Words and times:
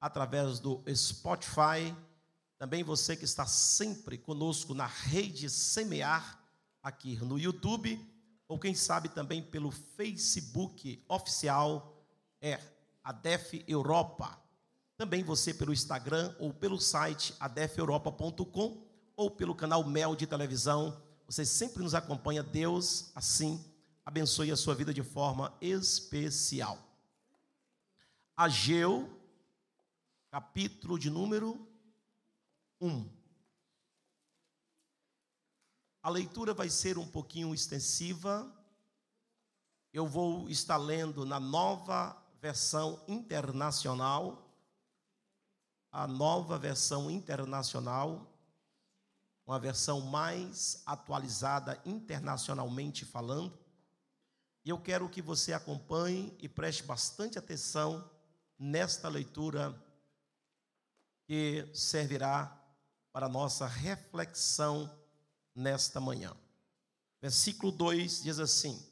através 0.00 0.58
do 0.58 0.82
Spotify, 0.94 1.94
também 2.58 2.82
você 2.82 3.16
que 3.16 3.24
está 3.24 3.46
sempre 3.46 4.18
conosco 4.18 4.74
na 4.74 4.86
rede 4.86 5.48
Semear, 5.48 6.38
aqui 6.82 7.16
no 7.16 7.38
YouTube, 7.38 7.98
ou 8.48 8.58
quem 8.58 8.74
sabe 8.74 9.08
também 9.08 9.42
pelo 9.42 9.70
Facebook 9.70 11.04
oficial, 11.08 12.04
é 12.40 12.58
ADEF 13.02 13.64
Europa. 13.66 14.38
Também 14.96 15.22
você 15.22 15.54
pelo 15.54 15.72
Instagram 15.72 16.34
ou 16.38 16.52
pelo 16.52 16.78
site 16.78 17.34
adefeuropa.com 17.40 18.86
ou 19.16 19.30
pelo 19.30 19.54
canal 19.54 19.84
Mel 19.84 20.14
de 20.14 20.26
televisão. 20.26 21.00
Você 21.26 21.44
sempre 21.46 21.82
nos 21.82 21.94
acompanha. 21.94 22.42
Deus, 22.42 23.10
assim, 23.14 23.64
abençoe 24.04 24.50
a 24.50 24.56
sua 24.56 24.74
vida 24.74 24.92
de 24.92 25.02
forma 25.02 25.54
especial. 25.60 26.78
Ageu, 28.36 29.08
capítulo 30.30 30.98
de 30.98 31.10
número 31.10 31.68
1. 32.80 33.10
A 36.02 36.08
leitura 36.08 36.54
vai 36.54 36.70
ser 36.70 36.96
um 36.98 37.06
pouquinho 37.06 37.52
extensiva. 37.52 38.50
Eu 39.92 40.06
vou 40.06 40.48
estar 40.48 40.76
lendo 40.76 41.26
na 41.26 41.40
nova 41.40 42.16
versão 42.40 43.02
internacional 43.08 44.46
a 45.92 46.06
nova 46.06 46.56
versão 46.56 47.10
internacional, 47.10 48.32
uma 49.44 49.58
versão 49.58 50.00
mais 50.00 50.82
atualizada 50.86 51.80
internacionalmente 51.84 53.04
falando. 53.04 53.58
E 54.64 54.70
eu 54.70 54.80
quero 54.80 55.08
que 55.08 55.20
você 55.20 55.52
acompanhe 55.52 56.32
e 56.38 56.48
preste 56.48 56.84
bastante 56.84 57.38
atenção 57.38 58.08
nesta 58.56 59.08
leitura 59.08 59.76
que 61.30 61.70
servirá 61.72 62.60
para 63.12 63.28
nossa 63.28 63.64
reflexão 63.64 64.92
nesta 65.54 66.00
manhã. 66.00 66.36
Versículo 67.22 67.70
2 67.70 68.24
diz 68.24 68.40
assim: 68.40 68.84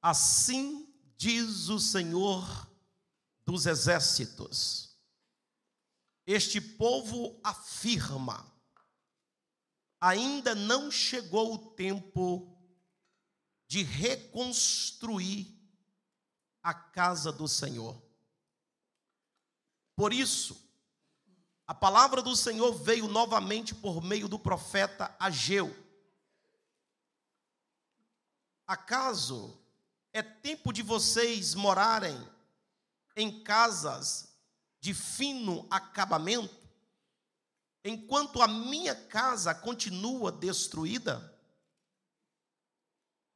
Assim 0.00 0.90
diz 1.14 1.68
o 1.68 1.78
Senhor 1.78 2.42
dos 3.44 3.66
exércitos. 3.66 4.96
Este 6.26 6.58
povo 6.58 7.38
afirma: 7.44 8.50
ainda 10.00 10.54
não 10.54 10.90
chegou 10.90 11.52
o 11.52 11.72
tempo 11.72 12.58
de 13.66 13.82
reconstruir 13.82 15.54
a 16.62 16.72
casa 16.72 17.30
do 17.30 17.46
Senhor. 17.46 18.07
Por 19.98 20.12
isso, 20.12 20.56
a 21.66 21.74
palavra 21.74 22.22
do 22.22 22.36
Senhor 22.36 22.72
veio 22.72 23.08
novamente 23.08 23.74
por 23.74 24.00
meio 24.00 24.28
do 24.28 24.38
profeta 24.38 25.12
Ageu. 25.18 25.76
Acaso 28.64 29.60
é 30.12 30.22
tempo 30.22 30.72
de 30.72 30.82
vocês 30.82 31.56
morarem 31.56 32.16
em 33.16 33.42
casas 33.42 34.32
de 34.78 34.94
fino 34.94 35.66
acabamento, 35.68 36.54
enquanto 37.84 38.40
a 38.40 38.46
minha 38.46 38.94
casa 38.94 39.52
continua 39.52 40.30
destruída? 40.30 41.36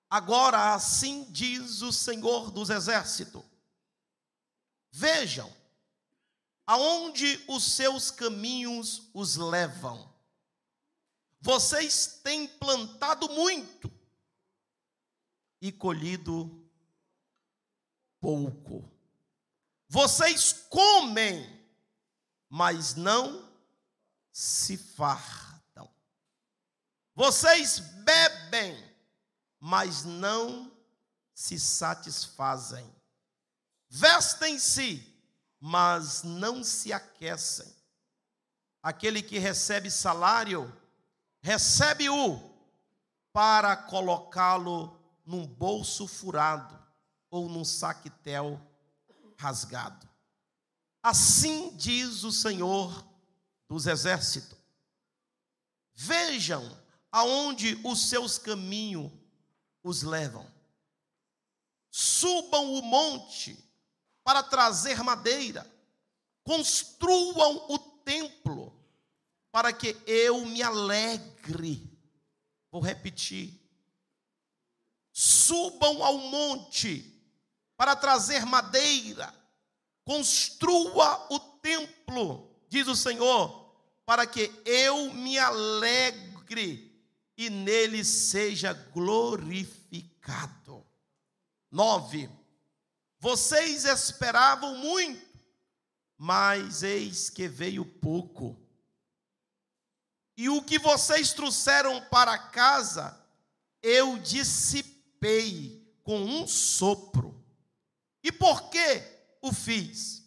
Agora 0.08 0.74
assim 0.74 1.24
diz 1.28 1.82
o 1.82 1.92
Senhor 1.92 2.52
dos 2.52 2.70
Exércitos: 2.70 3.42
Vejam 4.92 5.60
aonde 6.66 7.42
os 7.48 7.72
seus 7.72 8.10
caminhos 8.10 9.10
os 9.12 9.36
levam. 9.36 10.12
Vocês 11.40 12.20
têm 12.22 12.46
plantado 12.46 13.28
muito 13.30 13.90
e 15.60 15.72
colhido 15.72 16.64
pouco. 18.20 18.88
Vocês 19.88 20.52
comem, 20.70 21.44
mas 22.48 22.94
não 22.94 23.52
se 24.32 24.76
fartam. 24.76 25.90
Vocês 27.14 27.78
bebem, 27.78 28.74
mas 29.60 30.04
não 30.04 30.72
se 31.34 31.58
satisfazem. 31.58 32.88
Vestem-se, 33.88 35.11
mas 35.64 36.24
não 36.24 36.64
se 36.64 36.92
aquecem. 36.92 37.72
Aquele 38.82 39.22
que 39.22 39.38
recebe 39.38 39.92
salário, 39.92 40.76
recebe-o 41.40 42.50
para 43.32 43.76
colocá-lo 43.76 45.00
num 45.24 45.46
bolso 45.46 46.08
furado 46.08 46.76
ou 47.30 47.48
num 47.48 47.64
saquetel 47.64 48.60
rasgado. 49.38 50.08
Assim 51.00 51.76
diz 51.76 52.24
o 52.24 52.32
Senhor 52.32 53.06
dos 53.68 53.86
exércitos: 53.86 54.58
Vejam 55.94 56.76
aonde 57.12 57.80
os 57.84 58.08
seus 58.08 58.36
caminhos 58.36 59.12
os 59.80 60.02
levam. 60.02 60.44
Subam 61.88 62.74
o 62.74 62.82
monte 62.82 63.71
para 64.24 64.42
trazer 64.42 65.02
madeira, 65.02 65.70
construam 66.44 67.66
o 67.68 67.78
templo, 67.78 68.72
para 69.50 69.72
que 69.72 69.96
eu 70.06 70.44
me 70.46 70.62
alegre. 70.62 71.90
Vou 72.70 72.80
repetir. 72.80 73.60
Subam 75.12 76.02
ao 76.02 76.18
monte 76.18 77.08
para 77.76 77.94
trazer 77.94 78.46
madeira, 78.46 79.34
construa 80.04 81.26
o 81.30 81.38
templo, 81.38 82.50
diz 82.68 82.86
o 82.86 82.96
Senhor, 82.96 83.74
para 84.06 84.26
que 84.26 84.50
eu 84.64 85.12
me 85.12 85.38
alegre 85.38 86.90
e 87.36 87.50
nele 87.50 88.04
seja 88.04 88.72
glorificado. 88.72 90.86
Nove, 91.70 92.30
vocês 93.22 93.84
esperavam 93.84 94.78
muito, 94.78 95.24
mas 96.18 96.82
eis 96.82 97.30
que 97.30 97.46
veio 97.46 97.84
pouco. 97.84 98.60
E 100.36 100.48
o 100.48 100.60
que 100.60 100.76
vocês 100.76 101.32
trouxeram 101.32 102.04
para 102.06 102.36
casa, 102.36 103.16
eu 103.80 104.18
dissipei 104.18 105.88
com 106.02 106.20
um 106.20 106.48
sopro. 106.48 107.40
E 108.24 108.32
por 108.32 108.70
que 108.70 109.00
o 109.40 109.52
fiz? 109.52 110.24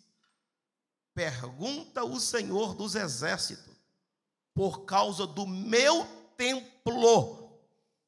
Pergunta 1.14 2.06
o 2.06 2.18
Senhor 2.18 2.76
dos 2.76 2.96
Exércitos, 2.96 3.76
por 4.54 4.86
causa 4.86 5.28
do 5.28 5.46
meu 5.46 6.06
templo, 6.38 7.60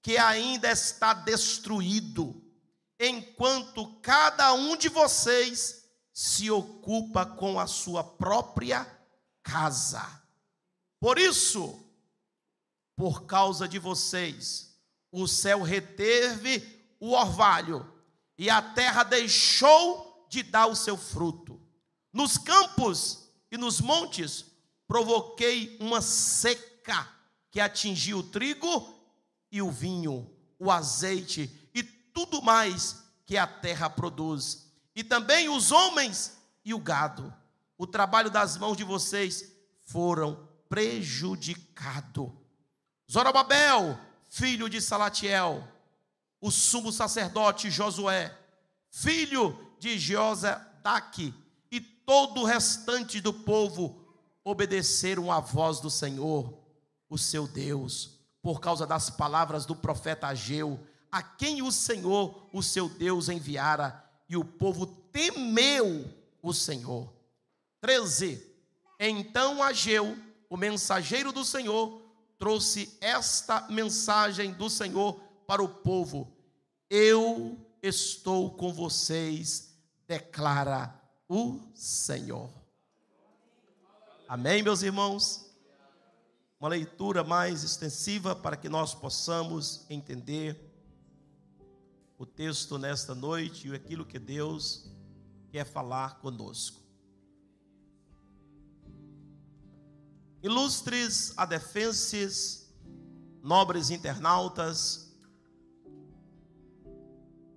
que 0.02 0.18
ainda 0.18 0.72
está 0.72 1.14
destruído, 1.14 2.47
enquanto 3.00 4.00
cada 4.02 4.54
um 4.54 4.76
de 4.76 4.90
vocês 4.90 5.86
se 6.14 6.50
ocupa 6.50 7.26
com 7.26 7.60
a 7.60 7.68
sua 7.68 8.04
própria 8.04 8.86
casa. 9.44 10.24
Por 11.00 11.20
isso, 11.20 11.80
por 12.96 13.26
causa 13.26 13.68
de 13.68 13.78
vocês, 13.78 14.76
o 15.12 15.28
céu 15.28 15.62
reteve 15.62 16.96
o 17.00 17.12
orvalho 17.12 17.94
e 18.38 18.50
a 18.50 18.62
terra 18.62 19.04
deixou 19.04 20.26
de 20.30 20.42
dar 20.44 20.68
o 20.68 20.76
seu 20.76 20.98
fruto. 20.98 21.62
Nos 22.12 22.38
campos 22.38 23.30
e 23.52 23.58
nos 23.58 23.80
montes 23.80 24.46
provoquei 24.88 25.78
uma 25.80 26.02
seca 26.02 27.08
que 27.52 27.60
atingiu 27.60 28.20
o 28.20 28.24
trigo 28.24 28.94
e 29.52 29.62
o 29.62 29.70
vinho, 29.70 30.30
o 30.60 30.72
azeite 30.72 31.67
tudo 32.18 32.42
mais 32.42 33.04
que 33.28 33.38
a 33.38 33.46
terra 33.46 33.88
produz, 33.88 34.72
e 34.96 35.04
também 35.04 35.50
os 35.50 35.72
homens 35.72 36.36
e 36.66 36.74
o 36.74 36.80
gado. 36.80 37.32
O 37.78 37.86
trabalho 37.86 38.32
das 38.32 38.58
mãos 38.58 38.76
de 38.76 38.84
vocês 38.84 39.54
foram 39.84 40.50
prejudicado. 40.68 42.36
Zorobabel, 43.10 44.00
filho 44.32 44.68
de 44.68 44.82
Salatiel, 44.82 45.64
o 46.42 46.50
sumo 46.50 46.92
sacerdote 46.92 47.70
Josué, 47.70 48.36
filho 48.90 49.56
de 49.78 50.00
Josadaque, 50.00 51.36
e 51.70 51.80
todo 51.80 52.42
o 52.42 52.46
restante 52.46 53.22
do 53.22 53.32
povo 53.32 53.96
obedeceram 54.44 55.32
à 55.32 55.40
voz 55.40 55.80
do 55.80 55.92
Senhor, 55.92 56.58
o 57.08 57.16
seu 57.16 57.48
Deus, 57.48 58.18
por 58.42 58.60
causa 58.60 58.88
das 58.88 59.08
palavras 59.08 59.68
do 59.68 59.76
profeta 59.76 60.26
Ageu, 60.26 60.84
a 61.12 61.22
quem 61.22 61.62
o 61.62 61.72
Senhor, 61.72 62.48
o 62.52 62.62
seu 62.62 62.90
Deus, 62.90 63.30
enviara, 63.30 64.04
e 64.30 64.36
o 64.36 64.44
povo 64.44 64.86
temeu 64.86 66.06
o 66.42 66.54
Senhor. 66.54 67.12
13. 67.82 68.46
Então 69.00 69.62
Ageu, 69.62 70.18
o 70.50 70.58
mensageiro 70.58 71.32
do 71.32 71.46
Senhor, 71.46 72.02
trouxe 72.38 72.98
esta 73.00 73.68
mensagem 73.70 74.54
do 74.54 74.70
Senhor 74.70 75.20
para 75.46 75.64
o 75.64 75.70
povo: 75.70 76.32
Eu 76.90 77.58
estou 77.82 78.52
com 78.52 78.74
vocês, 78.74 79.74
declara 80.08 80.94
o 81.30 81.60
Senhor. 81.74 82.50
Amém, 84.28 84.62
meus 84.62 84.82
irmãos? 84.82 85.46
Uma 86.60 86.70
leitura 86.70 87.24
mais 87.24 87.64
extensiva 87.64 88.36
para 88.36 88.58
que 88.58 88.68
nós 88.68 88.94
possamos 88.94 89.86
entender 89.90 90.67
o 92.18 92.26
texto 92.26 92.78
nesta 92.78 93.14
noite 93.14 93.68
e 93.68 93.76
aquilo 93.76 94.06
que 94.06 94.18
Deus 94.18 94.90
quer 95.50 95.66
falar 95.66 96.20
conosco. 96.20 96.82
Ilustres 100.42 101.34
adefenses, 101.38 102.74
nobres 103.44 103.90
internautas, 103.90 105.08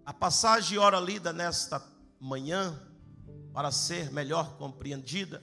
a 0.05 0.13
passagem 0.13 0.77
ora 0.79 0.99
lida 0.99 1.33
nesta 1.33 1.83
manhã, 2.19 2.79
para 3.53 3.73
ser 3.73 4.13
melhor 4.13 4.57
compreendida, 4.57 5.43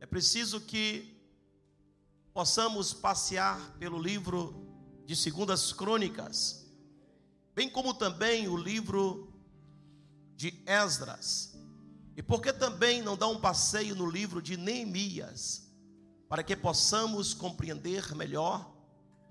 é 0.00 0.06
preciso 0.06 0.60
que 0.60 1.16
possamos 2.32 2.92
passear 2.92 3.58
pelo 3.78 3.98
livro 3.98 4.66
de 5.06 5.16
Segundas 5.16 5.72
Crônicas, 5.72 6.65
bem 7.56 7.70
como 7.70 7.94
também 7.94 8.46
o 8.48 8.56
livro 8.56 9.32
de 10.34 10.62
Esdras. 10.66 11.58
E 12.14 12.22
por 12.22 12.42
que 12.42 12.52
também 12.52 13.00
não 13.00 13.16
dar 13.16 13.28
um 13.28 13.40
passeio 13.40 13.94
no 13.94 14.08
livro 14.08 14.42
de 14.42 14.58
Neemias, 14.58 15.66
para 16.28 16.42
que 16.42 16.54
possamos 16.54 17.32
compreender 17.32 18.14
melhor 18.14 18.76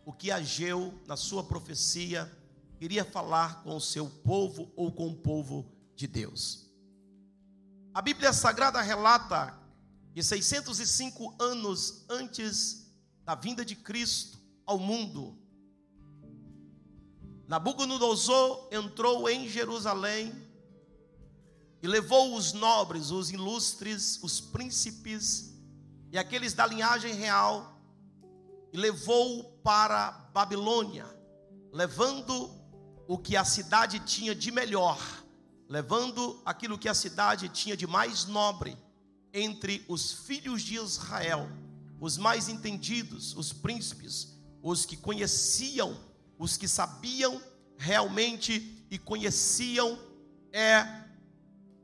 o 0.03 0.11
que 0.11 0.31
Ageu, 0.31 0.99
na 1.05 1.15
sua 1.15 1.43
profecia, 1.43 2.31
queria 2.79 3.05
falar 3.05 3.61
com 3.61 3.75
o 3.75 3.81
seu 3.81 4.09
povo 4.09 4.71
ou 4.75 4.91
com 4.91 5.07
o 5.09 5.15
povo 5.15 5.71
de 5.95 6.07
Deus. 6.07 6.65
A 7.93 8.01
Bíblia 8.01 8.33
Sagrada 8.33 8.81
relata 8.81 9.55
que 10.15 10.23
605 10.23 11.35
anos 11.39 12.05
antes 12.09 12.91
da 13.23 13.35
vinda 13.35 13.63
de 13.63 13.75
Cristo 13.75 14.39
ao 14.65 14.79
mundo, 14.79 15.37
Nabucodonosor 17.47 18.67
entrou 18.71 19.29
em 19.29 19.47
Jerusalém 19.47 20.33
e 21.81 21.87
levou 21.87 22.35
os 22.35 22.53
nobres, 22.53 23.11
os 23.11 23.29
ilustres, 23.29 24.19
os 24.23 24.41
príncipes 24.41 25.53
e 26.11 26.17
aqueles 26.17 26.53
da 26.53 26.65
linhagem 26.65 27.13
real 27.13 27.79
e 28.73 28.77
levou 28.77 29.43
para 29.63 30.11
Babilônia, 30.33 31.05
levando 31.71 32.49
o 33.07 33.17
que 33.17 33.37
a 33.37 33.45
cidade 33.45 33.99
tinha 33.99 34.33
de 34.33 34.51
melhor, 34.51 34.99
levando 35.69 36.41
aquilo 36.43 36.77
que 36.77 36.89
a 36.89 36.93
cidade 36.93 37.47
tinha 37.49 37.77
de 37.77 37.85
mais 37.85 38.25
nobre 38.25 38.75
entre 39.31 39.85
os 39.87 40.11
filhos 40.11 40.61
de 40.61 40.75
Israel, 40.75 41.47
os 41.99 42.17
mais 42.17 42.49
entendidos, 42.49 43.35
os 43.35 43.53
príncipes, 43.53 44.35
os 44.63 44.85
que 44.85 44.97
conheciam, 44.97 45.95
os 46.37 46.57
que 46.57 46.67
sabiam 46.67 47.41
realmente 47.77 48.85
e 48.89 48.97
conheciam 48.97 49.97
é 50.51 50.85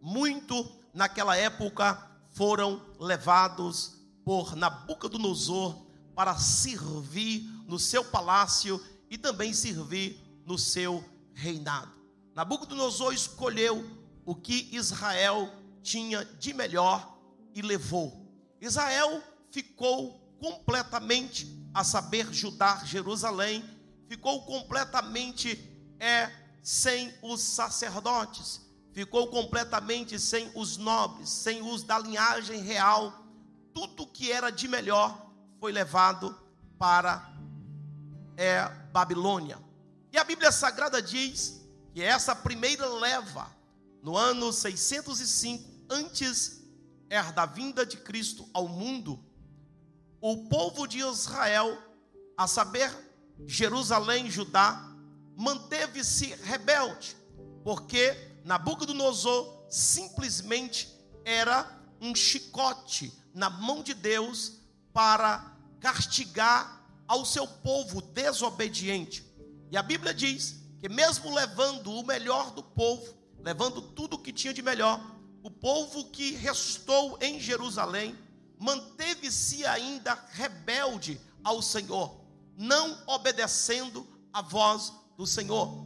muito 0.01 0.69
naquela 0.93 1.35
época 1.35 2.09
foram 2.29 2.81
levados 2.99 4.01
por 4.23 4.55
Nabucodonosor 4.55 5.85
para 6.15 6.37
servir 6.37 7.43
no 7.67 7.79
seu 7.79 8.03
palácio 8.03 8.83
e 9.09 9.17
também 9.17 9.53
servir 9.53 10.21
no 10.45 10.57
seu 10.57 11.03
reinado. 11.33 11.91
Nabucodonosor 12.33 13.13
escolheu 13.13 13.85
o 14.25 14.35
que 14.35 14.69
Israel 14.71 15.51
tinha 15.81 16.23
de 16.23 16.53
melhor 16.53 17.17
e 17.53 17.61
levou. 17.61 18.25
Israel 18.59 19.21
ficou 19.49 20.19
completamente, 20.39 21.59
a 21.73 21.83
saber, 21.83 22.31
Judá, 22.33 22.83
Jerusalém, 22.85 23.63
ficou 24.11 24.41
completamente 24.41 25.57
é 25.97 26.29
sem 26.61 27.13
os 27.21 27.39
sacerdotes, 27.39 28.59
ficou 28.91 29.27
completamente 29.27 30.19
sem 30.19 30.51
os 30.53 30.75
nobres, 30.75 31.29
sem 31.29 31.61
os 31.61 31.81
da 31.83 31.97
linhagem 31.97 32.59
real. 32.59 33.23
Tudo 33.73 34.05
que 34.05 34.29
era 34.29 34.49
de 34.49 34.67
melhor 34.67 35.31
foi 35.61 35.71
levado 35.71 36.37
para 36.77 37.33
é, 38.35 38.67
Babilônia. 38.91 39.57
E 40.11 40.17
a 40.17 40.25
Bíblia 40.25 40.51
Sagrada 40.51 41.01
diz 41.01 41.61
que 41.93 42.01
essa 42.01 42.35
primeira 42.35 42.85
leva, 42.89 43.49
no 44.03 44.17
ano 44.17 44.51
605, 44.51 45.85
antes 45.89 46.61
é 47.09 47.23
da 47.31 47.45
vinda 47.45 47.85
de 47.85 47.95
Cristo 47.95 48.45
ao 48.53 48.67
mundo, 48.67 49.23
o 50.19 50.49
povo 50.49 50.85
de 50.85 50.99
Israel, 50.99 51.81
a 52.37 52.45
saber, 52.45 52.91
Jerusalém, 53.47 54.29
Judá, 54.29 54.91
manteve-se 55.35 56.35
rebelde, 56.43 57.15
porque 57.63 58.15
Nabucodonosor 58.43 59.65
simplesmente 59.69 60.89
era 61.25 61.79
um 61.99 62.15
chicote 62.15 63.13
na 63.33 63.49
mão 63.49 63.83
de 63.83 63.93
Deus 63.93 64.53
para 64.93 65.55
castigar 65.79 66.81
ao 67.07 67.25
seu 67.25 67.47
povo 67.47 68.01
desobediente. 68.01 69.25
E 69.71 69.77
a 69.77 69.83
Bíblia 69.83 70.13
diz 70.13 70.61
que, 70.79 70.89
mesmo 70.89 71.33
levando 71.33 71.91
o 71.91 72.05
melhor 72.05 72.51
do 72.51 72.63
povo, 72.63 73.13
levando 73.39 73.81
tudo 73.81 74.15
o 74.15 74.19
que 74.19 74.33
tinha 74.33 74.53
de 74.53 74.61
melhor, 74.61 74.99
o 75.43 75.49
povo 75.49 76.05
que 76.05 76.31
restou 76.33 77.17
em 77.21 77.39
Jerusalém 77.39 78.17
manteve-se 78.59 79.65
ainda 79.65 80.13
rebelde 80.31 81.19
ao 81.43 81.61
Senhor, 81.61 82.20
não 82.61 82.97
obedecendo 83.07 84.07
a 84.31 84.41
voz 84.43 84.93
do 85.17 85.25
Senhor. 85.25 85.83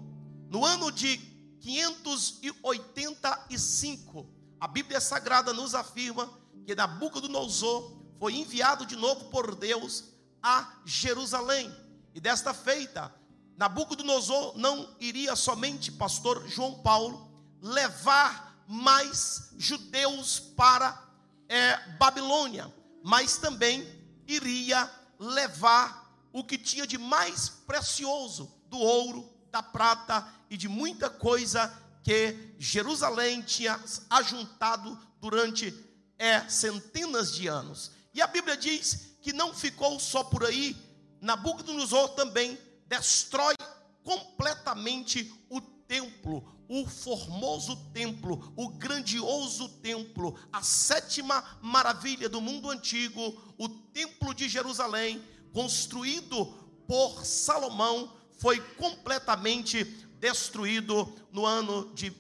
No 0.50 0.66
ano 0.66 0.92
de 0.92 1.16
585, 1.62 4.30
a 4.60 4.68
Bíblia 4.68 5.00
Sagrada 5.00 5.54
nos 5.54 5.74
afirma 5.74 6.30
que 6.66 6.76
Nabucodonosor 6.76 7.94
foi 8.20 8.36
enviado 8.36 8.86
de 8.86 8.98
novo 8.98 9.30
por 9.30 9.56
Deus 9.56 10.04
a 10.44 10.82
Jerusalém. 10.84 11.74
E 12.14 12.20
desta 12.20 12.54
feita, 12.54 13.16
Nabucodonosor 13.56 14.58
não 14.58 14.98
iria 15.00 15.34
somente, 15.38 15.94
pastor 15.94 16.46
João 16.46 16.82
Paulo, 16.82 17.32
levar 17.62 18.54
mais 18.68 19.54
judeus 19.58 20.42
para 20.42 21.02
é, 21.48 21.78
Babilônia, 21.98 22.70
mas 23.02 23.38
também 23.38 23.88
iria 24.28 24.92
levar 25.18 26.05
o 26.36 26.44
que 26.44 26.58
tinha 26.58 26.86
de 26.86 26.98
mais 26.98 27.48
precioso 27.48 28.54
do 28.68 28.78
ouro, 28.78 29.26
da 29.50 29.64
prata 29.64 30.28
e 30.50 30.58
de 30.58 30.68
muita 30.68 31.10
coisa 31.10 31.74
que 32.04 32.54
Jerusalém 32.60 33.42
tinha 33.42 33.80
ajuntado 34.10 35.00
durante 35.22 35.74
é, 36.20 36.42
centenas 36.50 37.34
de 37.34 37.48
anos. 37.48 37.92
E 38.14 38.22
a 38.22 38.28
Bíblia 38.28 38.58
diz 38.58 39.16
que 39.22 39.32
não 39.32 39.54
ficou 39.54 39.98
só 39.98 40.26
por 40.26 40.44
aí, 40.44 40.76
Nabucodonosor 41.22 42.10
também 42.10 42.60
destrói 42.86 43.56
completamente 44.04 45.34
o 45.50 45.62
templo, 45.62 46.54
o 46.68 46.86
formoso 46.86 47.78
templo, 47.94 48.52
o 48.58 48.68
grandioso 48.68 49.70
templo, 49.70 50.38
a 50.52 50.62
sétima 50.62 51.42
maravilha 51.62 52.28
do 52.28 52.42
mundo 52.42 52.70
antigo, 52.70 53.56
o 53.58 53.70
templo 53.70 54.34
de 54.34 54.50
Jerusalém, 54.50 55.24
construído 55.56 56.46
por 56.86 57.26
Salomão, 57.26 58.14
foi 58.38 58.60
completamente 58.60 59.86
destruído 60.20 61.12
no 61.32 61.46
ano 61.46 61.94
de 61.96 62.14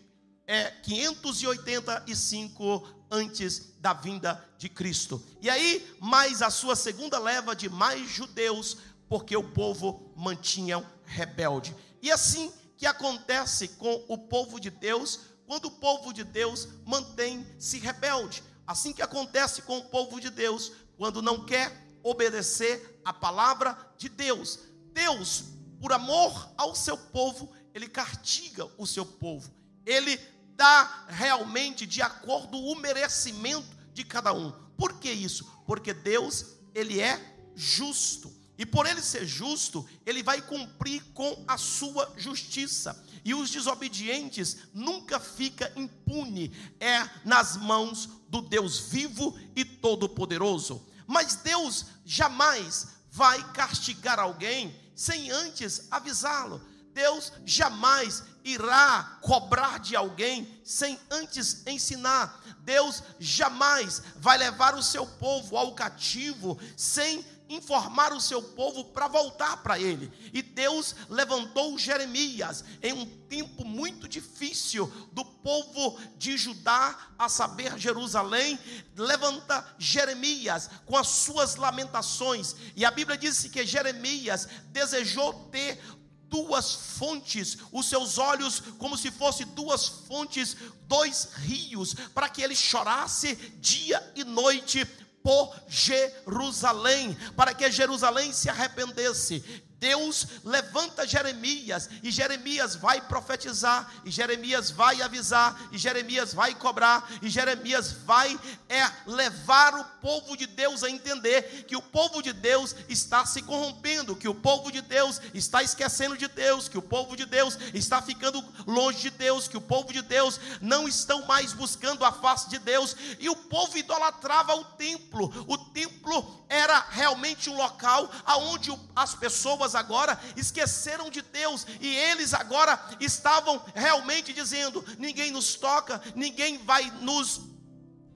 é, 0.47 0.71
585 0.71 2.87
antes 3.11 3.73
da 3.81 3.91
vinda 3.91 4.41
de 4.57 4.69
Cristo. 4.69 5.21
E 5.41 5.49
aí, 5.49 5.85
mais 5.99 6.41
a 6.41 6.49
sua 6.49 6.77
segunda 6.77 7.19
leva 7.19 7.53
de 7.53 7.67
mais 7.67 8.09
judeus 8.09 8.77
porque 9.09 9.35
o 9.35 9.43
povo 9.43 10.13
mantinha 10.15 10.81
rebelde. 11.03 11.75
E 12.01 12.09
assim 12.09 12.53
que 12.77 12.85
acontece 12.85 13.67
com 13.67 14.05
o 14.07 14.17
povo 14.17 14.61
de 14.61 14.69
Deus, 14.69 15.19
quando 15.45 15.65
o 15.65 15.71
povo 15.71 16.13
de 16.13 16.23
Deus 16.23 16.69
mantém-se 16.85 17.79
rebelde. 17.79 18.41
Assim 18.65 18.93
que 18.93 19.01
acontece 19.01 19.61
com 19.63 19.79
o 19.79 19.89
povo 19.89 20.21
de 20.21 20.29
Deus, 20.29 20.71
quando 20.97 21.21
não 21.21 21.45
quer 21.45 21.85
obedecer 22.01 22.94
a 23.05 23.13
palavra 23.13 23.77
de 23.97 24.09
Deus. 24.09 24.59
Deus, 24.91 25.45
por 25.79 25.93
amor 25.93 26.51
ao 26.57 26.75
seu 26.75 26.97
povo, 26.97 27.53
ele 27.73 27.87
castiga 27.87 28.67
o 28.77 28.87
seu 28.87 29.05
povo. 29.05 29.53
Ele 29.85 30.19
dá 30.55 31.05
realmente 31.07 31.85
de 31.85 32.01
acordo 32.01 32.57
o 32.57 32.75
merecimento 32.75 33.67
de 33.93 34.03
cada 34.03 34.33
um. 34.33 34.51
Por 34.77 34.99
que 34.99 35.11
isso? 35.11 35.45
Porque 35.65 35.93
Deus, 35.93 36.57
ele 36.73 36.99
é 36.99 37.51
justo. 37.55 38.33
E 38.57 38.65
por 38.65 38.85
ele 38.85 39.01
ser 39.01 39.25
justo, 39.25 39.87
ele 40.05 40.23
vai 40.23 40.41
cumprir 40.41 41.03
com 41.13 41.43
a 41.47 41.57
sua 41.57 42.13
justiça. 42.17 43.03
E 43.23 43.33
os 43.33 43.49
desobedientes 43.49 44.57
nunca 44.73 45.19
fica 45.19 45.71
impune, 45.75 46.53
é 46.79 47.09
nas 47.25 47.57
mãos 47.57 48.07
do 48.29 48.41
Deus 48.41 48.79
vivo 48.79 49.37
e 49.55 49.65
todo-poderoso. 49.65 50.85
Mas 51.07 51.35
Deus 51.35 51.87
jamais 52.05 52.94
vai 53.15 53.41
castigar 53.53 54.19
alguém 54.19 54.77
sem 54.93 55.31
antes 55.31 55.87
avisá-lo. 55.89 56.61
Deus 56.93 57.31
jamais 57.45 58.23
irá 58.43 59.19
cobrar 59.21 59.79
de 59.79 59.95
alguém 59.95 60.61
sem 60.65 60.99
antes 61.09 61.65
ensinar. 61.65 62.43
Deus 62.59 63.01
jamais 63.17 64.01
vai 64.17 64.37
levar 64.37 64.75
o 64.75 64.83
seu 64.83 65.07
povo 65.07 65.55
ao 65.55 65.73
cativo 65.73 66.59
sem 66.75 67.25
informar 67.49 68.13
o 68.13 68.21
seu 68.21 68.41
povo 68.41 68.85
para 68.85 69.07
voltar 69.07 69.57
para 69.57 69.79
ele. 69.79 70.11
E 70.33 70.41
Deus 70.41 70.95
levantou 71.09 71.77
Jeremias 71.77 72.63
em 72.81 72.93
um 72.93 73.05
tempo 73.05 73.63
muito 73.63 74.07
difícil 74.07 74.87
do 75.11 75.23
povo 75.23 75.99
de 76.17 76.37
Judá, 76.37 76.97
a 77.17 77.29
saber, 77.29 77.77
Jerusalém, 77.77 78.59
levanta 78.95 79.65
Jeremias 79.77 80.69
com 80.85 80.97
as 80.97 81.07
suas 81.07 81.55
lamentações. 81.55 82.55
E 82.75 82.83
a 82.83 82.91
Bíblia 82.91 83.17
diz 83.17 83.43
que 83.43 83.65
Jeremias 83.65 84.47
desejou 84.71 85.33
ter 85.51 85.79
duas 86.27 86.73
fontes, 86.97 87.57
os 87.71 87.85
seus 87.85 88.17
olhos 88.17 88.61
como 88.77 88.97
se 88.97 89.11
fossem 89.11 89.45
duas 89.47 89.87
fontes, 89.87 90.57
dois 90.81 91.29
rios, 91.37 91.93
para 92.13 92.27
que 92.27 92.41
ele 92.41 92.55
chorasse 92.55 93.35
dia 93.59 94.01
e 94.15 94.23
noite 94.23 94.85
por 95.25 95.55
Jerusalém, 95.67 97.17
para 97.35 97.51
que 97.51 97.71
Jerusalém 97.71 98.31
se 98.31 98.47
arrependesse. 98.47 99.43
Deus 99.79 100.27
levanta 100.43 101.05
Jeremias, 101.05 101.89
e 102.01 102.09
Jeremias 102.09 102.75
vai 102.75 103.01
profetizar, 103.01 103.91
e 104.05 104.11
Jeremias 104.11 104.71
vai 104.71 105.01
avisar, 105.01 105.69
e 105.71 105.77
Jeremias 105.77 106.33
vai 106.33 106.55
cobrar, 106.55 107.09
e 107.21 107.29
Jeremias 107.29 107.91
vai 107.91 108.39
é, 108.69 108.89
levar 109.05 109.73
o 109.75 109.83
povo 110.01 110.37
de 110.37 110.47
Deus 110.47 110.83
a 110.83 110.89
entender 110.89 111.65
que 111.67 111.75
o 111.75 111.81
povo 111.81 112.21
de 112.21 112.31
Deus 112.31 112.75
está 112.87 113.25
se 113.25 113.41
corrompendo, 113.41 114.15
que 114.15 114.27
o 114.27 114.35
povo 114.35 114.71
de 114.71 114.81
Deus 114.81 115.21
está 115.33 115.61
esquecendo 115.61 116.17
de 116.17 116.27
Deus, 116.27 116.69
que 116.69 116.77
o 116.77 116.81
povo 116.81 117.15
de 117.15 117.25
Deus 117.25 117.57
está 117.73 118.01
ficando 118.01 118.43
longe 118.65 119.01
de 119.01 119.09
Deus, 119.09 119.47
que 119.47 119.57
o 119.57 119.61
povo 119.61 119.91
de 119.91 120.01
Deus 120.01 120.39
não 120.61 120.87
estão 120.87 121.25
mais 121.25 121.53
buscando 121.53 122.05
a 122.05 122.11
face 122.11 122.49
de 122.49 122.59
Deus, 122.59 122.95
e 123.19 123.29
o 123.29 123.35
povo 123.35 123.77
idolatrava 123.77 124.55
o 124.55 124.63
templo, 124.63 125.31
o 125.47 125.57
templo 125.57 126.45
era 126.47 126.85
realmente 126.89 127.49
um 127.49 127.57
local 127.57 128.09
aonde 128.25 128.71
as 128.95 129.15
pessoas 129.15 129.64
pessoas 129.65 129.75
agora 129.75 130.19
esqueceram 130.35 131.09
de 131.09 131.21
Deus 131.21 131.65
e 131.81 131.95
eles 131.95 132.33
agora 132.33 132.79
estavam 132.99 133.63
realmente 133.73 134.31
dizendo: 134.31 134.83
ninguém 134.99 135.31
nos 135.31 135.55
toca, 135.55 136.01
ninguém 136.15 136.57
vai 136.59 136.91
nos 137.01 137.41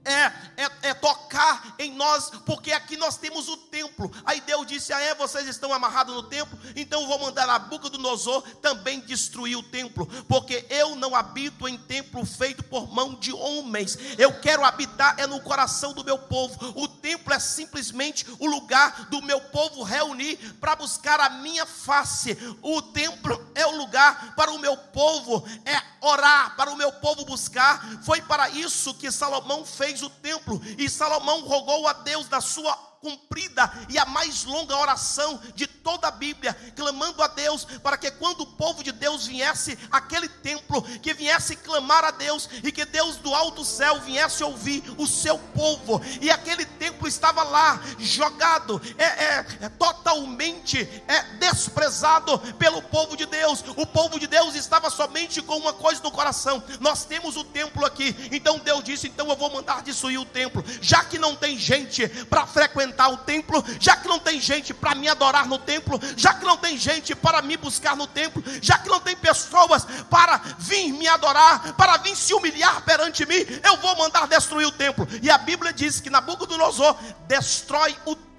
é, 0.04 0.32
é, 0.56 0.70
é, 0.82 0.94
tocar 0.94 1.74
em 1.78 1.92
nós, 1.92 2.30
porque 2.46 2.72
aqui 2.72 2.96
nós 2.96 3.16
temos 3.16 3.48
o 3.48 3.56
templo. 3.56 4.10
Aí 4.24 4.40
Deus 4.40 4.66
disse: 4.66 4.92
Ah, 4.92 5.00
é, 5.00 5.14
vocês 5.14 5.46
estão 5.46 5.72
amarrados 5.72 6.14
no 6.14 6.22
templo, 6.22 6.58
então 6.74 7.02
eu 7.02 7.06
vou 7.08 7.18
mandar 7.18 7.48
a 7.48 7.58
boca 7.58 7.90
do 7.90 7.98
Nosor 7.98 8.42
também 8.62 9.00
destruir 9.00 9.56
o 9.56 9.62
templo, 9.62 10.06
porque 10.26 10.66
eu 10.70 10.96
não 10.96 11.14
habito 11.14 11.68
em 11.68 11.76
templo 11.76 12.24
feito 12.24 12.62
por 12.64 12.90
mão 12.92 13.14
de 13.14 13.32
homens, 13.32 13.98
eu 14.16 14.40
quero 14.40 14.64
habitar 14.64 15.14
é 15.18 15.26
no 15.26 15.40
coração 15.40 15.92
do 15.92 16.04
meu 16.04 16.18
povo. 16.18 16.58
O 16.80 16.88
templo 16.88 17.34
é 17.34 17.38
simplesmente 17.38 18.26
o 18.38 18.46
lugar 18.46 19.06
do 19.10 19.20
meu 19.22 19.40
povo 19.40 19.82
reunir 19.82 20.36
para 20.60 20.76
buscar 20.76 21.20
a 21.20 21.30
minha 21.30 21.66
face. 21.66 22.36
O 22.62 22.80
templo 22.80 23.50
é 23.54 23.66
o 23.66 23.76
lugar 23.76 24.34
para 24.34 24.50
o 24.50 24.58
meu 24.58 24.76
povo 24.76 25.44
é 25.64 25.90
orar, 26.00 26.56
para 26.56 26.70
o 26.70 26.76
meu 26.76 26.92
povo 26.92 27.24
buscar. 27.24 27.84
Foi 28.02 28.20
para 28.22 28.48
isso 28.50 28.94
que 28.94 29.10
Salomão 29.10 29.64
fez 29.64 30.02
o 30.02 30.10
templo, 30.10 30.60
e 30.78 30.88
Salomão 30.88 31.40
rogou 31.42 31.86
a 31.86 31.92
Deus 31.92 32.28
da 32.28 32.40
sua 32.40 32.89
cumprida 33.00 33.72
e 33.88 33.98
a 33.98 34.04
mais 34.04 34.44
longa 34.44 34.76
oração 34.76 35.40
de 35.54 35.66
toda 35.66 36.08
a 36.08 36.10
Bíblia, 36.10 36.54
clamando 36.76 37.22
a 37.22 37.28
Deus 37.28 37.64
para 37.82 37.96
que 37.96 38.10
quando 38.10 38.42
o 38.42 38.46
povo 38.46 38.84
de 38.84 38.92
Deus 38.92 39.26
viesse 39.26 39.78
àquele 39.90 40.28
templo, 40.28 40.82
que 41.00 41.14
viesse 41.14 41.56
clamar 41.56 42.04
a 42.04 42.10
Deus 42.10 42.48
e 42.62 42.70
que 42.70 42.84
Deus 42.84 43.16
do 43.16 43.34
alto 43.34 43.64
céu 43.64 44.00
viesse 44.00 44.44
ouvir 44.44 44.84
o 44.98 45.06
seu 45.06 45.38
povo, 45.38 46.00
e 46.20 46.30
aquele 46.30 46.64
templo 46.64 47.08
estava 47.08 47.42
lá 47.42 47.80
jogado, 47.98 48.80
é, 48.98 49.04
é, 49.04 49.46
é 49.62 49.68
totalmente 49.70 50.78
é, 51.08 51.22
desprezado 51.38 52.38
pelo 52.58 52.82
povo 52.82 53.16
de 53.16 53.24
Deus. 53.24 53.64
O 53.76 53.86
povo 53.86 54.20
de 54.20 54.26
Deus 54.26 54.54
estava 54.54 54.90
somente 54.90 55.40
com 55.40 55.56
uma 55.56 55.72
coisa 55.72 56.02
no 56.02 56.10
coração: 56.10 56.62
nós 56.78 57.04
temos 57.06 57.36
o 57.36 57.44
templo 57.44 57.86
aqui, 57.86 58.14
então 58.30 58.58
Deus 58.58 58.84
disse: 58.84 59.08
então 59.08 59.28
eu 59.30 59.36
vou 59.36 59.50
mandar 59.50 59.82
destruir 59.82 60.18
o 60.18 60.26
templo, 60.26 60.62
já 60.82 61.02
que 61.02 61.18
não 61.18 61.34
tem 61.34 61.58
gente 61.58 62.06
para 62.26 62.46
frequentar 62.46 62.89
frequentar 62.90 63.08
o 63.10 63.16
templo, 63.18 63.64
já 63.78 63.96
que 63.96 64.08
não 64.08 64.18
tem 64.18 64.40
gente 64.40 64.74
para 64.74 64.94
me 64.94 65.08
adorar 65.08 65.46
no 65.46 65.58
templo, 65.58 65.98
já 66.16 66.34
que 66.34 66.44
não 66.44 66.56
tem 66.56 66.76
gente 66.76 67.14
para 67.14 67.40
me 67.40 67.56
buscar 67.56 67.96
no 67.96 68.06
templo, 68.06 68.42
já 68.60 68.78
que 68.78 68.88
não 68.88 69.00
tem 69.00 69.16
pessoas 69.16 69.86
para 70.10 70.40
vir 70.58 70.92
me 70.92 71.06
adorar, 71.08 71.74
para 71.74 71.96
vir 71.98 72.16
se 72.16 72.34
humilhar 72.34 72.82
perante 72.82 73.24
mim, 73.24 73.46
eu 73.64 73.76
vou 73.78 73.96
mandar 73.96 74.26
destruir 74.26 74.66
o 74.66 74.72
templo. 74.72 75.06
E 75.22 75.30
a 75.30 75.38
Bíblia 75.38 75.72
diz 75.72 76.00
que 76.00 76.10
Nabucodonosor 76.10 76.96
destrói 77.26 77.96
o 78.04 78.14
templo 78.14 78.29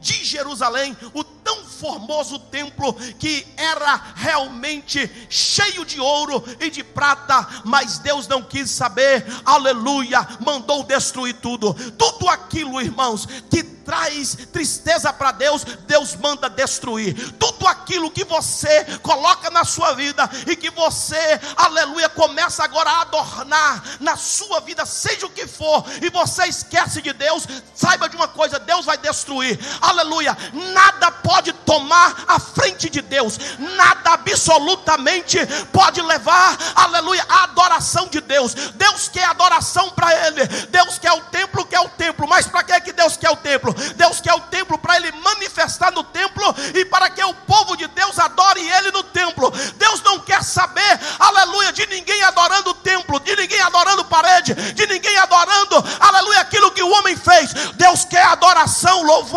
de 0.00 0.24
Jerusalém, 0.24 0.96
o 1.14 1.24
tão 1.24 1.64
formoso 1.64 2.38
templo 2.38 2.94
que 3.18 3.46
era 3.56 4.00
realmente 4.14 5.10
cheio 5.28 5.84
de 5.84 6.00
ouro 6.00 6.42
e 6.60 6.70
de 6.70 6.82
prata, 6.82 7.46
mas 7.64 7.98
Deus 7.98 8.26
não 8.26 8.42
quis 8.42 8.70
saber, 8.70 9.24
aleluia, 9.44 10.26
mandou 10.40 10.82
destruir 10.82 11.34
tudo, 11.34 11.74
tudo 11.92 12.28
aquilo, 12.28 12.80
irmãos, 12.80 13.26
que 13.50 13.76
traz 13.86 14.36
tristeza 14.52 15.12
para 15.12 15.30
Deus, 15.30 15.64
Deus 15.86 16.16
manda 16.16 16.50
destruir. 16.50 17.32
Tudo 17.38 17.68
aquilo 17.68 18.10
que 18.10 18.24
você 18.24 18.84
coloca 19.00 19.48
na 19.50 19.64
sua 19.64 19.94
vida 19.94 20.28
e 20.48 20.56
que 20.56 20.70
você, 20.70 21.40
aleluia, 21.56 22.08
começa 22.08 22.64
agora 22.64 22.90
a 22.90 23.02
adornar 23.02 23.84
na 24.00 24.16
sua 24.16 24.60
vida, 24.60 24.84
seja 24.84 25.26
o 25.26 25.30
que 25.30 25.46
for, 25.46 25.84
e 26.02 26.10
você 26.10 26.46
esquece 26.46 27.00
de 27.00 27.12
Deus, 27.12 27.46
saiba 27.74 28.08
de 28.08 28.16
uma 28.16 28.26
coisa: 28.26 28.58
Deus 28.58 28.84
vai 28.84 28.98
destruir. 29.06 29.58
Aleluia. 29.80 30.36
Nada 30.52 31.10
pode 31.10 31.52
tomar 31.52 32.24
a 32.26 32.38
frente 32.38 32.90
de 32.90 33.00
Deus, 33.00 33.38
nada 33.58 34.12
absolutamente 34.12 35.38
pode 35.72 36.00
levar, 36.02 36.56
aleluia, 36.74 37.24
a 37.28 37.44
adoração 37.44 38.08
de 38.08 38.20
Deus. 38.20 38.54
Deus 38.74 39.08
quer 39.08 39.24
adoração 39.24 39.90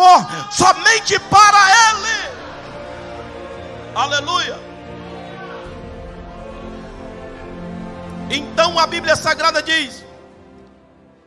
louvor, 0.00 0.26
somente 0.50 1.18
para 1.18 1.58
Ele. 1.90 2.30
Aleluia. 3.94 4.58
Então 8.30 8.78
a 8.78 8.86
Bíblia 8.86 9.16
Sagrada 9.16 9.62
diz 9.62 10.04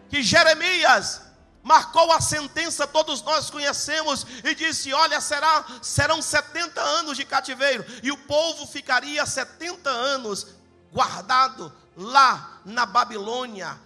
que 0.10 0.24
Jeremias 0.24 1.22
marcou 1.62 2.12
a 2.12 2.20
sentença, 2.20 2.88
todos 2.88 3.22
nós 3.22 3.50
conhecemos, 3.50 4.25
e 4.44 4.56
disse: 4.56 4.94
Olha, 4.94 5.22
será, 5.22 5.65
serão 5.82 6.22
70 6.22 6.82
anos 6.82 7.18
de 7.18 7.25
cativeiro, 7.25 7.86
e 8.01 8.12
o 8.12 8.18
povo 8.18 8.65
ficaria 8.65 9.25
70 9.25 9.89
anos 9.89 10.48
guardado 10.92 11.72
lá 11.96 12.62
na 12.65 12.86
Babilônia, 12.86 13.77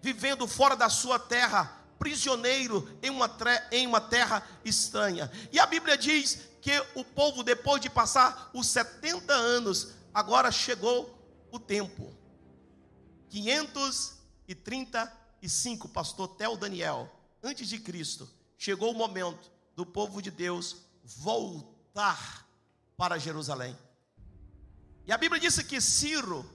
vivendo 0.00 0.46
fora 0.46 0.76
da 0.76 0.88
sua 0.88 1.18
terra, 1.18 1.81
prisioneiro 2.02 2.98
em 3.00 3.10
uma, 3.10 3.30
em 3.70 3.86
uma 3.86 4.00
terra 4.00 4.44
estranha. 4.64 5.30
E 5.52 5.60
a 5.60 5.66
Bíblia 5.66 5.96
diz 5.96 6.48
que 6.60 6.72
o 6.96 7.04
povo, 7.04 7.44
depois 7.44 7.80
de 7.80 7.88
passar 7.88 8.50
os 8.52 8.66
70 8.66 9.32
anos, 9.32 9.92
agora 10.12 10.50
chegou 10.50 11.16
o 11.52 11.60
tempo. 11.60 12.12
530 13.30 15.22
5, 15.48 15.88
pastor 15.88 16.26
Tel 16.36 16.56
Daniel, 16.56 17.08
antes 17.40 17.68
de 17.68 17.78
Cristo, 17.78 18.28
chegou 18.58 18.90
o 18.90 18.94
momento 18.94 19.50
do 19.76 19.86
povo 19.86 20.20
de 20.20 20.30
Deus 20.30 20.78
voltar 21.04 22.48
para 22.96 23.16
Jerusalém. 23.18 23.78
E 25.06 25.12
a 25.12 25.18
Bíblia 25.18 25.40
disse 25.40 25.62
que 25.62 25.80
Ciro, 25.80 26.48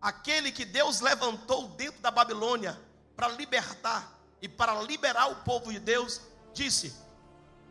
aquele 0.00 0.52
que 0.52 0.64
Deus 0.64 1.00
levantou 1.00 1.68
dentro 1.70 2.00
da 2.00 2.10
Babilônia 2.10 2.80
para 3.16 3.28
libertar 3.28 4.18
e 4.40 4.48
para 4.48 4.80
liberar 4.82 5.30
o 5.30 5.36
povo 5.36 5.72
de 5.72 5.78
Deus, 5.78 6.20
disse: 6.52 6.94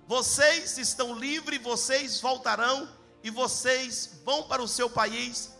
Vocês 0.07 0.77
estão 0.77 1.17
livres, 1.17 1.61
vocês 1.61 2.19
voltarão 2.19 2.89
e 3.23 3.29
vocês 3.29 4.21
vão 4.23 4.43
para 4.43 4.61
o 4.61 4.67
seu 4.67 4.89
país 4.89 5.53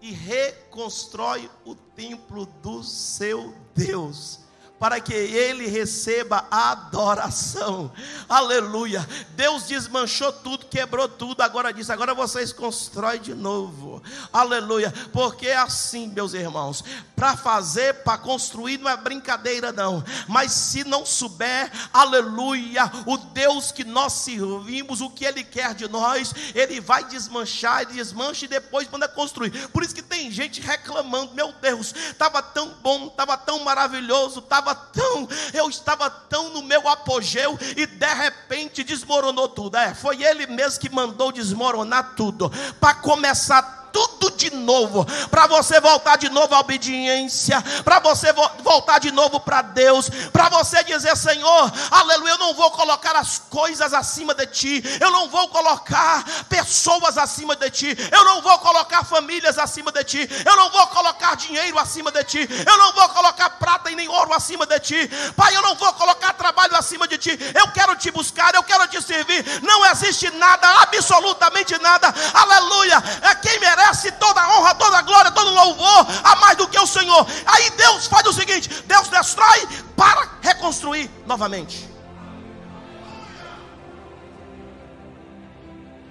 e 0.00 0.12
reconstrói 0.12 1.50
o 1.64 1.74
templo 1.74 2.46
do 2.46 2.82
seu 2.82 3.54
Deus 3.74 4.45
para 4.78 5.00
que 5.00 5.14
ele 5.14 5.66
receba 5.66 6.46
adoração. 6.50 7.90
Aleluia. 8.28 9.06
Deus 9.30 9.66
desmanchou 9.66 10.32
tudo, 10.32 10.66
quebrou 10.66 11.08
tudo, 11.08 11.40
agora 11.40 11.72
diz: 11.72 11.88
agora 11.88 12.14
vocês 12.14 12.52
constroem 12.52 13.20
de 13.20 13.34
novo. 13.34 14.02
Aleluia. 14.32 14.92
Porque 15.12 15.46
é 15.46 15.56
assim, 15.56 16.08
meus 16.08 16.34
irmãos, 16.34 16.84
para 17.14 17.36
fazer, 17.36 17.94
para 18.02 18.18
construir 18.18 18.78
não 18.78 18.90
é 18.90 18.96
brincadeira 18.96 19.72
não. 19.72 20.04
Mas 20.28 20.52
se 20.52 20.84
não 20.84 21.06
souber, 21.06 21.70
aleluia, 21.92 22.90
o 23.06 23.16
Deus 23.16 23.72
que 23.72 23.84
nós 23.84 24.12
servimos, 24.12 25.00
o 25.00 25.10
que 25.10 25.24
ele 25.24 25.42
quer 25.42 25.74
de 25.74 25.88
nós, 25.88 26.34
ele 26.54 26.80
vai 26.80 27.04
desmanchar, 27.04 27.82
ele 27.82 27.94
desmancha 27.94 28.44
e 28.44 28.48
depois 28.48 28.88
manda 28.90 29.08
construir. 29.08 29.68
Por 29.68 29.82
isso 29.82 29.94
que 29.94 30.02
tem 30.02 30.30
gente 30.30 30.60
reclamando, 30.60 31.34
meu 31.34 31.52
Deus, 31.52 31.94
estava 31.94 32.42
tão 32.42 32.68
bom, 32.82 33.06
estava 33.06 33.36
tão 33.36 33.64
maravilhoso, 33.64 34.40
estava 34.40 34.65
estava 34.66 34.74
tão, 34.74 35.28
eu 35.52 35.68
estava 35.68 36.10
tão 36.10 36.50
no 36.50 36.62
meu 36.62 36.88
apogeu 36.88 37.58
e 37.76 37.86
de 37.86 38.14
repente 38.14 38.82
desmoronou 38.82 39.48
tudo. 39.48 39.76
É, 39.76 39.94
foi 39.94 40.22
ele 40.24 40.46
mesmo 40.46 40.80
que 40.80 40.88
mandou 40.88 41.30
desmoronar 41.30 42.14
tudo 42.16 42.50
para 42.80 42.94
começar 42.94 43.85
tudo 43.96 44.30
de 44.36 44.50
novo, 44.50 45.06
para 45.30 45.46
você 45.46 45.80
voltar 45.80 46.16
de 46.16 46.28
novo 46.28 46.54
à 46.54 46.60
obediência, 46.60 47.62
para 47.82 47.98
você 47.98 48.32
vo 48.32 48.48
voltar 48.62 48.98
de 48.98 49.10
novo 49.10 49.40
para 49.40 49.62
Deus, 49.62 50.08
para 50.32 50.48
você 50.48 50.84
dizer: 50.84 51.16
Senhor, 51.16 51.72
aleluia, 51.90 52.32
eu 52.32 52.38
não 52.38 52.54
vou 52.54 52.70
colocar 52.70 53.16
as 53.16 53.38
coisas 53.50 53.94
acima 53.94 54.34
de 54.34 54.46
ti, 54.46 54.84
eu 55.00 55.10
não 55.10 55.28
vou 55.28 55.48
colocar 55.48 56.24
pessoas 56.48 57.16
acima 57.16 57.56
de 57.56 57.70
ti, 57.70 57.96
eu 58.12 58.24
não 58.24 58.42
vou 58.42 58.58
colocar 58.58 59.04
famílias 59.04 59.58
acima 59.58 59.90
de 59.90 60.04
ti, 60.04 60.28
eu 60.44 60.56
não 60.56 60.70
vou 60.70 60.86
colocar 60.88 61.36
dinheiro 61.36 61.78
acima 61.78 62.12
de 62.12 62.22
ti, 62.24 62.48
eu 62.66 62.78
não 62.78 62.92
vou 62.92 63.08
colocar 63.10 63.50
prata 63.50 63.90
e 63.90 63.96
nem 63.96 64.08
ouro 64.08 64.32
acima 64.34 64.66
de 64.66 64.78
ti, 64.80 65.10
Pai, 65.34 65.56
eu 65.56 65.62
não 65.62 65.74
vou 65.74 65.92
colocar 65.94 66.34
trabalho 66.34 66.76
acima 66.76 67.08
de 67.08 67.16
ti, 67.18 67.38
eu 67.54 67.68
quero 67.72 67.96
te 67.96 68.10
buscar, 68.10 68.54
eu 68.54 68.62
quero 68.62 68.86
te 68.88 69.00
servir, 69.02 69.44
não 69.62 69.86
existe 69.86 70.30
nada, 70.32 70.68
absolutamente 70.82 71.78
nada, 71.78 72.12
aleluia, 72.34 73.02
é 73.22 73.34
quem 73.36 73.58
merece 73.60 73.85
merece 73.86 74.12
toda 74.12 74.48
honra, 74.48 74.74
toda 74.74 75.02
glória, 75.02 75.30
todo 75.30 75.50
louvor, 75.50 76.06
a 76.24 76.36
mais 76.36 76.56
do 76.56 76.68
que 76.68 76.78
o 76.78 76.86
Senhor. 76.86 77.26
Aí 77.46 77.70
Deus 77.70 78.06
faz 78.06 78.26
o 78.26 78.32
seguinte: 78.32 78.68
Deus 78.82 79.08
destrói 79.08 79.66
para 79.96 80.38
reconstruir 80.42 81.10
novamente. 81.26 81.88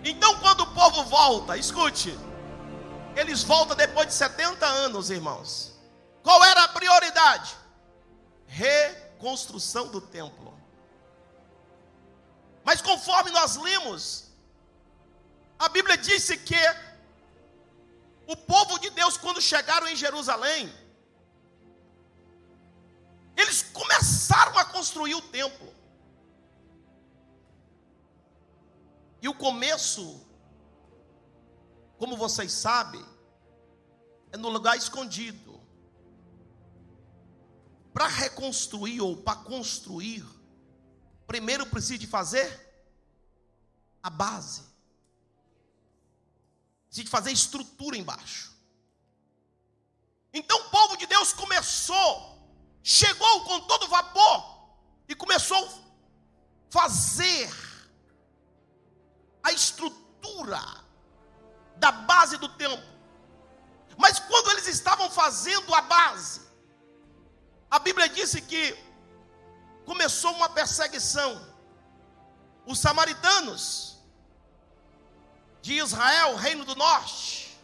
Então, 0.03 0.38
quando 0.39 0.62
o 0.62 0.67
povo 0.67 1.03
volta, 1.05 1.58
escute, 1.58 2.17
eles 3.15 3.44
voltam 3.44 3.75
depois 3.75 4.08
de 4.08 4.13
70 4.13 4.65
anos, 4.65 5.10
irmãos. 5.10 5.74
Qual 6.22 6.44
era 6.44 6.63
a 6.63 6.67
prioridade? 6.67 7.55
Reconstrução 8.46 9.88
do 9.88 10.00
templo. 10.00 10.53
Mas 12.63 12.82
conforme 12.82 13.32
nós 13.32 13.55
lemos, 13.58 14.25
a 15.58 15.70
Bíblia 15.70 15.98
disse 15.98 16.38
que 16.38 16.55
o 18.27 18.36
povo 18.36 18.79
de 18.79 18.89
Deus, 18.89 19.17
quando 19.17 19.41
chegaram 19.41 19.88
em 19.88 19.96
Jerusalém, 19.96 20.74
eles 23.38 23.62
começaram 23.62 24.58
a 24.58 24.65
construir 24.65 25.15
o 25.15 25.22
templo. 25.22 25.74
E 29.22 29.27
o 29.27 29.33
começo, 29.33 30.25
como 31.98 32.18
vocês 32.18 32.51
sabem, 32.51 33.03
é 34.31 34.38
no 34.38 34.50
lugar 34.50 34.77
escondido. 34.77 35.61
Para 37.94 38.07
reconstruir 38.07 39.01
ou 39.01 39.16
para 39.18 39.40
construir, 39.40 40.25
primeiro 41.27 41.66
precisa 41.68 42.00
de 42.00 42.07
fazer 42.07 42.48
a 44.01 44.09
base 44.09 44.75
de 47.03 47.10
fazer 47.10 47.31
estrutura 47.31 47.98
embaixo. 47.98 48.53
Então 50.34 50.58
o 50.60 50.70
povo 50.70 50.98
de 50.98 51.05
Deus 51.05 51.34
começou, 51.34 52.40
chegou 52.84 53.42
com 53.46 53.62
todo 53.62 53.88
vapor 53.88 54.70
e 55.08 55.16
começou 55.16 55.58
a 55.58 55.70
fazer 56.70 57.50
a 59.44 59.51
estrutura 59.51 60.62
da 61.77 61.92
base 61.92 62.38
do 62.38 62.50
templo. 62.50 62.84
Mas 63.98 64.20
quando 64.20 64.51
eles 64.51 64.68
estavam 64.68 65.10
fazendo 65.10 65.74
a 65.74 65.81
base, 65.81 66.42
a 67.70 67.79
Bíblia 67.79 68.10
disse 68.10 68.42
que 68.42 68.77
começou 69.86 70.31
uma 70.34 70.50
perseguição. 70.50 71.53
Os 72.66 72.79
samaritanos 72.79 73.95
de 75.66 75.74
Israel, 75.74 76.36
reino 76.36 76.64
do 76.64 76.75
norte, 76.75 77.58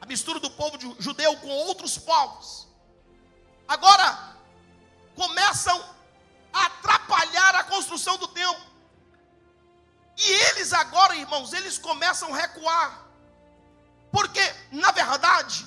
a 0.00 0.06
mistura 0.06 0.38
do 0.38 0.48
povo 0.52 0.78
judeu 1.00 1.36
com 1.38 1.48
outros 1.48 1.98
povos, 1.98 2.68
agora 3.66 4.36
começam 5.16 5.84
a 6.52 6.66
atrapalhar 6.66 7.56
a 7.56 7.64
construção 7.64 8.16
do 8.18 8.28
templo. 8.28 8.64
E 10.16 10.30
eles 10.30 10.72
agora, 10.72 11.16
irmãos, 11.16 11.52
eles 11.52 11.76
começam 11.76 12.32
a 12.32 12.36
recuar. 12.36 13.04
Porque, 14.12 14.40
na 14.70 14.92
verdade, 14.92 15.66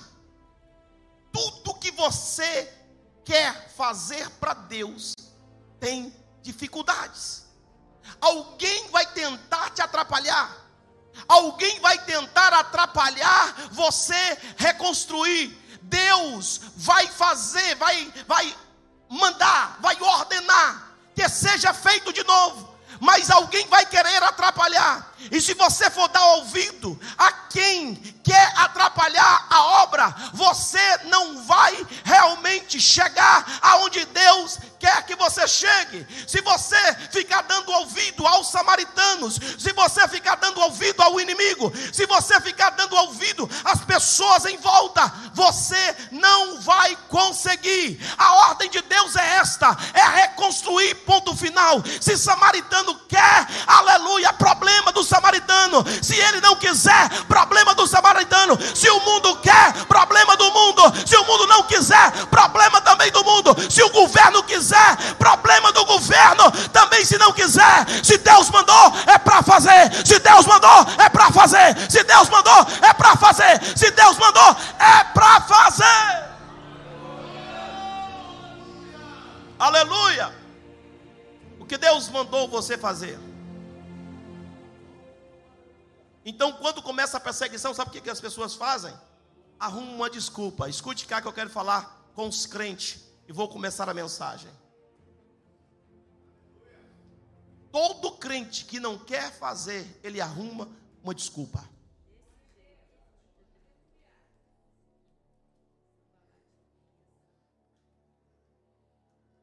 tudo 1.34 1.76
que 1.80 1.92
você 1.92 2.74
quer 3.26 3.70
fazer 3.72 4.30
para 4.40 4.54
Deus 4.54 5.14
tem 5.82 6.16
dificuldades. 6.42 7.46
Alguém 8.22 8.88
vai 8.88 9.06
tentar 9.08 9.70
te 9.72 9.82
atrapalhar. 9.82 10.71
Alguém 11.28 11.80
vai 11.80 11.98
tentar 12.00 12.54
atrapalhar 12.54 13.56
você 13.72 14.38
reconstruir. 14.58 15.58
Deus 15.84 16.62
vai 16.78 17.08
fazer, 17.08 17.76
vai, 17.76 18.14
vai 18.28 18.56
mandar, 19.10 19.78
vai 19.82 20.02
ordenar 20.02 20.92
que 21.16 21.28
seja 21.28 21.74
feito 21.74 22.14
de 22.14 22.24
novo. 22.24 22.72
Mas 23.00 23.32
alguém 23.32 23.68
vai 23.68 23.84
querer 23.86 24.22
atrapalhar. 24.24 25.12
E 25.32 25.42
se 25.42 25.56
você 25.56 25.90
for 25.90 26.08
dar 26.10 26.24
ouvido 26.36 27.00
a 27.18 27.32
quem 27.32 27.96
quer 28.24 28.54
atrapalhar 28.56 29.48
a 29.50 29.64
obra, 29.84 30.16
você 30.34 30.98
não 31.06 31.44
vai 31.44 31.86
realmente 32.04 32.80
chegar 32.80 33.60
aonde 33.62 34.06
Deus 34.06 34.60
quer 34.82 35.04
que 35.04 35.16
você 35.16 35.48
chegue. 35.48 36.08
Se 36.26 36.42
você 36.42 36.96
ficar 37.12 37.44
dando 37.44 37.72
ouvido 37.72 38.26
aos 38.26 38.50
samaritanos, 38.50 39.40
se 39.60 39.72
você 39.74 40.08
ficar 40.08 40.36
dando 40.36 40.60
ouvido 40.60 41.02
ao 41.04 41.22
inimigo, 41.22 41.72
se 41.94 42.08
você 42.08 42.42
ficar 42.42 42.72
dando 42.72 42.96
ouvido 42.96 43.48
às 43.64 43.86
pessoas 43.86 44.46
em 44.46 44.58
volta, 44.58 45.14
você 45.34 45.96
não 46.12 46.60
vai 46.62 46.98
conseguir. 47.08 48.02
A 48.18 48.50
ordem 48.50 48.72
de 48.72 48.82
Deus 48.82 49.16
é 49.16 49.36
esta: 49.36 49.78
é 49.94 50.22
reconstruir, 50.22 50.96
ponto 51.06 51.36
final. 51.36 51.84
Se 52.02 52.18
samaritano 52.18 52.96
quer, 53.08 53.48
aleluia, 53.68 54.34
problema 54.34 54.92
do 54.92 55.04
samaritano. 55.04 55.86
Se 56.02 56.16
ele 56.16 56.42
não 56.42 56.56
quiser, 56.56 57.08
problema 57.26 57.76
do 57.76 57.86
samaritano. 57.86 58.58
Se 58.76 58.90
o 58.90 59.00
mundo 59.02 59.36
quer, 59.38 59.86
problema 59.86 60.36
do 60.36 60.52
mundo. 60.52 60.82
Se 61.06 61.16
o 61.18 61.26
mundo 61.26 61.46
não 61.46 61.64
quiser, 61.64 62.26
problema 62.28 62.82
também 62.82 63.12
do 63.12 63.24
mundo. 63.24 63.56
Se 63.70 63.84
o 63.84 63.90
governo 63.90 64.42
quiser, 64.42 64.71
quiser, 64.72 65.16
problema 65.16 65.72
do 65.72 65.86
governo, 65.86 66.52
também 66.72 67.04
se 67.04 67.18
não 67.18 67.34
quiser, 67.34 67.88
se 68.04 68.18
Deus 68.18 68.50
mandou, 68.50 68.94
é 69.06 69.18
para 69.18 69.44
fazer. 69.44 70.06
Se 70.06 70.20
Deus 70.20 70.46
mandou, 70.46 70.86
é 70.98 71.10
para 71.10 71.32
fazer. 71.32 71.92
Se 71.92 72.04
Deus 72.04 72.30
mandou, 72.30 72.62
é 72.82 72.94
para 72.94 73.16
fazer. 73.18 73.78
Se 73.78 73.92
Deus 73.92 74.18
mandou, 74.18 74.56
é 74.80 75.04
para 75.14 75.42
fazer. 75.42 76.32
Aleluia. 79.60 80.34
O 81.60 81.66
que 81.66 81.78
Deus 81.78 82.10
mandou 82.10 82.48
você 82.48 82.78
fazer. 82.78 83.20
Então, 86.24 86.54
quando 86.54 86.82
começa 86.82 87.18
a 87.18 87.20
perseguição, 87.20 87.74
sabe 87.74 87.90
o 87.90 88.02
que, 88.02 88.10
as 88.10 88.22
pessoas 88.22 88.56
fazem? 88.56 88.94
Arrumam 89.60 89.96
uma 89.96 90.10
desculpa. 90.10 90.70
Escute 90.70 91.06
cá 91.06 91.22
que 91.22 91.28
eu 91.28 91.34
quero 91.34 91.50
falar 91.50 92.10
com 92.16 92.28
os 92.28 92.46
crentes 92.46 93.04
e 93.28 93.34
vou 93.34 93.48
começar 93.48 93.88
a 93.90 93.94
mensagem. 93.94 94.50
Todo 97.72 98.12
crente 98.18 98.66
que 98.66 98.80
não 98.80 98.98
quer 98.98 99.32
fazer, 99.32 100.00
ele 100.04 100.20
arruma 100.20 100.68
uma 101.04 101.16
desculpa. 101.16 101.68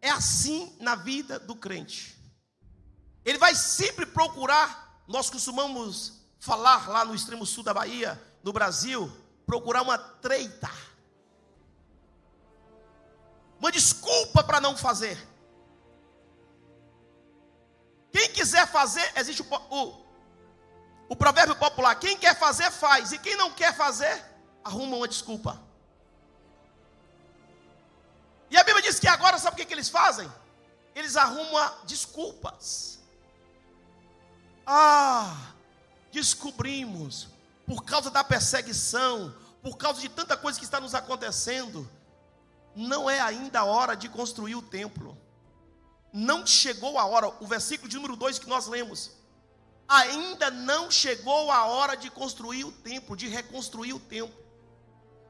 É 0.00 0.10
assim 0.10 0.74
na 0.80 0.94
vida 0.94 1.38
do 1.38 1.54
crente. 1.54 2.16
Ele 3.24 3.36
vai 3.36 3.54
sempre 3.54 4.06
procurar, 4.06 5.02
nós 5.06 5.28
costumamos 5.28 6.22
falar 6.38 6.88
lá 6.88 7.04
no 7.04 7.14
extremo 7.14 7.44
sul 7.44 7.62
da 7.62 7.74
Bahia, 7.74 8.18
no 8.42 8.52
Brasil, 8.52 9.10
procurar 9.44 9.82
uma 9.82 9.98
treita. 9.98 10.70
Uma 13.58 13.70
desculpa 13.72 14.42
para 14.42 14.60
não 14.60 14.76
fazer. 14.76 15.27
Quem 18.18 18.30
quiser 18.30 18.66
fazer, 18.66 19.12
existe 19.14 19.42
o, 19.42 19.46
o, 19.70 20.04
o 21.08 21.14
provérbio 21.14 21.54
popular: 21.54 21.94
quem 21.94 22.18
quer 22.18 22.36
fazer, 22.36 22.68
faz, 22.72 23.12
e 23.12 23.18
quem 23.18 23.36
não 23.36 23.52
quer 23.52 23.72
fazer, 23.76 24.24
arruma 24.64 24.96
uma 24.96 25.06
desculpa. 25.06 25.62
E 28.50 28.56
a 28.56 28.64
Bíblia 28.64 28.82
diz 28.82 28.98
que 28.98 29.06
agora, 29.06 29.38
sabe 29.38 29.54
o 29.54 29.56
que, 29.56 29.66
que 29.66 29.72
eles 29.72 29.88
fazem? 29.88 30.28
Eles 30.96 31.16
arrumam 31.16 31.72
desculpas. 31.84 32.98
Ah, 34.66 35.52
descobrimos, 36.10 37.28
por 37.68 37.84
causa 37.84 38.10
da 38.10 38.24
perseguição, 38.24 39.32
por 39.62 39.76
causa 39.76 40.00
de 40.00 40.08
tanta 40.08 40.36
coisa 40.36 40.58
que 40.58 40.64
está 40.64 40.80
nos 40.80 40.92
acontecendo, 40.92 41.88
não 42.74 43.08
é 43.08 43.20
ainda 43.20 43.60
a 43.60 43.64
hora 43.64 43.94
de 43.94 44.08
construir 44.08 44.56
o 44.56 44.62
templo. 44.62 45.16
Não 46.12 46.46
chegou 46.46 46.98
a 46.98 47.04
hora, 47.04 47.28
o 47.40 47.46
versículo 47.46 47.88
de 47.88 47.96
número 47.96 48.16
2 48.16 48.38
que 48.38 48.48
nós 48.48 48.66
lemos. 48.66 49.12
Ainda 49.88 50.50
não 50.50 50.90
chegou 50.90 51.50
a 51.50 51.64
hora 51.66 51.96
de 51.96 52.10
construir 52.10 52.64
o 52.64 52.72
templo, 52.72 53.16
de 53.16 53.28
reconstruir 53.28 53.92
o 53.92 54.00
templo. 54.00 54.36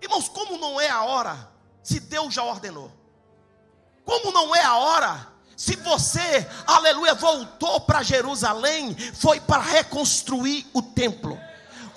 Irmãos, 0.00 0.28
como 0.28 0.56
não 0.58 0.80
é 0.80 0.88
a 0.88 1.02
hora, 1.04 1.50
se 1.82 2.00
Deus 2.00 2.34
já 2.34 2.42
ordenou? 2.42 2.92
Como 4.04 4.32
não 4.32 4.54
é 4.54 4.62
a 4.62 4.76
hora, 4.76 5.28
se 5.56 5.74
você, 5.76 6.48
aleluia, 6.66 7.14
voltou 7.14 7.80
para 7.80 8.02
Jerusalém, 8.02 8.96
foi 9.14 9.40
para 9.40 9.60
reconstruir 9.60 10.64
o 10.72 10.80
templo. 10.80 11.38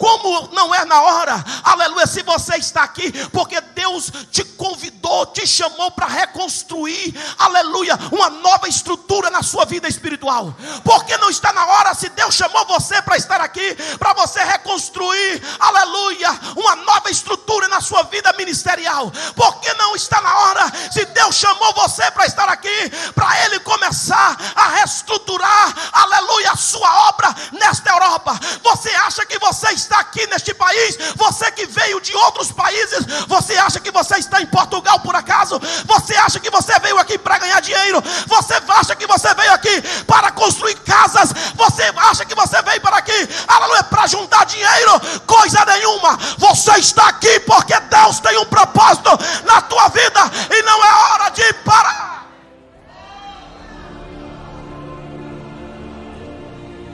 Como 0.02 0.50
não 0.52 0.74
é 0.74 0.84
na 0.84 1.00
hora, 1.00 1.46
aleluia, 1.64 2.08
se 2.08 2.24
você 2.24 2.56
está 2.56 2.82
aqui, 2.82 3.12
porque 3.28 3.62
Deus 3.62 4.12
te 4.32 4.44
convidou, 4.44 5.28
te 5.28 5.46
chamou 5.46 5.92
para 5.92 6.08
reconstruir, 6.08 7.14
aleluia, 7.38 8.00
uma 8.12 8.32
nova 8.32 8.68
estrutura 8.68 9.30
na 9.30 9.44
sua 9.44 9.64
vida 9.64 9.88
espiritual. 9.88 10.56
Porque 10.84 11.16
não 11.18 11.30
está 11.30 11.54
na 11.54 11.68
hora, 11.68 11.94
se 11.94 12.10
Deus 12.10 12.34
chamou 12.34 12.66
você 12.66 13.00
para 13.04 13.16
estar 13.16 13.42
aqui, 13.42 13.76
para 14.00 14.14
você 14.14 14.44
reconstruir, 14.44 15.40
aleluia, 15.60 16.32
uma 16.56 16.78
nova 16.78 17.12
estrutura 17.12 17.68
na 17.68 17.80
sua 17.80 18.02
vida 18.02 18.34
ministerial. 18.34 19.12
Porque 19.36 19.72
não 19.76 19.96
está 19.96 20.20
na 20.20 20.36
hora, 20.36 20.72
se 20.92 21.06
Deus 21.06 21.36
chamou 21.36 21.76
você 21.76 22.10
para 22.10 22.26
estar 22.26 22.50
aqui, 22.50 22.90
para 23.14 23.46
Ele 23.46 23.60
começar 23.60 24.36
a 24.56 24.68
reestruturar, 24.70 25.76
aleluia, 25.94 26.54
a 26.54 26.58
sua 26.58 27.10
obra 27.10 27.36
nesta 27.52 27.92
Europa. 27.92 28.40
Você 28.64 28.90
acha 28.96 29.24
que 29.28 29.38
você 29.38 29.72
está 29.74 29.91
está 29.92 30.00
aqui 30.00 30.26
neste 30.28 30.54
país, 30.54 30.98
você 31.16 31.52
que 31.52 31.66
veio 31.66 32.00
de 32.00 32.16
outros 32.16 32.52
países, 32.52 33.06
você 33.28 33.58
acha 33.58 33.80
que 33.80 33.92
você 33.92 34.18
está 34.18 34.42
em 34.42 34.46
Portugal 34.46 35.00
por 35.02 35.14
acaso? 35.16 35.60
Você 35.86 36.16
acha 36.16 36.40
que 36.40 36.50
você 36.50 36.80
veio 36.80 36.98
aqui 36.98 37.18
para 37.18 37.38
ganhar 37.38 37.60
dinheiro? 37.60 38.02
Você 38.28 38.54
acha 38.70 38.96
que 38.96 39.06
você 39.06 39.34
veio 39.34 39.52
aqui 39.52 39.82
para 40.08 40.32
construir 40.32 40.76
casas? 40.76 41.34
Você 41.56 41.84
acha 41.98 42.24
que 42.24 42.34
você 42.34 42.62
veio 42.62 42.80
para 42.80 42.98
aqui, 42.98 43.30
aleluia, 43.48 43.84
para 43.84 44.08
juntar 44.08 44.46
dinheiro? 44.46 44.92
Coisa 45.28 45.66
nenhuma. 45.66 46.18
Você 46.38 46.72
está 46.80 47.10
aqui 47.10 47.42
porque 47.42 47.78
Deus 47.78 48.20
tem 48.22 48.38
um 48.38 48.46
propósito 48.46 49.10
na 49.44 49.62
tua 49.62 49.90
vida 49.90 50.32
e 50.50 50.64
não 50.64 50.86
é 50.86 50.94
hora 50.94 51.30
de 51.32 51.54
parar. 51.66 52.22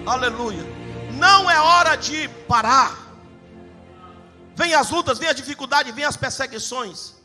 Aleluia. 0.07 0.66
Não 1.17 1.49
é 1.49 1.59
hora 1.59 1.95
de 1.95 2.29
parar. 2.47 2.95
Vem 4.55 4.73
as 4.73 4.89
lutas, 4.89 5.17
vem 5.17 5.29
a 5.29 5.33
dificuldade, 5.33 5.91
vem 5.91 6.05
as 6.05 6.15
perseguições. 6.15 7.15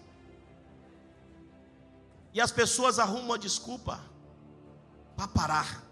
E 2.32 2.40
as 2.40 2.50
pessoas 2.50 2.98
arrumam 2.98 3.24
uma 3.24 3.38
desculpa 3.38 4.02
para 5.14 5.28
parar. 5.28 5.82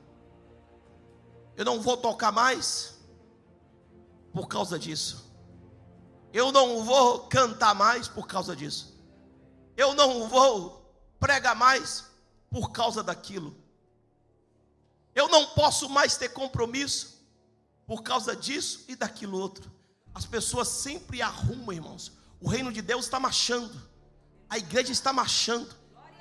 Eu 1.57 1.65
não 1.65 1.81
vou 1.83 1.97
tocar 1.97 2.33
mais 2.33 2.95
por 4.33 4.49
causa 4.49 4.79
disso. 4.79 5.31
Eu 6.33 6.51
não 6.51 6.83
vou 6.83 7.27
cantar 7.29 7.75
mais 7.75 8.09
por 8.09 8.27
causa 8.27 8.57
disso. 8.57 8.99
Eu 9.77 9.93
não 9.95 10.27
vou 10.27 10.91
pregar 11.19 11.55
mais 11.55 12.07
por 12.51 12.71
causa 12.71 13.03
daquilo. 13.03 13.55
Eu 15.15 15.29
não 15.29 15.47
posso 15.49 15.89
mais 15.91 16.17
ter 16.17 16.31
compromisso 16.31 17.20
por 17.91 18.05
causa 18.05 18.37
disso 18.37 18.85
e 18.87 18.95
daquilo 18.95 19.37
outro. 19.37 19.69
As 20.15 20.25
pessoas 20.25 20.69
sempre 20.69 21.21
arrumam, 21.21 21.73
irmãos. 21.73 22.13
O 22.41 22.49
reino 22.49 22.73
de 22.73 22.81
Deus 22.81 23.07
está 23.07 23.19
marchando, 23.19 23.75
a 24.49 24.59
igreja 24.59 24.93
está 24.93 25.13
marchando, 25.13 25.75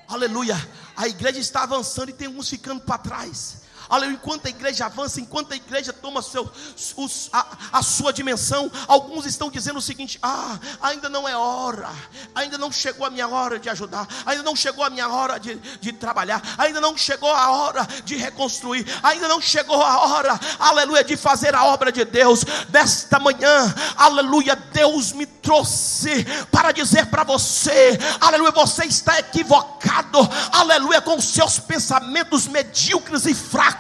aleluia. 0.08 0.56
A 0.98 1.08
igreja 1.08 1.38
está 1.38 1.62
avançando 1.62 2.10
e 2.10 2.14
tem 2.14 2.28
uns 2.28 2.50
ficando 2.50 2.82
para 2.82 2.98
trás. 2.98 3.59
Aleluia, 3.90 4.14
enquanto 4.14 4.46
a 4.46 4.50
igreja 4.50 4.86
avança, 4.86 5.20
enquanto 5.20 5.52
a 5.52 5.56
igreja 5.56 5.92
toma 5.92 6.22
seu, 6.22 6.48
os, 6.96 7.28
a, 7.34 7.58
a, 7.74 7.82
sua 7.82 8.14
dimensão, 8.14 8.72
alguns 8.88 9.26
estão 9.26 9.50
dizendo 9.50 9.80
o 9.80 9.82
seguinte: 9.82 10.20
ah, 10.22 10.60
ainda 10.80 11.10
não 11.10 11.28
é 11.28 11.36
hora, 11.36 11.90
ainda 12.36 12.56
não 12.56 12.72
chegou 12.72 13.08
a 13.08 13.10
minha 13.10 13.28
hora 13.28 13.58
de 13.58 13.68
ajudar, 13.68 14.08
ainda 14.28 14.44
não 14.44 14.56
chegou 14.56 14.84
a 14.84 14.92
minha 14.92 15.10
hora 15.10 15.40
de, 15.40 15.56
de 15.56 15.92
trabalhar, 15.92 16.40
ainda 16.60 16.80
não 16.80 16.96
chegou 16.96 17.34
a 17.34 17.50
hora 17.50 17.88
de 18.06 18.16
reconstruir, 18.16 18.86
ainda 19.02 19.28
não 19.28 19.42
chegou 19.42 19.82
a 19.82 20.02
hora, 20.02 20.40
aleluia, 20.60 21.04
de 21.04 21.18
fazer 21.18 21.56
a 21.56 21.66
obra 21.66 21.92
de 21.92 22.06
Deus. 22.06 22.46
Nesta 22.72 23.18
manhã, 23.18 23.74
aleluia, 23.98 24.56
Deus 24.56 25.14
me 25.14 25.26
trouxe 25.26 26.26
para 26.52 26.72
dizer 26.72 27.08
para 27.08 27.24
você, 27.24 27.98
aleluia, 28.22 28.52
você 28.52 28.86
está 28.86 29.18
equivocado, 29.18 30.20
aleluia, 30.52 31.02
com 31.02 31.20
seus 31.20 31.58
pensamentos 31.58 32.48
medíocres 32.48 33.26
e 33.26 33.34
fracos 33.34 33.79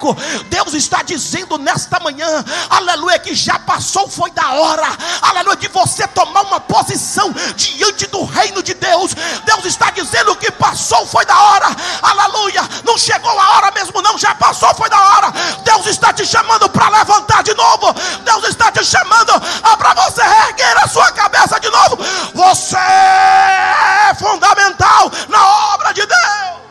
Deus 0.49 0.73
está 0.73 1.03
dizendo 1.03 1.57
nesta 1.57 1.99
manhã, 1.99 2.43
aleluia, 2.69 3.19
que 3.19 3.35
já 3.35 3.59
passou, 3.59 4.07
foi 4.09 4.31
da 4.31 4.51
hora, 4.51 4.87
aleluia, 5.21 5.57
de 5.57 5.67
você 5.67 6.07
tomar 6.07 6.41
uma 6.41 6.59
posição 6.59 7.33
diante 7.55 8.07
do 8.07 8.23
reino 8.23 8.63
de 8.63 8.73
Deus. 8.73 9.13
Deus 9.45 9.65
está 9.65 9.91
dizendo 9.91 10.35
que 10.35 10.51
passou, 10.51 11.05
foi 11.05 11.25
da 11.25 11.37
hora, 11.37 11.67
aleluia, 12.01 12.61
não 12.83 12.97
chegou 12.97 13.37
a 13.39 13.57
hora 13.57 13.71
mesmo, 13.71 14.01
não, 14.01 14.17
já 14.17 14.33
passou, 14.35 14.73
foi 14.75 14.89
da 14.89 14.99
hora. 14.99 15.33
Deus 15.63 15.85
está 15.87 16.13
te 16.13 16.25
chamando 16.25 16.69
para 16.69 16.89
levantar 16.89 17.43
de 17.43 17.53
novo, 17.53 17.93
Deus 18.23 18.43
está 18.45 18.71
te 18.71 18.83
chamando 18.85 19.33
para 19.77 19.93
você 19.93 20.21
erguer 20.21 20.77
a 20.77 20.87
sua 20.87 21.11
cabeça 21.11 21.59
de 21.59 21.69
novo. 21.69 21.97
Você 22.33 22.77
é 22.77 24.15
fundamental 24.15 25.11
na 25.27 25.73
obra 25.73 25.93
de 25.93 26.05
Deus. 26.05 26.68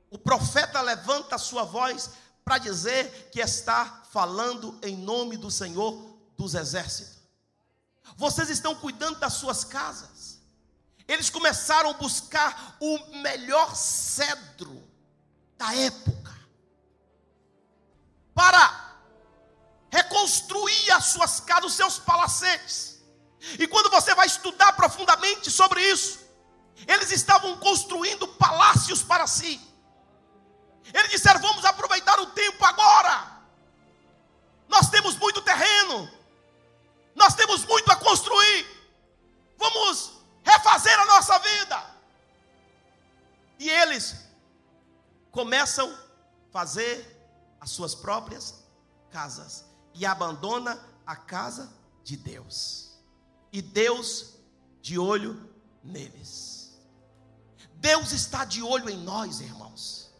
O 0.09 0.17
profeta 0.17 0.81
levanta 0.81 1.35
a 1.35 1.39
sua 1.39 1.63
voz 1.63 2.11
para 2.43 2.57
dizer 2.57 3.29
que 3.31 3.39
está 3.39 4.03
falando 4.11 4.77
em 4.81 4.97
nome 4.97 5.37
do 5.37 5.49
Senhor 5.49 6.17
dos 6.37 6.53
exércitos. 6.53 7.21
Vocês 8.17 8.49
estão 8.49 8.75
cuidando 8.75 9.19
das 9.19 9.33
suas 9.33 9.63
casas. 9.63 10.40
Eles 11.11 11.29
começaram 11.29 11.89
a 11.89 11.93
buscar 11.93 12.77
o 12.79 13.17
melhor 13.17 13.75
cedro 13.75 14.81
da 15.57 15.75
época 15.75 16.33
para 18.33 18.95
reconstruir 19.89 20.89
as 20.91 21.07
suas 21.07 21.41
casas, 21.41 21.71
os 21.71 21.73
seus 21.73 21.99
palacetes. 21.99 23.03
E 23.59 23.67
quando 23.67 23.89
você 23.89 24.15
vai 24.15 24.25
estudar 24.25 24.71
profundamente 24.71 25.51
sobre 25.51 25.81
isso, 25.81 26.21
eles 26.87 27.11
estavam 27.11 27.57
construindo 27.57 28.25
palácios 28.25 29.03
para 29.03 29.27
si. 29.27 29.59
Eles 30.93 31.11
disseram: 31.11 31.41
Vamos 31.41 31.65
aproveitar 31.65 32.21
o 32.21 32.27
tempo 32.27 32.63
agora. 32.63 33.41
Nós 34.69 34.89
temos 34.89 35.17
muito 35.17 35.41
terreno, 35.41 36.09
nós 37.13 37.35
temos 37.35 37.65
muito 37.65 37.91
a 37.91 37.97
construir. 37.97 38.65
Vamos 39.57 40.10
refazer 40.43 40.99
a 40.99 41.05
nossa 41.05 41.37
vida. 41.39 41.85
E 43.59 43.69
eles 43.69 44.15
começam 45.31 45.91
a 45.91 46.51
fazer 46.51 47.55
as 47.59 47.69
suas 47.69 47.93
próprias 47.93 48.55
casas 49.11 49.65
e 49.93 50.05
abandona 50.05 50.79
a 51.05 51.15
casa 51.15 51.71
de 52.03 52.17
Deus. 52.17 52.91
E 53.51 53.61
Deus 53.61 54.33
de 54.81 54.97
olho 54.97 55.49
neles. 55.83 56.79
Deus 57.75 58.11
está 58.11 58.45
de 58.45 58.61
olho 58.61 58.89
em 58.89 58.97
nós, 58.97 59.41
irmãos. 59.41 60.11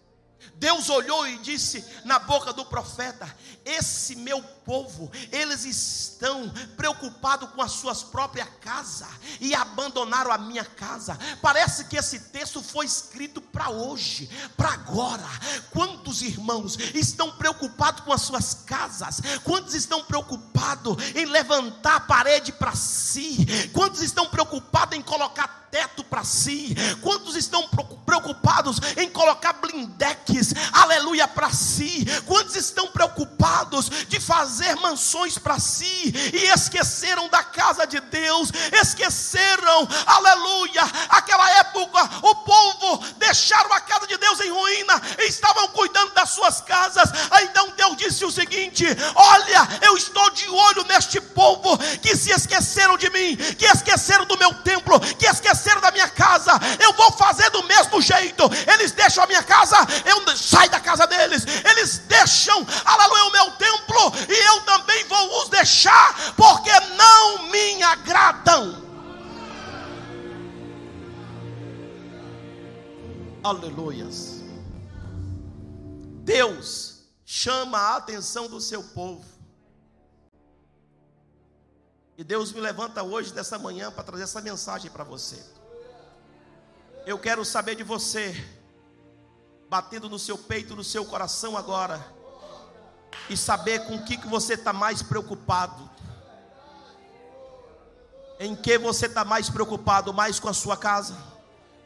Deus 0.55 0.89
olhou 0.89 1.27
e 1.27 1.37
disse 1.39 1.83
na 2.05 2.19
boca 2.19 2.51
do 2.51 2.65
profeta: 2.65 3.35
Esse 3.63 4.15
meu 4.15 4.43
povo, 4.71 5.11
eles 5.33 5.65
estão 5.65 6.49
preocupados 6.77 7.49
com 7.49 7.61
as 7.61 7.73
suas 7.73 8.03
próprias 8.03 8.47
casas 8.61 9.09
e 9.41 9.53
abandonaram 9.53 10.31
a 10.31 10.37
minha 10.37 10.63
casa. 10.63 11.19
Parece 11.41 11.83
que 11.85 11.97
esse 11.97 12.17
texto 12.31 12.63
foi 12.63 12.85
escrito 12.85 13.41
para 13.41 13.69
hoje, 13.69 14.29
para 14.55 14.69
agora. 14.69 15.27
Quantos 15.71 16.21
irmãos 16.21 16.77
estão 16.93 17.31
preocupados 17.31 18.05
com 18.05 18.13
as 18.13 18.21
suas 18.21 18.53
casas? 18.65 19.19
Quantos 19.43 19.73
estão 19.73 20.05
preocupados 20.05 20.95
em 21.15 21.25
levantar 21.25 21.97
a 21.97 21.99
parede 21.99 22.53
para 22.53 22.73
si? 22.73 23.45
Quantos 23.73 24.01
estão 24.01 24.27
preocupados 24.27 24.97
em 24.97 25.01
colocar 25.01 25.67
teto 25.71 26.03
para 26.03 26.23
si? 26.23 26.75
Quantos 27.01 27.35
estão 27.35 27.67
preocupados 28.05 28.77
em 28.97 29.09
colocar 29.09 29.53
blindex, 29.53 30.53
aleluia, 30.71 31.27
para 31.27 31.49
si? 31.49 32.05
Quantos 32.25 32.55
estão 32.55 32.87
preocupados 32.87 33.89
de 34.07 34.19
fazer 34.19 34.60
mansões 34.75 35.37
para 35.37 35.59
si 35.59 36.13
e 36.33 36.47
esqueceram 36.53 37.27
da 37.29 37.43
casa 37.43 37.85
de 37.85 37.99
Deus? 37.99 38.51
Esqueceram, 38.81 39.87
aleluia, 40.05 40.83
aquela 41.09 41.49
época 41.59 42.09
o 42.23 42.35
povo 42.35 43.05
deixaram 43.17 43.71
a 43.73 43.79
casa 43.79 44.07
de 44.07 44.17
Deus 44.17 44.39
em 44.41 44.49
ruína 44.49 45.01
e 45.19 45.27
estavam 45.27 45.67
cuidando 45.69 46.13
das 46.13 46.31
suas 46.31 46.61
casas. 46.61 47.09
Então 47.43 47.73
Deus 47.77 47.97
disse 47.97 48.25
o 48.25 48.31
seguinte: 48.31 48.85
Olha, 49.15 49.67
eu 49.81 49.95
estou 49.95 50.29
de 50.31 50.49
olho 50.49 50.83
neste 50.85 51.19
povo 51.21 51.77
que 52.01 52.15
se 52.15 52.31
esqueceram 52.31 52.97
de 52.97 53.09
mim, 53.09 53.35
que 53.35 53.65
esqueceram 53.65 54.25
do 54.25 54.37
meu 54.37 54.53
templo, 54.55 54.99
que 54.99 55.25
esqueceram 55.25 55.51
esqueceram 55.61 55.81
da 55.81 55.91
minha 55.91 56.09
casa, 56.09 56.51
eu 56.79 56.93
vou 56.93 57.11
fazer 57.11 57.49
do 57.51 57.63
mesmo 57.63 58.01
jeito. 58.01 58.43
Eles 58.73 58.91
deixam 58.91 59.23
a 59.23 59.27
minha 59.27 59.43
casa, 59.43 59.77
eu 60.05 60.21
saio 60.35 60.69
da 60.69 60.79
casa 60.79 61.05
deles. 61.07 61.45
Eles 61.69 61.99
deixam, 61.99 62.65
aleluia, 62.85 63.25
o 63.25 63.31
meu 63.31 63.51
templo, 63.51 64.13
e 64.27 64.40
eu 64.41 64.61
também 64.65 65.05
vou 65.05 65.41
os 65.41 65.49
deixar, 65.49 66.33
porque 66.35 66.71
não 66.95 67.49
me 67.49 67.83
agradam. 67.83 68.81
Aleluias. 73.43 74.41
Deus 76.23 77.03
chama 77.25 77.77
a 77.77 77.95
atenção 77.97 78.47
do 78.47 78.61
seu 78.61 78.83
povo. 78.83 79.25
E 82.17 82.23
Deus 82.23 82.51
me 82.51 82.61
levanta 82.61 83.01
hoje, 83.01 83.33
dessa 83.33 83.57
manhã, 83.57 83.91
para 83.91 84.03
trazer 84.03 84.23
essa 84.23 84.41
mensagem 84.41 84.91
para 84.91 85.03
você. 85.03 85.43
Eu 87.05 87.17
quero 87.17 87.43
saber 87.43 87.73
de 87.73 87.83
você, 87.83 88.35
batendo 89.67 90.07
no 90.07 90.19
seu 90.19 90.37
peito, 90.37 90.75
no 90.75 90.83
seu 90.83 91.03
coração 91.03 91.57
agora, 91.57 92.05
e 93.29 93.37
saber 93.37 93.85
com 93.85 93.95
o 93.95 94.03
que, 94.03 94.17
que 94.17 94.27
você 94.27 94.53
está 94.53 94.73
mais 94.73 95.01
preocupado. 95.01 95.89
Em 98.39 98.55
que 98.55 98.77
você 98.77 99.05
está 99.05 99.23
mais 99.23 99.49
preocupado? 99.49 100.13
Mais 100.13 100.39
com 100.39 100.49
a 100.49 100.53
sua 100.53 100.75
casa? 100.75 101.15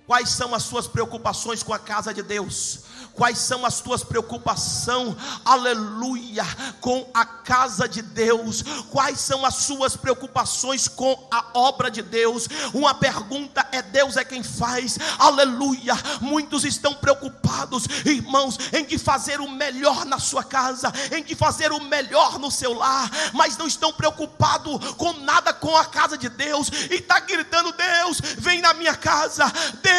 Quais 0.06 0.30
são 0.30 0.54
as 0.54 0.64
suas 0.64 0.88
preocupações 0.88 1.64
com 1.64 1.74
a 1.74 1.80
casa 1.80 2.14
de 2.14 2.22
Deus? 2.22 2.86
Quais 3.16 3.38
são 3.38 3.66
as 3.66 3.80
tuas 3.80 4.04
preocupações, 4.04 5.16
aleluia, 5.46 6.46
com 6.82 7.10
a 7.14 7.26
casa 7.26 7.88
de 7.88 8.02
Deus? 8.02 8.62
Quais 8.92 9.22
são 9.22 9.46
as 9.46 9.56
suas 9.56 9.96
preocupações 9.96 10.90
com 10.90 11.28
a 11.32 11.46
obra 11.54 11.90
de 11.90 12.02
Deus? 12.02 12.48
Uma 12.74 12.94
pergunta 12.94 13.66
é: 13.72 13.82
Deus 13.82 14.18
é 14.18 14.26
quem 14.26 14.44
faz, 14.44 14.98
aleluia. 15.18 15.96
Muitos 16.20 16.66
estão 16.66 16.94
preocupados, 16.94 17.86
irmãos, 18.06 18.60
em 18.74 18.84
de 18.84 18.98
fazer 18.98 19.40
o 19.40 19.50
melhor 19.50 20.06
na 20.06 20.20
sua 20.20 20.44
casa, 20.44 20.92
em 21.16 21.24
de 21.24 21.36
fazer 21.36 21.72
o 21.72 21.82
melhor 21.82 22.38
no 22.38 22.52
seu 22.52 22.74
lar, 22.74 23.10
mas 23.34 23.58
não 23.58 23.66
estão 23.66 23.94
preocupados 23.94 24.94
com 24.96 25.14
nada 25.14 25.54
com 25.54 25.76
a 25.78 25.86
casa 25.86 26.18
de 26.18 26.28
Deus, 26.28 26.70
e 26.92 26.96
está 26.96 27.22
gritando: 27.22 27.72
Deus, 27.72 28.20
vem 28.38 28.60
na 28.62 28.74
minha 28.74 28.96
casa, 28.96 29.46
Deus, 29.82 29.95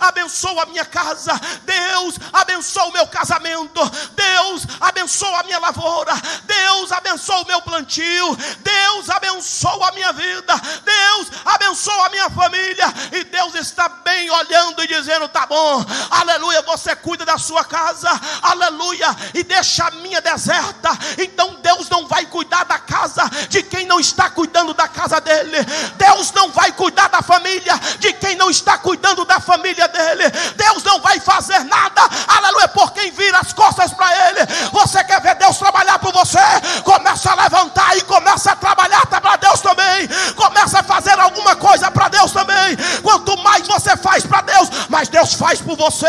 abençoa 0.00 0.62
a 0.62 0.66
minha 0.66 0.84
casa, 0.84 1.32
Deus, 1.64 2.16
abençoa 2.32 2.86
o 2.86 2.92
meu 2.92 3.06
casamento, 3.06 3.80
Deus 4.14 4.66
abençoa 4.80 5.40
a 5.40 5.42
minha 5.44 5.58
lavoura, 5.58 6.12
Deus 6.44 6.92
abençoa 6.92 7.42
o 7.42 7.46
meu 7.46 7.62
plantio, 7.62 8.36
Deus 8.60 9.10
abençoa 9.10 9.88
a 9.88 9.92
minha 9.92 10.12
vida, 10.12 10.54
Deus 10.84 11.28
abençoa 11.44 12.06
a 12.06 12.10
minha 12.10 12.30
família, 12.30 12.86
e 13.12 13.24
Deus 13.24 13.54
está 13.54 13.88
bem 13.88 14.30
olhando 14.30 14.82
e 14.82 14.86
dizendo: 14.86 15.28
tá 15.28 15.46
bom, 15.46 15.84
aleluia, 16.10 16.62
você 16.62 16.94
cuida 16.96 17.24
da 17.24 17.38
sua 17.38 17.64
casa, 17.64 18.10
aleluia, 18.42 19.08
e 19.34 19.42
deixa 19.42 19.86
a 19.86 19.90
minha 19.92 20.20
deserta, 20.20 20.90
então 21.18 21.54
Deus 21.62 21.88
não 21.88 22.06
vai 22.06 22.26
cuidar 22.26 22.64
da 22.64 22.78
casa 22.78 23.22
de 23.48 23.62
quem 23.62 23.86
não 23.86 24.00
está 24.00 24.30
cuidando 24.30 24.74
da 24.74 24.88
casa 24.88 25.20
dele, 25.20 25.58
Deus 25.96 26.32
não 26.32 26.50
vai 26.50 26.72
cuidar 26.72 27.08
da 27.08 27.22
família 27.22 27.78
de 27.98 28.12
quem 28.14 28.36
não 28.36 28.50
está 28.50 28.78
cuidando 28.78 29.24
da 29.24 29.31
família 29.40 29.88
dele, 29.88 30.30
Deus 30.56 30.82
não 30.82 31.00
vai 31.00 31.20
fazer 31.20 31.60
nada, 31.64 32.02
aleluia, 32.28 32.68
por 32.68 32.92
quem 32.92 33.10
vira 33.10 33.38
as 33.38 33.52
costas 33.52 33.92
para 33.92 34.28
Ele. 34.28 34.40
Você 34.72 35.02
quer 35.04 35.20
ver 35.20 35.34
Deus 35.36 35.56
trabalhar 35.58 35.98
por 35.98 36.12
você? 36.12 36.38
Começa 36.84 37.30
a 37.30 37.34
levantar 37.34 37.96
e 37.96 38.02
começa 38.02 38.52
a 38.52 38.56
trabalhar 38.56 39.06
para 39.06 39.36
Deus 39.36 39.60
também. 39.60 40.08
Começa 40.36 40.80
a 40.80 40.82
fazer 40.82 41.18
alguma 41.18 41.56
coisa 41.56 41.90
para 41.90 42.08
Deus 42.08 42.32
também. 42.32 42.76
Quanto 43.02 43.36
mais 43.38 43.66
você 43.66 43.96
faz 43.96 44.24
para 44.24 44.40
Deus, 44.42 44.68
mais 44.88 45.08
Deus 45.08 45.34
faz 45.34 45.60
por 45.60 45.76
você. 45.76 46.06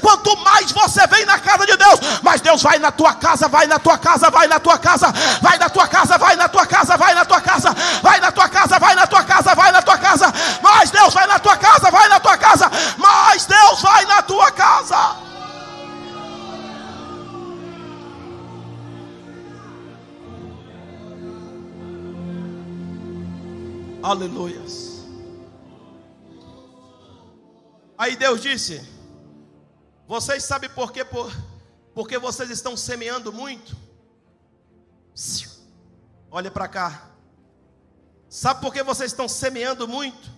Quanto 0.00 0.36
mais 0.38 0.72
você 0.72 1.06
vem 1.06 1.24
na 1.24 1.38
casa 1.38 1.66
de 1.66 1.76
Deus, 1.76 2.00
mais 2.22 2.40
Deus 2.40 2.62
vai 2.62 2.78
na 2.78 2.90
tua 2.90 3.14
casa, 3.14 3.48
vai 3.48 3.66
na 3.66 3.78
tua 3.78 3.98
casa, 3.98 4.30
vai 4.30 4.46
na 4.46 4.58
tua 4.58 4.78
casa, 4.78 5.12
vai 5.40 5.58
na 5.58 5.68
tua 5.68 5.86
casa, 5.86 6.18
vai 6.18 6.36
na 6.36 6.48
tua 6.48 6.66
casa, 6.66 6.96
vai 6.96 7.14
na 7.14 7.24
tua 7.24 7.40
casa, 7.40 7.76
vai 8.02 8.20
na 8.20 8.32
tua 8.32 8.48
casa, 8.48 8.78
vai 8.78 8.94
na 8.94 9.06
tua 9.06 9.24
casa, 9.24 9.54
vai 9.54 9.72
na 9.72 9.82
tua 9.82 9.98
casa. 9.98 10.32
Mais 10.62 10.90
Deus 10.90 11.14
vai 11.14 11.26
na 11.26 11.38
tua 11.38 11.56
casa, 11.56 11.90
vai 11.90 12.08
na 12.08 12.20
tua 12.20 12.36
casa. 12.36 12.65
Mais 12.98 13.46
Deus 13.46 13.80
vai 13.82 14.04
na 14.06 14.22
tua 14.22 14.50
casa. 14.52 15.16
Aleluias. 24.02 25.04
Aí 27.98 28.14
Deus 28.14 28.40
disse: 28.40 28.86
Vocês 30.06 30.44
sabem 30.44 30.70
por 30.70 30.92
quê? 30.92 31.04
Por, 31.04 31.34
porque 31.94 32.18
vocês 32.18 32.50
estão 32.50 32.76
semeando 32.76 33.32
muito? 33.32 33.76
Olha 36.30 36.50
para 36.50 36.68
cá. 36.68 37.10
Sabe 38.28 38.60
por 38.60 38.72
que 38.72 38.82
vocês 38.82 39.10
estão 39.10 39.26
semeando 39.26 39.88
muito 39.88 40.35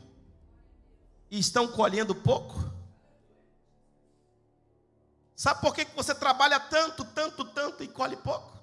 e 1.30 1.38
estão 1.38 1.68
colhendo 1.68 2.14
pouco? 2.14 2.68
Sabe 5.36 5.60
por 5.60 5.74
que 5.74 5.84
você 5.94 6.14
trabalha 6.14 6.58
tanto, 6.58 7.04
tanto, 7.04 7.44
tanto 7.44 7.84
e 7.84 7.88
colhe 7.88 8.16
pouco? 8.16 8.58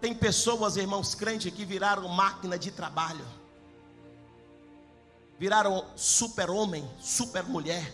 Tem 0.00 0.14
pessoas, 0.14 0.76
irmãos 0.76 1.14
crentes, 1.14 1.52
que 1.52 1.64
viraram 1.64 2.06
máquina 2.08 2.56
de 2.56 2.70
trabalho, 2.70 3.26
viraram 5.38 5.84
super-homem, 5.96 6.88
super-mulher, 7.00 7.92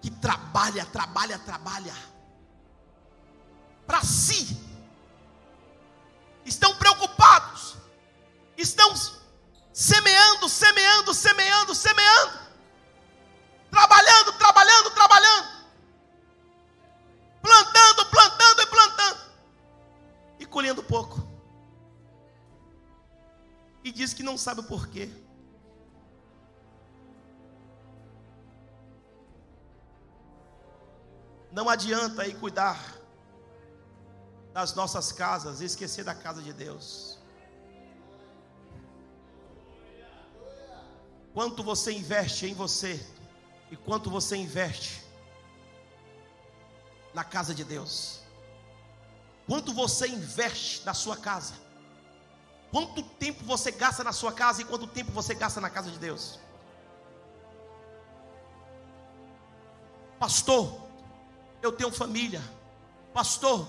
que 0.00 0.10
trabalha, 0.10 0.84
trabalha, 0.86 1.38
trabalha, 1.38 1.94
para 3.86 4.02
si, 4.02 4.56
estão 6.44 6.74
preocupados, 6.76 7.76
estão 8.56 8.92
semeando, 9.72 10.48
semeando, 10.48 11.14
semeando, 11.14 11.74
semeando, 11.74 12.38
trabalhando, 13.70 14.32
trabalhando, 14.32 14.90
trabalhando, 14.90 15.48
plantando, 17.40 18.06
plantando 18.06 18.62
e 18.62 18.66
plantando, 18.66 19.20
e 20.40 20.46
colhendo 20.46 20.82
pouco. 20.82 21.26
E 23.82 23.92
diz 23.92 24.12
que 24.12 24.22
não 24.22 24.36
sabe 24.36 24.60
o 24.60 24.64
porquê. 24.64 25.10
Não 31.58 31.68
adianta 31.68 32.22
aí 32.22 32.34
cuidar 32.34 32.78
das 34.52 34.74
nossas 34.76 35.10
casas 35.10 35.60
e 35.60 35.64
esquecer 35.64 36.04
da 36.04 36.14
casa 36.14 36.40
de 36.40 36.52
Deus. 36.52 37.18
Quanto 41.34 41.64
você 41.64 41.90
investe 41.90 42.46
em 42.46 42.54
você 42.54 43.04
e 43.72 43.76
quanto 43.76 44.08
você 44.08 44.36
investe 44.36 45.04
na 47.12 47.24
casa 47.24 47.52
de 47.52 47.64
Deus. 47.64 48.20
Quanto 49.48 49.74
você 49.74 50.06
investe 50.06 50.86
na 50.86 50.94
sua 50.94 51.16
casa? 51.16 51.54
Quanto 52.70 53.02
tempo 53.02 53.42
você 53.44 53.72
gasta 53.72 54.04
na 54.04 54.12
sua 54.12 54.32
casa 54.32 54.62
e 54.62 54.64
quanto 54.64 54.86
tempo 54.86 55.10
você 55.10 55.34
gasta 55.34 55.60
na 55.60 55.68
casa 55.68 55.90
de 55.90 55.98
Deus? 55.98 56.38
Pastor, 60.20 60.87
eu 61.62 61.72
tenho 61.72 61.90
família. 61.90 62.42
Pastor, 63.12 63.68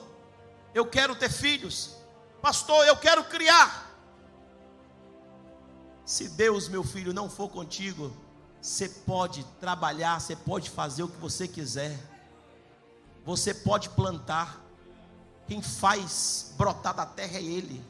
eu 0.73 0.85
quero 0.85 1.15
ter 1.15 1.31
filhos. 1.31 1.95
Pastor, 2.41 2.85
eu 2.85 2.95
quero 2.95 3.23
criar. 3.25 3.89
Se 6.05 6.29
Deus, 6.29 6.67
meu 6.67 6.83
filho, 6.83 7.13
não 7.13 7.29
for 7.29 7.49
contigo, 7.49 8.11
você 8.61 8.89
pode 8.89 9.43
trabalhar, 9.59 10.19
você 10.19 10.35
pode 10.35 10.69
fazer 10.69 11.03
o 11.03 11.07
que 11.07 11.17
você 11.17 11.47
quiser, 11.47 11.97
você 13.25 13.53
pode 13.53 13.89
plantar. 13.89 14.59
Quem 15.47 15.61
faz 15.61 16.53
brotar 16.57 16.93
da 16.93 17.05
terra 17.05 17.37
é 17.37 17.43
Ele. 17.43 17.83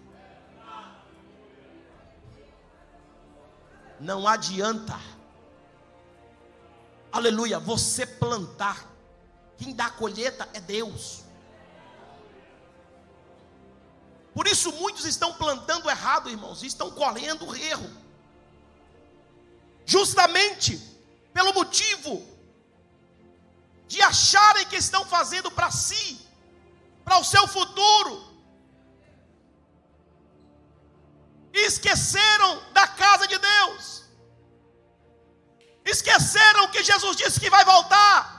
Não 4.00 4.26
adianta, 4.26 4.98
aleluia, 7.12 7.60
você 7.60 8.06
plantar. 8.06 8.89
Quem 9.60 9.74
dá 9.74 9.88
a 9.88 9.92
colheita 9.92 10.48
é 10.54 10.62
Deus. 10.62 11.24
Por 14.34 14.48
isso 14.48 14.72
muitos 14.74 15.06
estão 15.06 15.34
plantando 15.34 15.90
errado, 15.90 16.30
irmãos, 16.30 16.64
e 16.64 16.68
estão 16.68 16.90
colhendo 16.90 17.54
erro. 17.56 17.90
Justamente 19.86 20.78
pelo 21.34 21.54
motivo 21.54 22.26
de 23.88 24.02
acharem 24.02 24.66
que 24.68 24.78
estão 24.78 25.04
fazendo 25.06 25.52
para 25.52 25.70
si, 25.72 26.26
para 27.04 27.20
o 27.20 27.24
seu 27.24 27.48
futuro, 27.48 28.30
e 31.52 31.66
esqueceram 31.66 32.64
da 32.72 32.88
casa 32.88 33.28
de 33.28 33.38
Deus, 33.38 34.04
esqueceram 35.84 36.70
que 36.70 36.84
Jesus 36.84 37.18
disse 37.18 37.40
que 37.40 37.50
vai 37.50 37.66
voltar, 37.66 38.39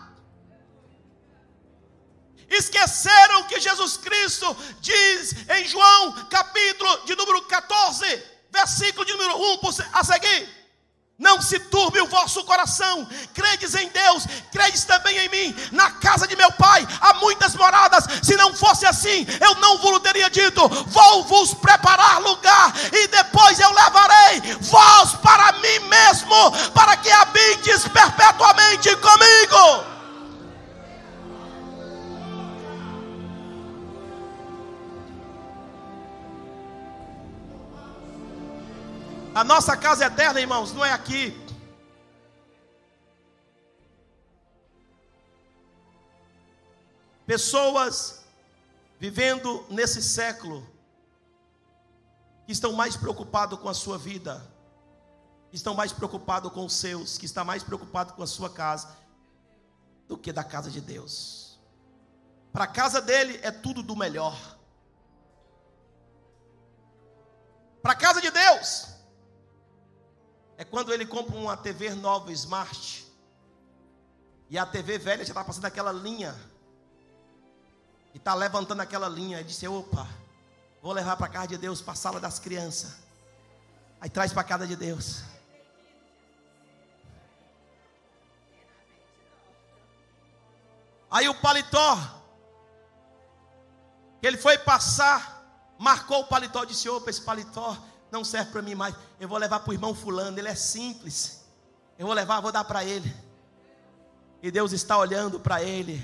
esqueceram 2.50 3.44
que 3.44 3.60
Jesus 3.60 3.96
Cristo 3.96 4.56
diz 4.80 5.34
em 5.48 5.64
João, 5.66 6.26
capítulo 6.28 7.04
de 7.06 7.14
número 7.14 7.42
14, 7.42 8.22
versículo 8.50 9.04
de 9.04 9.12
número 9.12 9.36
1 9.36 9.60
a 9.92 10.04
seguir 10.04 10.60
não 11.20 11.38
se 11.42 11.58
turbe 11.58 12.00
o 12.00 12.06
vosso 12.06 12.42
coração. 12.44 13.06
Credes 13.34 13.74
em 13.74 13.88
Deus, 13.90 14.24
credes 14.50 14.84
também 14.84 15.18
em 15.18 15.28
mim. 15.28 15.56
Na 15.70 15.90
casa 15.90 16.26
de 16.26 16.34
meu 16.34 16.50
pai 16.52 16.88
há 16.98 17.12
muitas 17.14 17.54
moradas. 17.54 18.04
Se 18.22 18.34
não 18.36 18.56
fosse 18.56 18.86
assim, 18.86 19.26
eu 19.38 19.54
não 19.56 19.76
vos 19.76 20.00
teria 20.00 20.30
dito: 20.30 20.66
Vou 20.86 21.24
vos 21.24 21.52
preparar 21.52 22.22
lugar, 22.22 22.72
e 22.90 23.06
depois 23.08 23.60
eu 23.60 23.70
levarei 23.70 24.40
vós 24.62 25.12
para 25.16 25.52
mim 25.52 25.78
mesmo, 25.90 26.70
para 26.72 26.96
que 26.96 27.10
habites 27.10 27.86
perpetuamente 27.86 28.96
comigo. 28.96 29.89
A 39.32 39.44
nossa 39.44 39.76
casa 39.76 40.06
eterna, 40.06 40.40
irmãos, 40.40 40.72
não 40.72 40.84
é 40.84 40.92
aqui. 40.92 41.32
Pessoas 47.24 48.24
vivendo 48.98 49.64
nesse 49.70 50.02
século 50.02 50.68
estão 52.48 52.72
mais 52.72 52.96
preocupados 52.96 53.56
com 53.60 53.68
a 53.68 53.74
sua 53.74 53.96
vida, 53.96 54.44
estão 55.52 55.74
mais 55.74 55.92
preocupados 55.92 56.50
com 56.52 56.66
os 56.66 56.72
seus, 56.72 57.16
que 57.16 57.24
está 57.24 57.44
mais 57.44 57.62
preocupado 57.62 58.14
com 58.14 58.24
a 58.24 58.26
sua 58.26 58.50
casa 58.50 58.96
do 60.08 60.18
que 60.18 60.32
da 60.32 60.42
casa 60.42 60.72
de 60.72 60.80
Deus. 60.80 61.60
Para 62.52 62.64
a 62.64 62.66
casa 62.66 63.00
dele 63.00 63.38
é 63.44 63.52
tudo 63.52 63.80
do 63.80 63.94
melhor. 63.94 64.36
Para 67.80 67.92
a 67.92 67.96
casa 67.96 68.20
de 68.20 68.28
Deus 68.28 68.89
é 70.60 70.64
quando 70.64 70.92
ele 70.92 71.06
compra 71.06 71.34
uma 71.38 71.56
TV 71.56 71.94
nova, 71.94 72.30
Smart. 72.32 73.10
E 74.50 74.58
a 74.58 74.66
TV 74.66 74.98
velha 74.98 75.24
já 75.24 75.30
está 75.30 75.42
passando 75.42 75.64
aquela 75.64 75.90
linha. 75.90 76.38
E 78.12 78.18
está 78.18 78.34
levantando 78.34 78.82
aquela 78.82 79.08
linha. 79.08 79.40
E 79.40 79.44
disse: 79.44 79.66
opa, 79.66 80.06
vou 80.82 80.92
levar 80.92 81.16
para 81.16 81.24
a 81.24 81.30
casa 81.30 81.46
de 81.46 81.56
Deus, 81.56 81.80
para 81.80 81.94
a 81.94 81.96
sala 81.96 82.20
das 82.20 82.38
crianças. 82.38 82.98
Aí 84.02 84.10
traz 84.10 84.34
para 84.34 84.42
a 84.42 84.44
casa 84.44 84.66
de 84.66 84.76
Deus. 84.76 85.22
Aí 91.10 91.26
o 91.26 91.40
paletó, 91.40 91.96
que 94.20 94.26
ele 94.26 94.36
foi 94.36 94.58
passar, 94.58 95.42
marcou 95.78 96.20
o 96.20 96.26
paletó, 96.26 96.66
disse: 96.66 96.86
opa, 96.86 97.08
esse 97.08 97.22
paletó 97.22 97.78
não 98.10 98.24
serve 98.24 98.50
para 98.50 98.62
mim 98.62 98.74
mais. 98.74 98.94
Eu 99.18 99.28
vou 99.28 99.38
levar 99.38 99.60
para 99.60 99.70
o 99.70 99.72
irmão 99.72 99.94
fulano, 99.94 100.38
ele 100.38 100.48
é 100.48 100.54
simples. 100.54 101.44
Eu 101.98 102.06
vou 102.06 102.14
levar, 102.14 102.40
vou 102.40 102.52
dar 102.52 102.64
para 102.64 102.84
ele. 102.84 103.14
E 104.42 104.50
Deus 104.50 104.72
está 104.72 104.96
olhando 104.96 105.38
para 105.38 105.62
ele. 105.62 106.02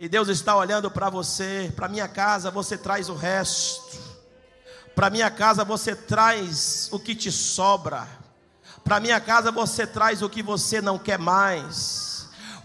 E 0.00 0.08
Deus 0.08 0.28
está 0.28 0.56
olhando 0.56 0.90
para 0.90 1.08
você. 1.10 1.72
Para 1.74 1.88
minha 1.88 2.08
casa 2.08 2.50
você 2.50 2.76
traz 2.76 3.08
o 3.08 3.14
resto. 3.14 3.98
Para 4.94 5.10
minha 5.10 5.30
casa 5.30 5.64
você 5.64 5.94
traz 5.94 6.88
o 6.90 6.98
que 6.98 7.14
te 7.14 7.30
sobra. 7.30 8.08
Para 8.82 9.00
minha 9.00 9.20
casa 9.20 9.52
você 9.52 9.86
traz 9.86 10.22
o 10.22 10.28
que 10.28 10.42
você 10.42 10.80
não 10.80 10.98
quer 10.98 11.18
mais 11.18 12.07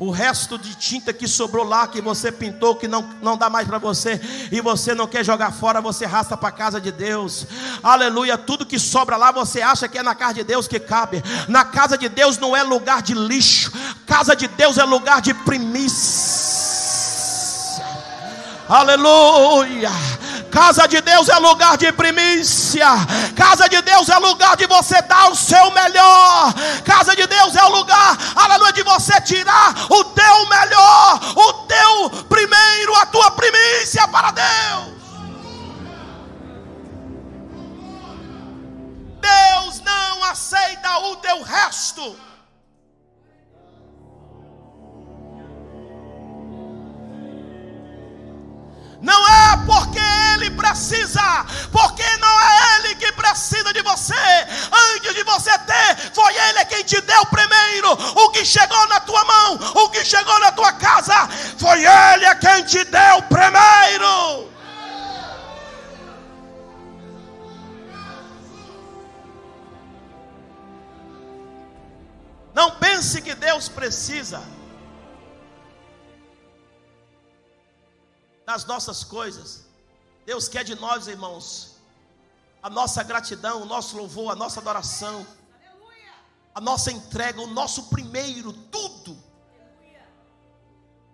o 0.04 0.12
resto 0.12 0.58
de 0.58 0.76
tinta 0.76 1.14
que 1.14 1.28
sobrou 1.28 1.66
lá, 1.66 1.88
que 1.88 2.02
você 2.02 2.32
pintou, 2.32 2.76
que 2.76 2.88
não, 2.88 3.10
não 3.22 3.38
dá 3.38 3.50
mais 3.50 3.66
para 3.66 3.78
você, 3.78 4.20
e 4.52 4.60
você 4.60 4.94
não 4.94 5.08
quer 5.08 5.24
jogar 5.24 5.52
fora, 5.52 5.80
você 5.80 6.06
rasta 6.06 6.36
para 6.36 6.50
a 6.50 6.52
casa 6.52 6.82
de 6.82 6.92
Deus, 6.92 7.48
aleluia. 7.82 8.38
Tudo 8.38 8.66
que 8.66 8.78
sobra 8.78 9.16
lá, 9.16 9.32
você 9.32 9.62
acha 9.62 9.88
que 9.88 9.98
é 9.98 10.04
na 10.04 10.14
casa 10.14 10.36
de 10.36 10.44
Deus 10.44 10.68
que 10.68 10.80
cabe, 10.80 11.24
na 11.48 11.64
casa 11.64 11.98
de 11.98 12.10
Deus 12.10 12.38
não 12.38 12.56
é 12.56 12.64
lugar 12.64 13.02
de 13.02 13.14
lixo, 13.14 13.72
casa 14.06 14.36
de 14.36 14.48
Deus 14.48 14.78
é 14.78 14.84
lugar 14.84 15.22
de 15.22 15.34
primícia, 15.34 15.94
aleluia. 18.68 19.92
Casa 20.54 20.88
de 20.88 21.02
Deus 21.02 21.30
é 21.30 21.40
lugar 21.40 21.76
de 21.78 21.92
primícia. 21.94 22.86
Casa 23.36 23.68
de 23.68 23.82
Deus 23.82 24.08
é 24.08 24.18
lugar 24.20 24.56
de 24.56 24.68
você 24.68 25.02
dar 25.02 25.32
o 25.32 25.36
seu 25.36 25.72
melhor. 25.72 26.54
Casa 26.86 27.16
de 27.16 27.26
Deus 27.26 27.56
é 27.56 27.64
o 27.64 27.70
lugar, 27.70 28.16
aleluia, 28.36 28.72
de 28.72 28.84
você 28.84 29.20
tirar 29.22 29.74
o 29.90 30.04
teu 30.04 30.50
melhor, 30.50 31.20
o 31.36 31.54
teu 31.64 32.10
primeiro, 32.30 32.96
a 32.98 33.06
tua 33.08 33.32
primícia 33.32 34.08
para 34.10 34.30
Deus. 34.30 34.94
Deus 39.20 39.82
não 39.82 40.24
aceita 40.26 41.00
o 41.00 41.16
teu 41.16 41.42
resto. 41.42 42.16
Precisa, 50.52 51.46
porque 51.72 52.04
não 52.18 52.42
é 52.42 52.76
Ele 52.76 52.96
que 52.96 53.12
precisa 53.14 53.74
de 53.74 53.82
você. 53.82 54.14
Antes 54.96 55.14
de 55.14 55.24
você 55.24 55.58
ter, 55.60 56.14
foi 56.14 56.36
Ele 56.36 56.66
quem 56.66 56.84
te 56.84 57.00
deu 57.02 57.26
primeiro. 57.28 57.92
O 57.92 58.30
que 58.32 58.46
chegou 58.46 58.88
na 58.88 59.00
tua 59.00 59.24
mão, 59.26 59.56
o 59.84 59.90
que 59.90 60.04
chegou 60.06 60.40
na 60.40 60.52
tua 60.52 60.74
casa, 60.74 61.28
foi 61.58 61.86
Ele 61.86 62.36
quem 62.36 62.64
te 62.64 62.84
deu 62.86 63.22
primeiro. 63.24 64.54
Não 72.54 72.70
pense 72.72 73.20
que 73.22 73.34
Deus 73.34 73.68
precisa 73.68 74.44
das 78.46 78.66
nossas 78.66 79.04
coisas. 79.04 79.66
Deus 80.26 80.48
quer 80.48 80.64
de 80.64 80.76
nós, 80.76 81.08
irmãos, 81.08 81.76
a 82.62 82.70
nossa 82.70 83.04
gratidão, 83.04 83.62
o 83.62 83.66
nosso 83.66 83.98
louvor, 83.98 84.32
a 84.32 84.36
nossa 84.36 84.60
adoração, 84.60 85.28
a 86.56 86.62
nossa 86.62 86.92
entrega, 86.92 87.42
o 87.42 87.48
nosso 87.48 87.84
primeiro, 87.90 88.54
tudo. 88.54 89.22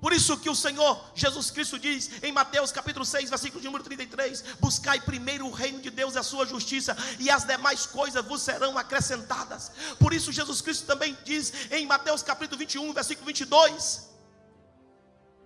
Por 0.02 0.14
isso 0.14 0.38
que 0.38 0.50
o 0.50 0.56
Senhor 0.56 1.12
Jesus 1.14 1.52
Cristo 1.52 1.78
diz 1.78 2.24
em 2.24 2.32
Mateus 2.32 2.72
capítulo 2.72 3.06
6, 3.06 3.30
versículo 3.30 3.60
de 3.60 3.68
número 3.68 3.84
33: 3.84 4.44
Buscai 4.60 5.02
primeiro 5.02 5.46
o 5.46 5.52
reino 5.52 5.82
de 5.82 5.90
Deus 5.90 6.16
e 6.16 6.20
a 6.20 6.24
sua 6.24 6.46
justiça, 6.46 6.96
e 7.20 7.30
as 7.30 7.44
demais 7.44 7.86
coisas 7.86 8.24
vos 8.26 8.42
serão 8.42 8.78
acrescentadas. 8.78 9.72
Por 10.00 10.14
isso 10.14 10.32
Jesus 10.32 10.62
Cristo 10.62 10.86
também 10.86 11.18
diz 11.26 11.52
em 11.72 11.86
Mateus 11.86 12.24
capítulo 12.24 12.58
21, 12.60 12.94
versículo 12.94 13.26
22, 13.26 14.10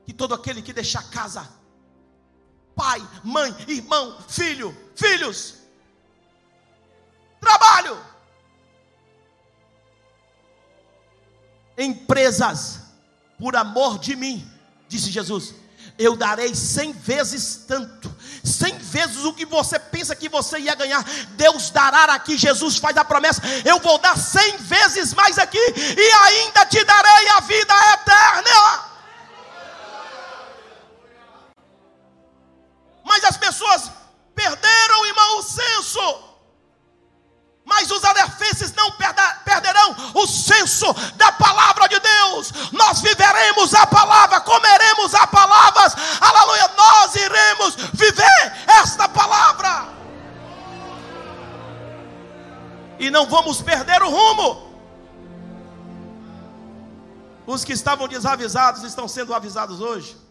que 0.06 0.14
todo 0.14 0.36
aquele 0.36 0.62
que 0.62 0.72
deixar 0.72 1.10
casa, 1.10 1.50
pai, 2.76 3.02
mãe, 3.24 3.56
irmão, 3.68 4.18
filho, 4.28 4.76
filhos, 4.96 5.56
trabalho, 7.40 7.98
empresas, 11.78 12.80
por 13.38 13.56
amor 13.56 14.00
de 14.00 14.16
mim, 14.16 14.50
disse 14.88 15.12
Jesus, 15.12 15.56
eu 15.98 16.16
darei 16.16 16.56
cem 16.56 16.92
vezes 16.92 17.66
tanto, 17.68 18.14
cem 18.44 18.78
vezes 18.78 19.24
o 19.26 19.34
que 19.34 19.46
você 19.46 19.78
pensa 19.78 20.16
que 20.16 20.30
você 20.30 20.60
ia 20.60 20.76
ganhar, 20.76 21.04
Deus 21.32 21.70
dará 21.70 22.14
aqui, 22.14 22.38
Jesus 22.38 22.78
faz 22.78 22.98
a 22.98 23.06
promessa, 23.06 23.42
eu 23.66 23.80
vou 23.80 23.98
dar 24.00 24.18
cem 24.18 24.58
vezes 24.58 25.14
mais 25.14 25.38
aqui, 25.38 25.58
e 25.58 26.12
ainda 26.26 26.66
te 26.66 26.84
darei 26.84 27.30
a 27.30 27.40
vida 27.42 27.74
eterna. 27.94 28.93
Pessoas 33.54 33.92
perderam, 34.34 35.06
irmão, 35.06 35.40
o 35.40 35.44
senso. 35.44 36.34
Mas 37.66 37.90
os 37.92 38.04
adefenses 38.04 38.74
não 38.74 38.92
perderão 39.46 39.96
o 40.16 40.28
senso 40.28 40.92
da 41.16 41.32
palavra 41.32 41.88
de 41.88 42.00
Deus. 42.00 42.52
Nós 42.74 43.00
viveremos 43.00 43.74
a 43.74 43.88
palavra, 43.88 44.42
comeremos 44.42 45.14
a 45.16 45.26
palavra. 45.28 45.84
Aleluia, 46.20 46.68
nós 46.76 47.16
iremos 47.16 47.76
viver 47.94 48.66
esta 48.68 49.08
palavra. 49.08 49.94
E 53.00 53.10
não 53.10 53.28
vamos 53.28 53.62
perder 53.62 54.02
o 54.02 54.10
rumo. 54.10 54.74
Os 57.46 57.64
que 57.64 57.74
estavam 57.74 58.08
desavisados 58.08 58.84
estão 58.84 59.08
sendo 59.08 59.34
avisados 59.34 59.80
hoje 59.80 60.23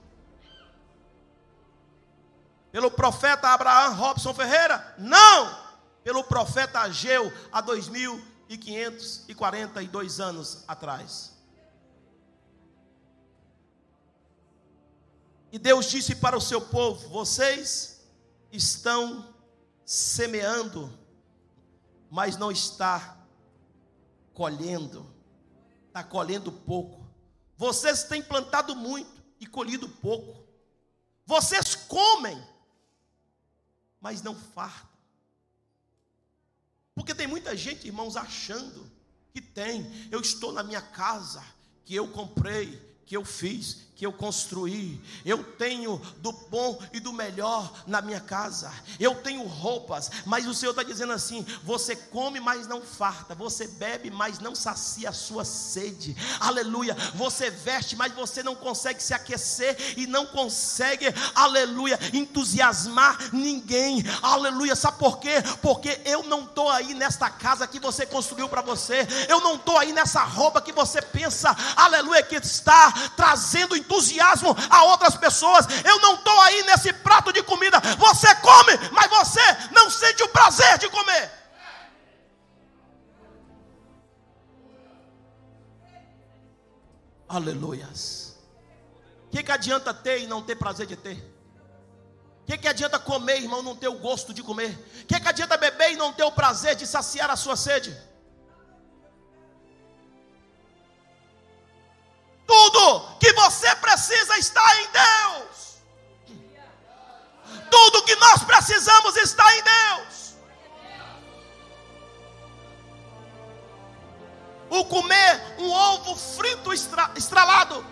pelo 2.72 2.90
profeta 2.90 3.46
Abraão 3.48 3.94
Robson 3.94 4.34
Ferreira? 4.34 4.96
Não! 4.98 5.62
Pelo 6.02 6.24
profeta 6.24 6.80
Ageu 6.80 7.32
há 7.52 7.62
2.542 7.62 10.18
anos 10.18 10.64
atrás. 10.66 11.30
E 15.52 15.58
Deus 15.58 15.90
disse 15.90 16.14
para 16.16 16.36
o 16.36 16.40
seu 16.40 16.62
povo: 16.62 17.08
Vocês 17.10 18.00
estão 18.50 19.32
semeando, 19.84 20.90
mas 22.10 22.38
não 22.38 22.50
está 22.50 23.18
colhendo, 24.32 25.06
está 25.88 26.02
colhendo 26.02 26.50
pouco. 26.50 27.06
Vocês 27.56 28.04
têm 28.04 28.22
plantado 28.22 28.74
muito 28.74 29.22
e 29.38 29.46
colhido 29.46 29.86
pouco. 29.88 30.42
Vocês 31.26 31.74
comem, 31.74 32.42
mas 34.02 34.20
não 34.20 34.34
fartam. 34.34 34.90
Porque 36.94 37.14
tem 37.14 37.26
muita 37.26 37.56
gente, 37.56 37.86
irmãos, 37.86 38.16
achando 38.16 38.90
que 39.32 39.40
tem. 39.40 39.90
Eu 40.10 40.20
estou 40.20 40.52
na 40.52 40.62
minha 40.62 40.82
casa, 40.82 41.42
que 41.84 41.94
eu 41.94 42.08
comprei, 42.08 42.76
que 43.06 43.16
eu 43.16 43.24
fiz, 43.24 43.86
que 43.94 44.06
eu 44.06 44.12
construí. 44.12 45.00
Eu 45.24 45.44
tenho 45.44 46.00
do 46.18 46.32
bom 46.32 46.80
e 46.92 47.00
do 47.00 47.12
melhor 47.12 47.72
na 47.86 48.00
minha 48.00 48.20
casa. 48.20 48.72
Eu 48.98 49.16
tenho 49.16 49.42
roupas, 49.44 50.10
mas 50.24 50.46
o 50.46 50.54
Senhor 50.54 50.72
está 50.72 50.82
dizendo 50.82 51.12
assim: 51.12 51.46
você 51.62 51.94
come, 51.94 52.40
mas 52.40 52.66
não 52.66 52.80
farta. 52.80 53.34
Você 53.34 53.66
bebe, 53.66 54.10
mas 54.10 54.38
não 54.38 54.54
sacia 54.54 55.10
a 55.10 55.12
sua 55.12 55.44
sede. 55.44 56.16
Aleluia. 56.40 56.96
Você 57.14 57.50
veste, 57.50 57.94
mas 57.94 58.12
você 58.12 58.42
não 58.42 58.54
consegue 58.54 59.02
se 59.02 59.14
aquecer 59.14 59.76
e 59.96 60.06
não 60.06 60.26
consegue, 60.26 61.06
aleluia, 61.34 61.98
entusiasmar 62.12 63.18
ninguém. 63.32 64.02
Aleluia. 64.22 64.74
Sabe 64.74 64.98
por 64.98 65.18
quê? 65.18 65.42
Porque 65.60 66.00
eu 66.04 66.22
não 66.24 66.44
estou 66.44 66.70
aí 66.70 66.94
nesta 66.94 67.28
casa 67.28 67.66
que 67.66 67.78
você 67.78 68.06
construiu 68.06 68.48
para 68.48 68.62
você. 68.62 69.06
Eu 69.28 69.40
não 69.40 69.56
estou 69.56 69.76
aí 69.76 69.92
nessa 69.92 70.22
roupa 70.24 70.62
que 70.62 70.72
você 70.72 71.02
pensa, 71.02 71.54
aleluia, 71.76 72.22
que 72.22 72.36
está 72.36 72.92
trazendo 73.16 73.76
entusiasmo 73.82 74.56
a 74.70 74.84
outras 74.84 75.16
pessoas. 75.16 75.66
Eu 75.84 76.00
não 76.00 76.14
estou 76.14 76.40
aí 76.40 76.62
nesse 76.62 76.92
prato 76.92 77.32
de 77.32 77.42
comida. 77.42 77.78
Você 77.98 78.34
come, 78.36 78.72
mas 78.92 79.10
você 79.10 79.40
não 79.72 79.90
sente 79.90 80.22
o 80.22 80.28
prazer 80.28 80.78
de 80.78 80.88
comer. 80.88 81.30
Aleluias. 87.28 88.36
O 89.26 89.30
que, 89.30 89.42
que 89.42 89.52
adianta 89.52 89.94
ter 89.94 90.20
e 90.20 90.26
não 90.26 90.42
ter 90.42 90.56
prazer 90.56 90.86
de 90.86 90.96
ter? 90.96 91.16
O 92.42 92.44
que, 92.44 92.58
que 92.58 92.68
adianta 92.68 92.98
comer, 92.98 93.40
irmão, 93.40 93.62
não 93.62 93.74
ter 93.74 93.88
o 93.88 93.98
gosto 93.98 94.34
de 94.34 94.42
comer? 94.42 94.70
O 95.02 95.06
que, 95.06 95.18
que 95.18 95.28
adianta 95.28 95.56
beber 95.56 95.92
e 95.92 95.96
não 95.96 96.12
ter 96.12 96.24
o 96.24 96.32
prazer 96.32 96.74
de 96.76 96.86
saciar 96.86 97.30
a 97.30 97.36
sua 97.36 97.56
sede? 97.56 97.96
Tudo 102.52 103.16
que 103.18 103.32
você 103.32 103.74
precisa 103.76 104.36
está 104.36 104.62
em 104.82 104.88
Deus. 104.90 105.80
Tudo 107.70 108.02
que 108.02 108.14
nós 108.16 108.44
precisamos 108.44 109.16
está 109.16 109.56
em 109.56 109.62
Deus. 109.62 110.34
O 114.68 114.84
comer 114.84 115.54
um 115.58 115.72
ovo 115.72 116.14
frito 116.14 116.74
estralado 117.16 117.82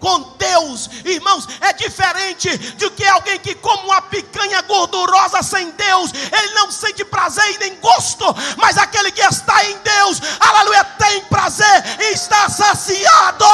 com 0.00 0.34
Deus, 0.38 0.88
irmãos, 1.04 1.46
é 1.60 1.72
diferente 1.74 2.56
do 2.74 2.90
que 2.90 3.06
alguém 3.06 3.38
que 3.38 3.54
come 3.54 3.84
uma 3.84 4.00
picanha 4.02 4.62
gordurosa 4.62 5.42
sem 5.42 5.70
Deus, 5.72 6.10
ele 6.12 6.54
não 6.54 6.70
sente 6.70 7.04
prazer 7.04 7.54
e 7.54 7.58
nem 7.58 7.76
gosto, 7.76 8.24
mas 8.56 8.78
aquele 8.78 9.12
que 9.12 9.20
está 9.20 9.64
em 9.66 9.76
Deus, 9.78 10.20
aleluia, 10.40 10.84
tem 10.84 11.20
prazer 11.26 11.84
e 12.00 12.14
está 12.14 12.48
saciado. 12.48 13.44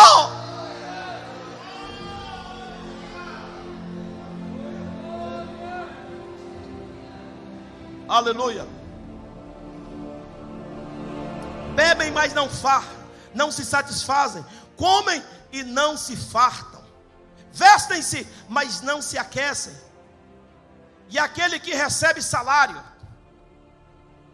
Aleluia. 8.08 8.66
Bebem, 11.74 12.12
mas 12.12 12.32
não 12.32 12.48
fartam, 12.48 12.96
não 13.34 13.50
se 13.50 13.64
satisfazem. 13.64 14.44
Comem 14.76 15.22
e 15.50 15.62
não 15.62 15.96
se 15.96 16.16
fartam. 16.16 16.84
Vestem-se, 17.52 18.26
mas 18.48 18.80
não 18.80 19.00
se 19.00 19.16
aquecem. 19.16 19.74
E 21.08 21.18
aquele 21.18 21.58
que 21.58 21.74
recebe 21.74 22.22
salário, 22.22 22.82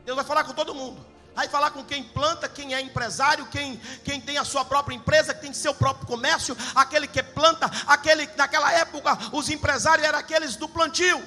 Deus 0.05 0.16
vai 0.16 0.24
falar 0.24 0.45
com 0.45 0.53
todo 0.53 0.74
mundo. 0.74 1.12
Vai 1.34 1.49
falar 1.49 1.70
com 1.70 1.82
quem 1.82 2.03
planta, 2.03 2.49
quem 2.49 2.74
é 2.74 2.80
empresário, 2.80 3.47
quem, 3.47 3.76
quem 4.05 4.20
tem 4.20 4.36
a 4.36 4.45
sua 4.45 4.64
própria 4.64 4.95
empresa, 4.95 5.32
quem 5.32 5.45
tem 5.45 5.55
seu 5.55 5.74
próprio 5.74 6.07
comércio, 6.07 6.57
aquele 6.74 7.07
que 7.07 7.22
planta, 7.22 7.70
aquele 7.86 8.26
naquela 8.36 8.70
época 8.72 9.16
os 9.32 9.49
empresários 9.49 10.07
eram 10.07 10.18
aqueles 10.18 10.57
do 10.57 10.68
plantio. 10.68 11.26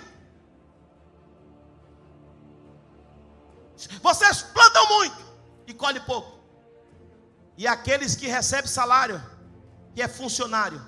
Vocês 4.02 4.42
plantam 4.44 4.88
muito 4.90 5.26
e 5.66 5.74
colhem 5.74 6.02
pouco. 6.02 6.35
E 7.58 7.68
aqueles 7.68 8.16
que 8.16 8.28
recebem 8.28 8.68
salário 8.68 9.22
que 9.94 10.02
é 10.02 10.08
funcionário, 10.08 10.82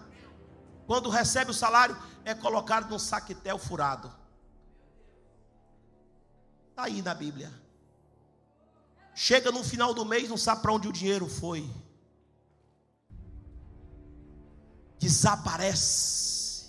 quando 0.85 1.09
recebe 1.09 1.51
o 1.51 1.53
salário, 1.53 1.97
é 2.25 2.33
colocado 2.33 2.89
num 2.89 2.99
saquetel 2.99 3.57
furado. 3.57 4.13
Está 6.69 6.83
aí 6.83 7.01
na 7.01 7.13
Bíblia. 7.13 7.51
Chega 9.15 9.51
no 9.51 9.63
final 9.63 9.93
do 9.93 10.05
mês, 10.05 10.29
não 10.29 10.37
sabe 10.37 10.61
para 10.61 10.73
onde 10.73 10.87
o 10.87 10.91
dinheiro 10.91 11.27
foi. 11.27 11.69
Desaparece. 14.99 16.67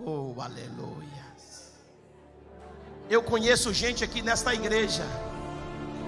Oh, 0.00 0.34
aleluia. 0.40 1.18
Eu 3.10 3.22
conheço 3.22 3.72
gente 3.72 4.04
aqui 4.04 4.20
nesta 4.20 4.54
igreja 4.54 5.02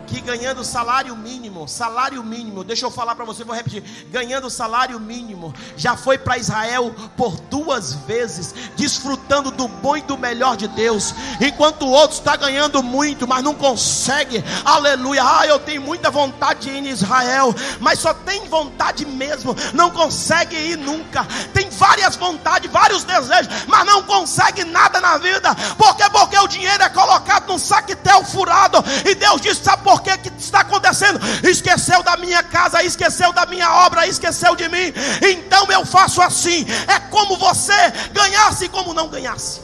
que 0.07 0.21
ganhando 0.21 0.65
salário 0.65 1.17
mínimo, 1.17 1.69
salário 1.69 2.23
mínimo, 2.23 2.65
deixa 2.65 2.85
eu 2.85 2.91
falar 2.91 3.15
para 3.15 3.25
você, 3.25 3.45
vou 3.45 3.55
repetir, 3.55 3.83
ganhando 4.11 4.51
salário 4.51 4.99
mínimo, 4.99 5.55
já 5.77 5.97
foi 5.97 6.19
para 6.19 6.39
Israel 6.39 6.95
por 7.17 7.39
duas 7.43 7.95
vezes, 7.95 8.55
desfrutando 8.77 9.51
do 9.51 9.69
bom 9.69 9.97
e 9.97 10.03
do 10.03 10.19
melhor 10.19 10.57
de 10.57 10.69
Deus, 10.69 11.15
enquanto 11.41 11.87
o 11.87 11.91
outro 11.91 12.17
está 12.17 12.37
ganhando 12.37 12.83
muito, 12.83 13.27
mas 13.27 13.43
não 13.43 13.55
consegue, 13.55 14.45
aleluia, 14.65 15.23
ah, 15.25 15.47
eu 15.47 15.59
tenho 15.59 15.83
muita 15.83 16.11
vontade 16.11 16.61
de 16.61 16.71
ir 16.71 16.79
em 16.79 16.89
Israel, 16.89 17.55
mas 17.79 17.99
só 17.99 18.13
tem 18.13 18.47
vontade 18.49 19.07
mesmo, 19.07 19.55
não 19.75 19.91
consegue 19.91 20.57
ir 20.57 20.77
nunca, 20.77 21.25
tem 21.53 21.71
várias 21.71 22.17
vontades, 22.17 22.71
vários 22.71 23.05
desejos, 23.05 23.53
mas 23.67 23.87
não 23.87 24.03
consegue 24.03 24.65
nada 24.65 25.01
na 25.01 25.19
vida, 25.19 25.55
porque 25.77 26.09
porque 26.11 26.39
o 26.39 26.49
dinheiro 26.49 26.83
é 26.83 26.89
colocado 26.89 27.49
num 27.49 27.59
saquetel 27.59 28.25
furado, 28.25 28.79
e 29.05 29.15
Deus 29.15 29.41
diz, 29.41 29.59
sabe 29.59 29.85
por 29.91 30.03
que, 30.03 30.11
está 30.39 30.61
acontecendo? 30.61 31.19
Esqueceu 31.45 32.01
da 32.05 32.17
minha 32.17 32.45
casa, 32.45 32.81
esqueceu 32.81 33.33
da 33.33 33.45
minha 33.45 33.69
obra, 33.87 34.07
esqueceu 34.07 34.55
de 34.55 34.69
mim. 34.69 34.93
Então 35.21 35.67
eu 35.73 35.85
faço 35.85 36.23
assim. 36.23 36.65
É 36.87 37.01
como 37.11 37.37
você 37.37 37.91
ganhasse 38.13 38.69
como 38.69 38.95
não 38.95 39.09
ganhasse. 39.09 39.61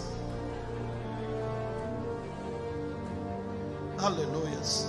Aleluias. 4.02 4.88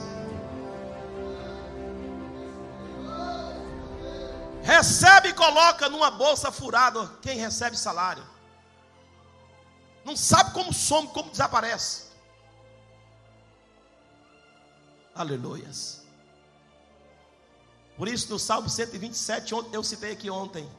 Recebe 4.63 5.29
e 5.29 5.33
coloca 5.33 5.87
numa 5.87 6.09
bolsa 6.09 6.51
furada 6.51 7.11
quem 7.21 7.37
recebe 7.37 7.77
salário. 7.77 8.23
Não 10.03 10.15
sabe 10.17 10.51
como 10.51 10.73
some, 10.73 11.07
como 11.09 11.29
desaparece. 11.29 12.06
Aleluias. 15.17 16.05
Por 17.97 18.07
isso, 18.07 18.29
no 18.29 18.37
Salmo 18.37 18.69
127, 18.69 19.51
eu 19.73 19.83
citei 19.83 20.11
aqui 20.11 20.29
ontem. 20.29 20.69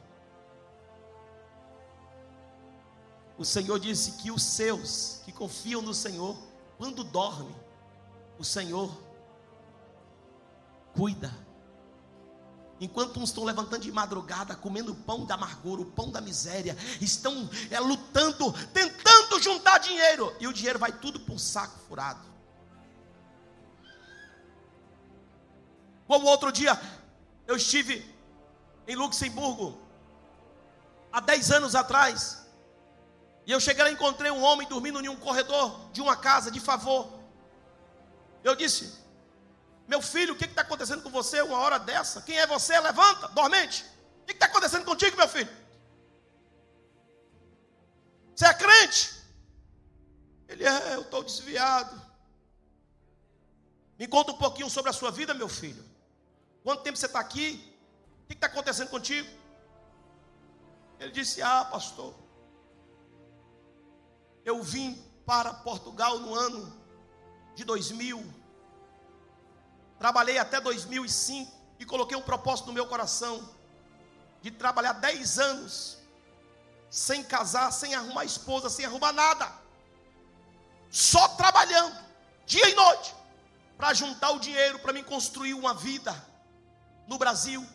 O 3.37 3.43
Senhor 3.43 3.77
disse 3.77 4.13
que 4.13 4.31
os 4.31 4.41
seus 4.41 5.21
que 5.25 5.33
confiam 5.33 5.81
no 5.81 5.93
Senhor, 5.93 6.37
quando 6.77 7.03
dormem, 7.03 7.53
o 8.37 8.43
Senhor 8.45 8.89
cuida. 10.93 11.33
Enquanto 12.79 13.19
uns 13.19 13.29
estão 13.29 13.43
levantando 13.43 13.81
de 13.81 13.91
madrugada, 13.91 14.55
comendo 14.55 14.93
o 14.93 14.95
pão 14.95 15.25
da 15.25 15.33
amargura, 15.33 15.81
o 15.81 15.85
pão 15.85 16.09
da 16.09 16.21
miséria, 16.21 16.77
estão 17.01 17.49
é, 17.69 17.77
lutando, 17.77 18.53
tentando 18.69 19.41
juntar 19.41 19.79
dinheiro, 19.79 20.33
e 20.39 20.47
o 20.47 20.53
dinheiro 20.53 20.79
vai 20.79 20.93
tudo 20.93 21.19
para 21.19 21.33
um 21.33 21.37
saco 21.37 21.77
furado. 21.79 22.28
Como 26.09 26.25
outro 26.25 26.51
dia, 26.51 26.73
eu 27.45 27.55
estive 27.55 28.03
em 28.87 28.95
Luxemburgo, 28.95 29.79
há 31.11 31.19
10 31.19 31.51
anos 31.51 31.75
atrás, 31.75 32.47
e 33.45 33.51
eu 33.51 33.59
cheguei 33.59 33.83
lá 33.83 33.91
e 33.91 33.93
encontrei 33.93 34.31
um 34.31 34.41
homem 34.41 34.67
dormindo 34.67 34.99
em 34.99 35.07
um 35.07 35.15
corredor 35.15 35.91
de 35.91 36.01
uma 36.01 36.15
casa 36.17 36.49
de 36.49 36.59
favor. 36.59 37.13
Eu 38.43 38.55
disse: 38.55 38.97
Meu 39.87 40.01
filho, 40.01 40.33
o 40.33 40.35
que 40.35 40.45
está 40.45 40.63
acontecendo 40.63 41.03
com 41.03 41.11
você 41.11 41.43
uma 41.43 41.59
hora 41.59 41.77
dessa? 41.77 42.23
Quem 42.23 42.39
é 42.39 42.47
você? 42.47 42.79
Levanta, 42.79 43.27
dormente. 43.27 43.85
O 44.23 44.25
que 44.25 44.33
está 44.33 44.47
acontecendo 44.47 44.85
contigo, 44.85 45.15
meu 45.15 45.29
filho? 45.29 45.55
Você 48.35 48.47
é 48.47 48.53
crente? 48.55 49.13
Ele 50.47 50.63
é, 50.65 50.95
eu 50.95 51.01
estou 51.01 51.23
desviado. 51.23 52.01
Me 53.99 54.07
conta 54.07 54.31
um 54.31 54.37
pouquinho 54.37 54.71
sobre 54.71 54.89
a 54.89 54.93
sua 54.93 55.11
vida, 55.11 55.35
meu 55.35 55.47
filho. 55.47 55.88
Quanto 56.63 56.83
tempo 56.83 56.97
você 56.97 57.05
está 57.05 57.19
aqui? 57.19 57.77
O 58.23 58.27
que 58.27 58.33
está 58.33 58.47
acontecendo 58.47 58.89
contigo? 58.89 59.27
Ele 60.99 61.11
disse: 61.11 61.41
Ah, 61.41 61.65
pastor, 61.65 62.13
eu 64.43 64.61
vim 64.61 65.01
para 65.25 65.53
Portugal 65.53 66.19
no 66.19 66.33
ano 66.33 66.77
de 67.55 67.63
2000, 67.63 68.25
trabalhei 69.97 70.37
até 70.37 70.59
2005 70.59 71.51
e 71.79 71.85
coloquei 71.85 72.17
um 72.17 72.21
propósito 72.21 72.67
no 72.67 72.73
meu 72.73 72.87
coração 72.87 73.47
de 74.41 74.51
trabalhar 74.51 74.93
10 74.93 75.39
anos 75.39 75.97
sem 76.89 77.23
casar, 77.23 77.71
sem 77.71 77.93
arrumar 77.93 78.25
esposa, 78.25 78.69
sem 78.69 78.85
arrumar 78.85 79.13
nada, 79.13 79.53
só 80.89 81.27
trabalhando 81.29 81.95
dia 82.45 82.67
e 82.67 82.73
noite 82.73 83.15
para 83.77 83.93
juntar 83.93 84.31
o 84.31 84.39
dinheiro 84.39 84.79
para 84.79 84.91
me 84.91 85.03
construir 85.03 85.53
uma 85.53 85.73
vida 85.73 86.28
no 87.09 87.17
Brasil. 87.17 87.65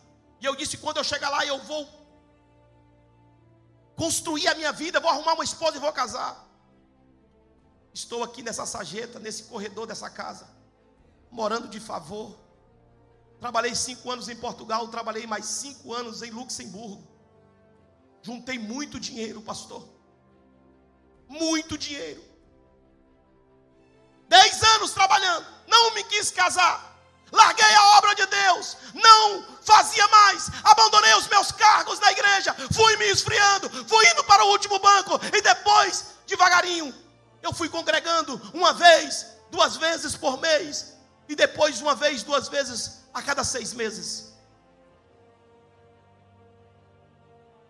E 0.40 0.46
eu 0.46 0.54
disse: 0.54 0.78
quando 0.78 0.98
eu 0.98 1.04
chegar 1.04 1.28
lá, 1.28 1.44
eu 1.44 1.58
vou 1.64 1.82
construir 3.96 4.46
a 4.48 4.54
minha 4.54 4.72
vida, 4.72 5.00
vou 5.00 5.10
arrumar 5.10 5.34
uma 5.34 5.44
esposa 5.44 5.76
e 5.76 5.80
vou 5.80 5.92
casar. 5.92 6.32
Estou 7.92 8.22
aqui 8.22 8.42
nessa 8.42 8.64
sarjeta, 8.64 9.18
nesse 9.18 9.44
corredor 9.44 9.86
dessa 9.86 10.08
casa, 10.08 10.48
morando 11.30 11.68
de 11.68 11.80
favor. 11.80 12.36
Trabalhei 13.40 13.74
cinco 13.74 14.10
anos 14.10 14.28
em 14.28 14.36
Portugal, 14.36 14.88
trabalhei 14.88 15.26
mais 15.26 15.44
cinco 15.44 15.92
anos 15.92 16.22
em 16.22 16.30
Luxemburgo. 16.30 17.06
Juntei 18.22 18.58
muito 18.58 18.98
dinheiro, 18.98 19.42
pastor. 19.42 19.86
Muito 21.28 21.76
dinheiro. 21.76 22.24
Dez 24.28 24.62
anos 24.62 24.92
trabalhando, 24.92 25.46
não 25.66 25.94
me 25.94 26.02
quis 26.04 26.30
casar 26.30 26.94
larguei 27.34 27.74
a 27.74 27.98
obra 27.98 28.03
de 28.26 28.36
Deus, 28.36 28.76
não 28.94 29.44
fazia 29.62 30.06
mais, 30.08 30.50
abandonei 30.62 31.14
os 31.14 31.28
meus 31.28 31.50
cargos 31.52 31.98
na 32.00 32.12
igreja, 32.12 32.54
fui 32.72 32.96
me 32.96 33.06
esfriando, 33.10 33.70
fui 33.86 34.06
indo 34.10 34.24
para 34.24 34.44
o 34.44 34.48
último 34.48 34.78
banco 34.78 35.20
e 35.32 35.40
depois, 35.40 36.14
devagarinho, 36.26 36.94
eu 37.42 37.52
fui 37.52 37.68
congregando 37.68 38.40
uma 38.52 38.72
vez, 38.72 39.26
duas 39.50 39.76
vezes 39.76 40.16
por 40.16 40.40
mês 40.40 40.94
e 41.28 41.34
depois 41.34 41.80
uma 41.80 41.94
vez, 41.94 42.22
duas 42.22 42.48
vezes 42.48 43.04
a 43.12 43.22
cada 43.22 43.44
seis 43.44 43.72
meses. 43.72 44.32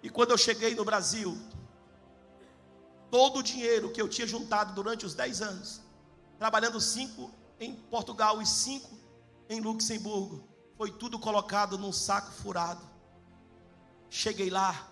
E 0.03 0.11
quando 0.11 0.33
eu 0.33 0.39
cheguei 0.39 0.75
no 0.75 0.85
Brasil, 0.85 1.39
todo 3.11 3.39
o 3.39 3.43
dinheiro 3.43 3.91
que 3.91 4.03
eu 4.03 4.09
tinha 4.09 4.27
juntado 4.27 4.75
durante 4.75 5.07
os 5.07 5.15
dez 5.15 5.41
anos, 5.41 5.81
trabalhando 6.39 6.81
cinco 6.81 7.33
em 7.59 7.75
Portugal 7.75 8.43
e 8.43 8.47
cinco 8.47 9.04
em 9.49 9.61
Luxemburgo, 9.61 10.49
foi 10.77 10.91
tudo 10.91 11.19
colocado 11.19 11.79
num 11.79 11.93
saco 11.93 12.33
furado. 12.33 12.83
Cheguei 14.11 14.51
lá, 14.51 14.89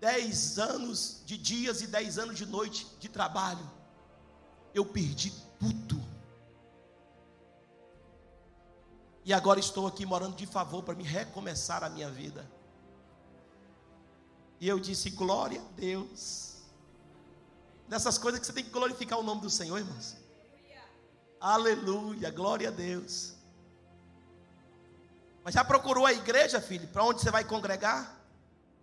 dez 0.00 0.58
anos 0.58 1.22
de 1.24 1.36
dias 1.36 1.80
e 1.80 1.86
dez 1.86 2.18
anos 2.18 2.36
de 2.36 2.46
noite 2.46 2.86
de 2.98 3.08
trabalho, 3.08 3.68
eu 4.74 4.84
perdi 4.84 5.32
tudo. 5.58 6.00
E 9.24 9.32
agora 9.32 9.60
estou 9.60 9.86
aqui 9.86 10.06
morando 10.06 10.36
de 10.36 10.46
favor 10.46 10.82
para 10.82 10.94
me 10.94 11.04
recomeçar 11.04 11.84
a 11.84 11.90
minha 11.90 12.10
vida. 12.10 12.50
E 14.60 14.66
eu 14.66 14.78
disse: 14.78 15.10
glória 15.10 15.60
a 15.60 15.72
Deus. 15.80 16.56
Nessas 17.88 18.18
coisas 18.18 18.40
que 18.40 18.46
você 18.46 18.52
tem 18.52 18.64
que 18.64 18.70
glorificar 18.70 19.18
o 19.18 19.22
nome 19.22 19.40
do 19.40 19.50
Senhor, 19.50 19.78
irmãos. 19.78 20.16
Aleluia, 21.40 22.30
glória 22.30 22.68
a 22.68 22.72
Deus. 22.72 23.34
Mas 25.44 25.54
já 25.54 25.64
procurou 25.64 26.04
a 26.04 26.12
igreja, 26.12 26.60
filho, 26.60 26.88
para 26.88 27.04
onde 27.04 27.20
você 27.20 27.30
vai 27.30 27.44
congregar? 27.44 28.20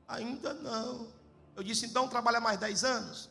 Ainda 0.08 0.54
não. 0.54 1.08
Eu 1.56 1.64
disse, 1.64 1.86
então 1.86 2.08
trabalha 2.08 2.40
mais 2.40 2.60
10 2.60 2.84
anos. 2.84 3.30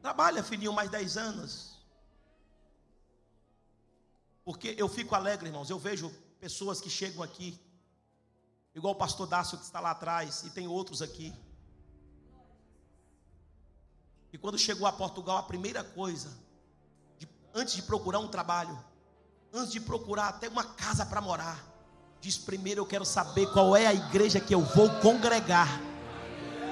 Trabalha, 0.00 0.42
filhinho, 0.42 0.72
mais 0.72 0.90
10 0.90 1.16
anos. 1.16 1.78
Porque 4.44 4.74
eu 4.78 4.88
fico 4.88 5.14
alegre, 5.14 5.48
irmãos. 5.48 5.70
Eu 5.70 5.78
vejo 5.78 6.10
pessoas 6.40 6.80
que 6.80 6.88
chegam 6.88 7.22
aqui 7.22 7.60
Igual 8.74 8.94
o 8.94 8.96
pastor 8.96 9.26
Dácio 9.26 9.58
que 9.58 9.64
está 9.64 9.80
lá 9.80 9.90
atrás, 9.90 10.42
e 10.44 10.50
tem 10.50 10.68
outros 10.68 11.02
aqui. 11.02 11.32
E 14.32 14.38
quando 14.38 14.58
chegou 14.58 14.86
a 14.86 14.92
Portugal, 14.92 15.38
a 15.38 15.42
primeira 15.42 15.82
coisa, 15.82 16.30
de, 17.18 17.28
antes 17.54 17.74
de 17.74 17.82
procurar 17.82 18.20
um 18.20 18.28
trabalho, 18.28 18.78
antes 19.52 19.72
de 19.72 19.80
procurar 19.80 20.28
até 20.28 20.48
uma 20.48 20.64
casa 20.64 21.04
para 21.04 21.20
morar, 21.20 21.70
Diz 22.20 22.36
primeiro: 22.36 22.82
Eu 22.82 22.86
quero 22.86 23.04
saber 23.04 23.50
qual 23.50 23.74
é 23.74 23.86
a 23.86 23.94
igreja 23.94 24.38
que 24.38 24.54
eu 24.54 24.60
vou 24.60 24.90
congregar. 25.00 25.80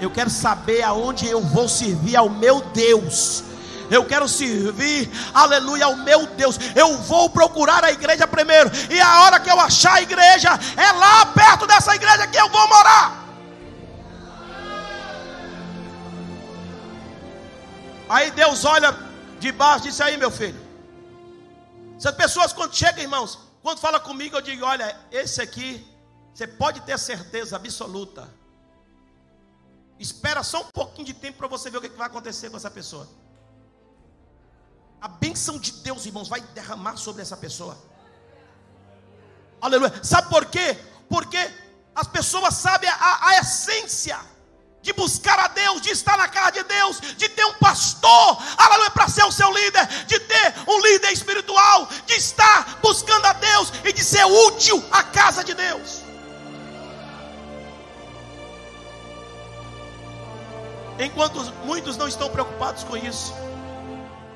Eu 0.01 0.11
quero 0.12 0.30
saber 0.30 0.82
aonde 0.82 1.26
eu 1.26 1.42
vou 1.42 1.68
servir 1.68 2.16
ao 2.16 2.28
meu 2.28 2.61
Deus. 2.70 3.42
Eu 3.91 4.05
quero 4.05 4.28
servir, 4.28 5.11
aleluia, 5.32 5.86
ao 5.86 5.97
meu 5.97 6.26
Deus. 6.26 6.59
Eu 6.74 6.99
vou 6.99 7.30
procurar 7.30 7.84
a 7.84 7.91
igreja 7.91 8.26
primeiro. 8.26 8.70
E 8.91 9.01
a 9.01 9.22
hora 9.22 9.41
que 9.41 9.51
eu 9.51 9.59
achar 9.59 9.95
a 9.95 10.03
igreja, 10.03 10.51
é 10.76 10.93
lá 10.93 11.26
perto 11.26 11.66
dessa 11.66 11.95
igreja 11.95 12.26
que 12.26 12.36
eu 12.36 12.49
vou 12.49 12.68
morar. 12.68 13.28
Aí 18.09 18.30
Deus 18.30 18.64
olha 18.64 18.97
de 19.39 19.53
baixo 19.53 19.86
e 19.86 19.91
diz 19.91 20.01
aí, 20.01 20.16
meu 20.16 20.30
filho. 20.30 20.68
Essas 21.97 22.14
pessoas 22.14 22.53
quando 22.53 22.74
chegam, 22.74 23.03
irmãos, 23.03 23.39
quando 23.62 23.80
fala 23.80 24.01
comigo, 24.01 24.36
eu 24.36 24.41
digo: 24.41 24.64
olha, 24.64 24.97
esse 25.11 25.43
aqui, 25.43 25.86
você 26.32 26.47
pode 26.47 26.80
ter 26.82 26.99
certeza 26.99 27.57
absoluta. 27.57 28.28
Espera 29.99 30.43
só 30.43 30.61
um 30.61 30.70
pouquinho 30.72 31.07
de 31.07 31.14
tempo 31.14 31.39
para 31.39 31.49
você 31.49 31.68
ver 31.70 31.78
o 31.78 31.80
que 31.80 31.89
vai 31.89 32.07
acontecer 32.07 32.51
com 32.51 32.57
essa 32.57 32.70
pessoa. 32.70 33.09
A 35.01 35.09
bênção 35.09 35.59
de 35.59 35.72
Deus, 35.72 36.07
irmãos, 36.07 36.28
vai 36.28 36.40
derramar 36.40 36.96
sobre 36.96 37.22
essa 37.22 37.36
pessoa. 37.36 37.78
Aleluia. 39.61 39.92
Sabe 40.03 40.28
por 40.28 40.46
quê? 40.46 40.76
Porque 41.09 41.38
as 41.94 42.07
pessoas 42.07 42.55
sabem 42.55 42.88
a, 42.90 43.28
a 43.28 43.38
essência 43.38 44.18
de 44.80 44.92
buscar 44.92 45.38
a 45.38 45.49
Deus, 45.49 45.80
de 45.80 45.90
estar 45.90 46.16
na 46.16 46.28
casa 46.28 46.53
de 46.53 46.62
Deus, 46.62 47.01
de 47.01 47.28
ter 47.28 47.44
um 47.44 47.55
pastor, 47.55 48.42
aleluia, 48.57 48.90
para 48.90 49.09
ser 49.09 49.24
o 49.24 49.32
seu 49.32 49.53
líder, 49.53 49.86
de 50.07 50.20
ter 50.20 50.55
um 50.66 50.80
líder 50.80 51.12
espiritual, 51.12 51.88
de 52.07 52.14
estar 52.14 52.78
buscando 52.80 53.26
a 53.26 53.32
Deus 53.32 53.72
e 53.84 53.92
de 53.92 54.03
ser 54.05 54.24
útil 54.24 54.82
à 54.90 55.03
casa 55.03 55.42
de 55.42 55.55
Deus. 55.55 56.03
Enquanto 60.99 61.40
muitos 61.64 61.96
não 61.96 62.09
estão 62.09 62.28
preocupados 62.30 62.82
com 62.82 62.96
isso, 62.96 63.32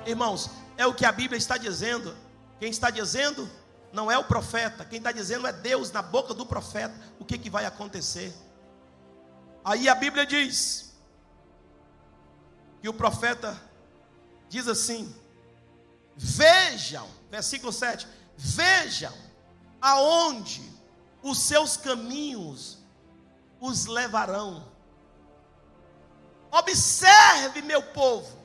irmãos, 0.07 0.51
é 0.77 0.87
o 0.87 0.95
que 0.95 1.05
a 1.05 1.13
Bíblia 1.13 1.39
está 1.39 1.57
dizendo. 1.57 2.17
Quem 2.59 2.71
está 2.71 2.91
dizendo 2.91 3.49
não 3.93 4.11
é 4.11 4.17
o 4.17 4.25
profeta, 4.25 4.85
quem 4.85 4.99
está 4.99 5.13
dizendo 5.13 5.47
é 5.47 5.53
Deus 5.53 5.91
na 5.93 6.03
boca 6.03 6.33
do 6.33 6.47
profeta. 6.47 6.95
O 7.19 7.25
que, 7.25 7.39
que 7.39 7.51
vai 7.51 7.65
acontecer? 7.65 8.33
Aí 9.65 9.89
a 9.89 9.95
Bíblia 9.95 10.27
diz 10.27 10.93
que 12.81 12.89
o 12.89 12.95
profeta 12.95 13.61
diz 14.49 14.67
assim: 14.67 15.15
Vejam, 16.17 17.09
versículo 17.31 17.73
7, 17.73 18.07
vejam 18.37 19.13
aonde 19.81 20.63
os 21.23 21.39
seus 21.39 21.77
caminhos 21.77 22.79
os 23.61 23.87
levarão. 23.87 24.71
Observe, 26.51 27.63
meu 27.63 27.83
povo, 27.83 28.42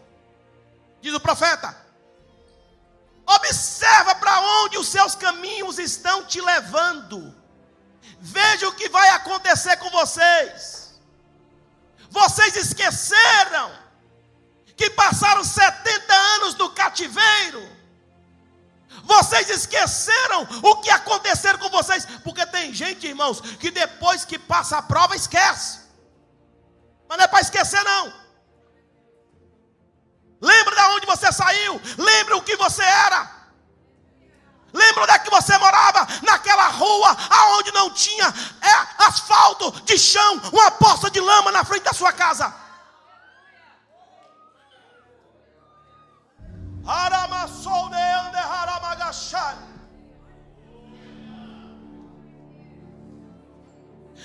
diz 1.01 1.13
o 1.13 1.19
profeta, 1.19 1.75
observa 3.25 4.15
para 4.15 4.39
onde 4.63 4.77
os 4.77 4.87
seus 4.87 5.15
caminhos 5.15 5.79
estão 5.79 6.25
te 6.25 6.39
levando. 6.41 7.35
Veja 8.19 8.67
o 8.67 8.73
que 8.73 8.89
vai 8.89 9.09
acontecer 9.09 9.77
com 9.77 9.89
vocês. 9.89 10.99
Vocês 12.09 12.55
esqueceram 12.55 13.71
que 14.75 14.89
passaram 14.91 15.43
70 15.43 16.13
anos 16.13 16.55
no 16.55 16.69
cativeiro. 16.69 17.77
Vocês 19.03 19.49
esqueceram 19.49 20.47
o 20.63 20.75
que 20.77 20.89
aconteceu 20.89 21.57
com 21.57 21.69
vocês, 21.69 22.05
porque 22.23 22.45
tem 22.45 22.73
gente, 22.73 23.07
irmãos, 23.07 23.41
que 23.41 23.71
depois 23.71 24.25
que 24.25 24.37
passa 24.37 24.77
a 24.77 24.81
prova 24.81 25.15
esquece. 25.15 25.79
Mas 27.07 27.17
não 27.17 27.25
é 27.25 27.27
para 27.27 27.41
esquecer 27.41 27.81
não. 27.83 28.26
Lembra 30.41 30.75
de 30.75 30.81
onde 30.95 31.05
você 31.05 31.31
saiu, 31.31 31.81
lembra 31.97 32.37
o 32.37 32.41
que 32.41 32.55
você 32.55 32.83
era. 32.83 33.37
Lembra 34.73 35.03
onde 35.03 35.13
é 35.13 35.19
que 35.19 35.29
você 35.29 35.57
morava? 35.57 36.07
Naquela 36.21 36.67
rua 36.67 37.17
aonde 37.29 37.71
não 37.71 37.89
tinha 37.89 38.27
é, 38.61 39.03
asfalto 39.05 39.71
de 39.81 39.97
chão, 39.97 40.41
uma 40.51 40.69
poça 40.71 41.09
de 41.09 41.19
lama 41.19 41.51
na 41.51 41.63
frente 41.63 41.83
da 41.83 41.93
sua 41.93 42.11
casa. 42.11 42.53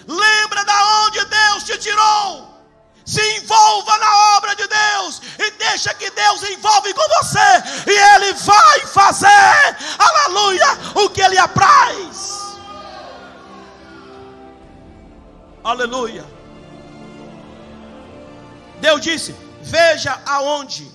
Lembra 0.07 0.65
da 0.65 1.05
onde 1.05 1.25
Deus 1.25 1.65
te 1.65 1.79
tirou? 1.79 2.52
Se 3.13 3.21
envolva 3.37 3.99
na 3.99 4.37
obra 4.37 4.57
de 4.57 4.67
Deus 4.67 5.21
e 5.39 5.51
deixa 5.51 5.93
que 5.93 6.11
Deus 6.11 6.43
envolve 6.45 6.95
com 6.95 7.07
você 7.17 7.51
e 7.87 7.95
Ele 8.15 8.33
vai 8.33 8.81
fazer, 8.87 9.77
aleluia, 9.99 10.67
o 10.95 11.11
que 11.11 11.21
Ele 11.21 11.37
apraz. 11.37 12.57
Aleluia. 15.63 16.25
Deus 18.81 19.03
disse: 19.03 19.33
Veja 19.61 20.19
aonde 20.25 20.91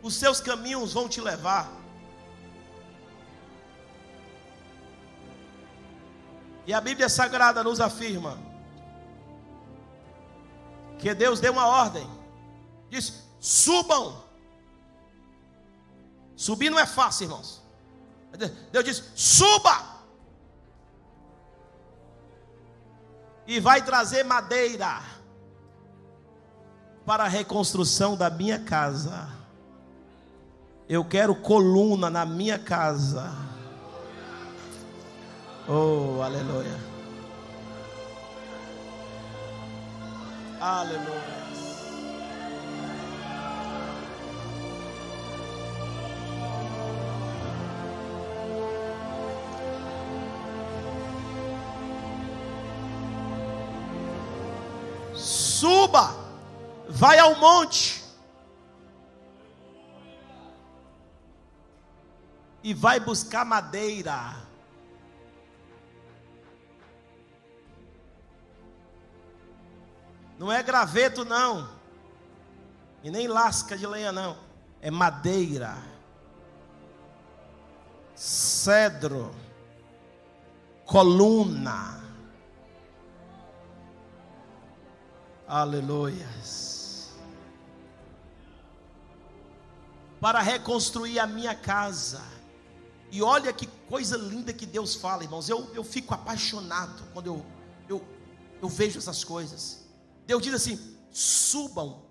os 0.00 0.14
seus 0.14 0.40
caminhos 0.40 0.92
vão 0.92 1.08
te 1.08 1.20
levar. 1.20 1.68
E 6.68 6.72
a 6.72 6.80
Bíblia 6.80 7.08
Sagrada 7.08 7.64
nos 7.64 7.80
afirma 7.80 8.47
que 10.98 11.14
Deus 11.14 11.40
deu 11.40 11.52
uma 11.52 11.66
ordem. 11.66 12.08
Disse: 12.90 13.12
subam. 13.40 14.22
Subir 16.36 16.70
não 16.70 16.78
é 16.78 16.86
fácil, 16.86 17.24
irmãos. 17.24 17.62
Deus 18.70 18.84
disse: 18.84 19.02
suba. 19.14 19.98
E 23.46 23.58
vai 23.60 23.82
trazer 23.82 24.24
madeira 24.24 25.02
para 27.06 27.24
a 27.24 27.28
reconstrução 27.28 28.16
da 28.16 28.28
minha 28.28 28.58
casa. 28.58 29.30
Eu 30.88 31.04
quero 31.04 31.34
coluna 31.34 32.10
na 32.10 32.24
minha 32.26 32.58
casa. 32.58 33.34
Oh, 35.66 36.22
aleluia. 36.22 36.87
Aleluia. 40.60 41.38
Suba, 55.14 56.14
vai 56.88 57.18
ao 57.18 57.36
monte 57.36 58.04
e 62.62 62.74
vai 62.74 63.00
buscar 63.00 63.44
madeira. 63.44 64.47
Não 70.38 70.52
é 70.52 70.62
graveto, 70.62 71.24
não. 71.24 71.68
E 73.02 73.10
nem 73.10 73.26
lasca 73.26 73.76
de 73.76 73.86
lenha, 73.86 74.12
não. 74.12 74.36
É 74.80 74.90
madeira. 74.90 75.76
Cedro. 78.14 79.34
Coluna. 80.84 82.02
Aleluias. 85.46 87.12
Para 90.20 90.40
reconstruir 90.40 91.18
a 91.18 91.26
minha 91.26 91.54
casa. 91.54 92.22
E 93.10 93.22
olha 93.22 93.52
que 93.52 93.66
coisa 93.88 94.16
linda 94.16 94.52
que 94.52 94.66
Deus 94.66 94.94
fala, 94.94 95.24
irmãos. 95.24 95.48
Eu, 95.48 95.70
eu 95.74 95.82
fico 95.82 96.14
apaixonado 96.14 97.02
quando 97.12 97.26
eu, 97.26 97.46
eu, 97.88 98.04
eu 98.60 98.68
vejo 98.68 98.98
essas 98.98 99.24
coisas. 99.24 99.87
Deus 100.28 100.42
diz 100.42 100.52
assim: 100.52 100.78
subam 101.10 102.04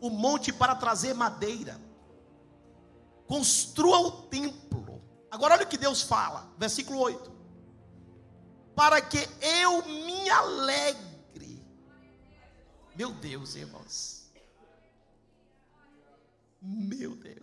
o 0.00 0.08
monte 0.08 0.50
para 0.54 0.74
trazer 0.74 1.12
madeira, 1.12 1.78
construa 3.26 3.98
o 3.98 4.10
templo. 4.22 5.02
Agora 5.30 5.54
olha 5.54 5.64
o 5.64 5.68
que 5.68 5.76
Deus 5.76 6.00
fala, 6.00 6.50
versículo 6.56 6.98
8: 6.98 7.30
para 8.74 9.02
que 9.02 9.28
eu 9.42 9.84
me 9.84 10.30
alegre. 10.30 11.62
Meu 12.96 13.12
Deus, 13.12 13.54
irmãos. 13.54 14.32
Meu 16.62 17.14
Deus. 17.16 17.36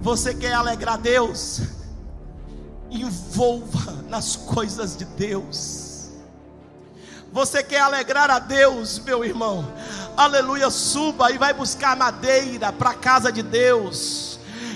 Você 0.00 0.32
quer 0.32 0.52
alegrar 0.52 0.96
Deus? 1.00 1.81
Envolva 2.92 4.04
nas 4.08 4.36
coisas 4.36 4.94
de 4.96 5.04
Deus. 5.04 6.10
Você 7.32 7.62
quer 7.62 7.80
alegrar 7.80 8.30
a 8.30 8.38
Deus, 8.38 8.98
meu 8.98 9.24
irmão? 9.24 9.66
Aleluia, 10.14 10.68
suba 10.68 11.32
e 11.32 11.38
vai 11.38 11.54
buscar 11.54 11.96
madeira 11.96 12.70
para 12.70 12.90
a 12.90 12.94
casa 12.94 13.32
de 13.32 13.42
Deus. 13.42 14.31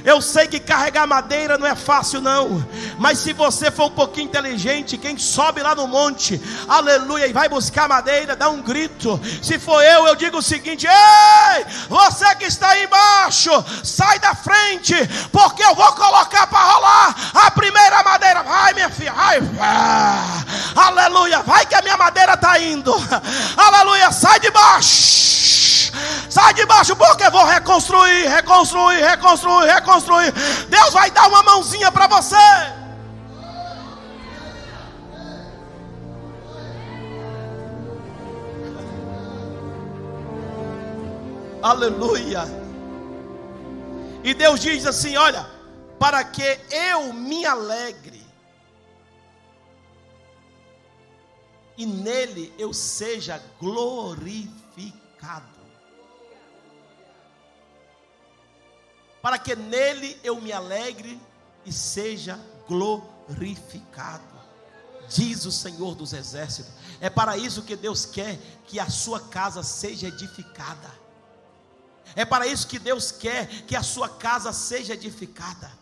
Eu 0.07 0.23
sei 0.23 0.47
que 0.47 0.61
carregar 0.61 1.05
madeira 1.05 1.59
não 1.59 1.67
é 1.67 1.75
fácil, 1.75 2.21
não. 2.21 2.65
Mas 2.97 3.19
se 3.19 3.33
você 3.33 3.73
for 3.73 3.87
um 3.87 3.91
pouquinho 3.91 4.27
inteligente, 4.27 4.97
quem 4.97 5.19
sobe 5.19 5.61
lá 5.61 5.75
no 5.75 5.89
monte, 5.89 6.41
aleluia, 6.69 7.27
e 7.27 7.33
vai 7.33 7.49
buscar 7.49 7.89
madeira, 7.89 8.37
dá 8.37 8.49
um 8.49 8.63
grito. 8.63 9.21
Se 9.43 9.59
for 9.59 9.83
eu, 9.83 10.07
eu 10.07 10.15
digo 10.15 10.39
o 10.39 10.43
seguinte: 10.43 10.87
Ei, 10.87 11.67
você 11.89 12.33
que 12.37 12.45
está 12.45 12.69
aí 12.69 12.85
embaixo, 12.85 13.51
sai 13.83 14.21
da 14.21 14.33
frente, 14.33 14.95
porque 15.33 15.65
eu 15.65 15.75
vou 15.75 15.93
colocar 15.95 16.47
para 16.47 16.73
rolar 16.73 17.17
a 17.35 17.51
primeira 17.51 18.01
madeira. 18.05 18.45
Vai, 18.45 18.75
minha 18.75 18.91
filha, 18.91 19.13
vai, 19.13 19.41
vai. 19.41 20.47
Aleluia, 20.77 21.43
vai 21.43 21.67
que 21.67 21.75
a 21.75 21.83
minha 21.83 21.97
madeira 21.97 22.35
está 22.35 22.61
indo. 22.61 22.95
Aleluia, 23.57 24.13
sai 24.13 24.39
de 24.39 24.53
baixo. 24.53 25.27
Sai 26.29 26.53
de 26.53 26.67
baixo, 26.67 26.95
porque 26.95 27.31
vou 27.31 27.45
reconstruir, 27.45 28.29
reconstruir, 28.29 29.03
reconstruir, 29.03 29.67
reconstruir. 29.67 29.96
Deus 30.69 30.93
vai 30.93 31.11
dar 31.11 31.29
uma 31.29 31.43
mãozinha 31.43 31.91
para 31.91 32.07
você. 32.07 32.37
Aleluia. 41.63 42.45
E 44.23 44.35
Deus 44.35 44.61
diz 44.61 44.87
assim: 44.87 45.17
Olha, 45.17 45.47
para 45.99 46.23
que 46.23 46.61
eu 46.71 47.13
me 47.13 47.45
alegre 47.45 48.25
e 51.77 51.85
nele 51.85 52.53
eu 52.59 52.73
seja 52.73 53.43
glorificado. 53.61 55.56
Para 59.27 59.41
que 59.41 59.57
nele 59.57 60.17
eu 60.23 60.41
me 60.41 60.53
alegre 60.53 61.21
e 61.65 61.73
seja 61.73 62.39
glorificado. 62.69 64.23
Diz 65.09 65.45
o 65.45 65.51
Senhor 65.51 65.97
dos 65.97 66.13
Exércitos. 66.13 66.73
É 67.01 67.11
para 67.11 67.37
isso 67.37 67.65
que 67.65 67.75
Deus 67.75 68.07
quer 68.07 68.39
que 68.69 68.79
a 68.79 68.89
sua 68.89 69.19
casa 69.19 69.65
seja 69.65 70.07
edificada. 70.07 70.95
É 72.15 72.25
para 72.25 72.47
isso 72.47 72.69
que 72.69 72.79
Deus 72.79 73.11
quer 73.11 73.49
que 73.63 73.75
a 73.75 73.83
sua 73.83 74.09
casa 74.09 74.53
seja 74.53 74.95
edificada. 74.95 75.73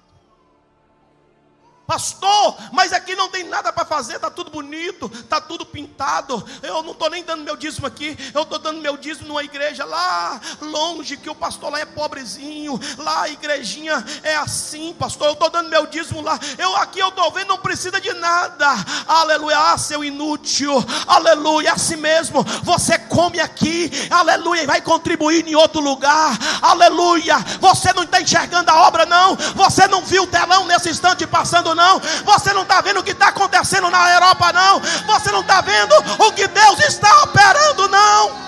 Pastor, 1.87 2.57
mas 2.73 2.95
aqui 2.95 3.15
não 3.15 3.29
tem 3.29 3.45
nada 3.45 3.71
para 3.71 3.85
fazer, 3.85 4.15
está 4.17 4.31
tudo 4.31 4.51
bonito, 4.51 5.11
está 5.13 5.39
tudo 5.39 5.67
pintado. 5.67 6.43
Eu 6.63 6.83
não 6.83 6.93
estou 6.93 7.11
nem 7.11 7.23
dando 7.23 7.45
meu 7.45 7.57
dízimo 7.57 7.87
aqui, 7.87 8.17
eu 8.33 8.43
estou 8.43 8.59
dando 8.59 8.81
meu 8.81 8.97
dízimo 8.97 9.29
numa 9.29 9.45
igreja 9.45 9.85
lá 9.85 10.41
longe, 10.63 11.19
que 11.19 11.29
o 11.29 11.35
pastor 11.35 11.71
lá 11.71 11.81
é 11.81 11.85
pobrezinho, 11.85 12.81
lá 12.97 13.23
a 13.23 13.29
igrejinha 13.29 14.03
é 14.23 14.35
assim, 14.37 14.95
pastor. 14.99 15.27
Eu 15.27 15.33
estou 15.35 15.51
dando 15.51 15.69
meu 15.69 15.87
dízimo 15.87 16.23
lá. 16.23 16.41
Eu 16.57 16.75
aqui 16.77 17.01
eu 17.01 17.09
estou 17.09 17.31
vendo, 17.31 17.49
não 17.49 17.59
precisa 17.59 18.01
de 18.01 18.15
nada. 18.15 18.67
Aleluia, 19.07 19.73
ah, 19.73 19.77
seu 19.77 20.03
inútil, 20.03 20.73
aleluia, 21.07 21.69
é 21.69 21.73
assim 21.73 21.97
mesmo. 21.97 22.43
Você 22.63 22.99
come 22.99 23.41
aqui, 23.41 23.91
aleluia, 24.11 24.63
e 24.63 24.67
vai 24.67 24.81
contribuir 24.81 25.47
em 25.47 25.55
outro 25.55 25.83
lugar, 25.83 26.39
aleluia. 26.63 27.37
Você 27.61 27.93
não 27.93 28.05
está 28.05 28.23
enxergando 28.23 28.71
a 28.71 28.87
obra, 28.87 29.05
não. 29.05 29.37
Você 29.37 29.87
não 29.87 30.03
viu 30.03 30.23
o 30.23 30.27
telão 30.27 30.65
nesse 30.65 30.89
instante 30.89 31.27
passando 31.27 31.74
não. 31.75 32.01
Você 32.25 32.53
não 32.53 32.63
está 32.63 32.81
vendo 32.81 33.01
o 33.01 33.03
que 33.03 33.11
está 33.11 33.29
acontecendo 33.29 33.91
na 33.91 34.13
Europa, 34.13 34.53
não. 34.53 34.81
Você 34.81 35.31
não 35.31 35.41
está 35.41 35.61
vendo 35.61 35.95
o 36.19 36.33
que 36.33 36.47
Deus 36.47 36.79
está 36.81 37.23
operando, 37.25 37.89
não. 37.89 38.45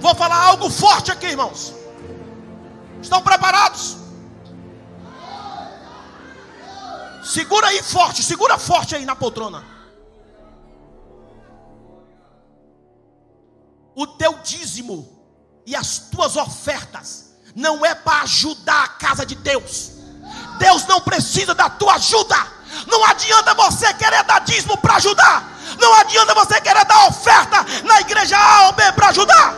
Vou 0.00 0.14
falar 0.14 0.42
algo 0.46 0.70
forte 0.70 1.12
aqui, 1.12 1.26
irmãos. 1.26 1.74
Estão 3.02 3.22
preparados? 3.22 3.98
Segura 7.22 7.68
aí 7.68 7.82
forte, 7.82 8.22
segura 8.22 8.58
forte 8.58 8.96
aí 8.96 9.04
na 9.04 9.14
poltrona. 9.14 9.64
O 13.94 14.06
teu 14.06 14.38
dízimo 14.38 15.19
e 15.66 15.76
as 15.76 15.98
tuas 16.10 16.36
ofertas 16.36 17.30
não 17.54 17.84
é 17.84 17.94
para 17.94 18.22
ajudar 18.22 18.84
a 18.84 18.88
casa 18.88 19.24
de 19.26 19.34
Deus. 19.34 19.92
Deus 20.58 20.86
não 20.86 21.00
precisa 21.00 21.54
da 21.54 21.68
tua 21.70 21.94
ajuda. 21.94 22.36
Não 22.86 23.04
adianta 23.04 23.54
você 23.54 23.92
querer 23.94 24.22
dar 24.24 24.40
dízimo 24.40 24.76
para 24.78 24.96
ajudar. 24.96 25.48
Não 25.78 25.94
adianta 25.94 26.34
você 26.34 26.60
querer 26.60 26.84
dar 26.84 27.08
oferta 27.08 27.64
na 27.84 28.00
igreja 28.00 28.36
A 28.36 28.66
ou 28.66 28.72
B 28.72 28.92
para 28.92 29.08
ajudar. 29.08 29.54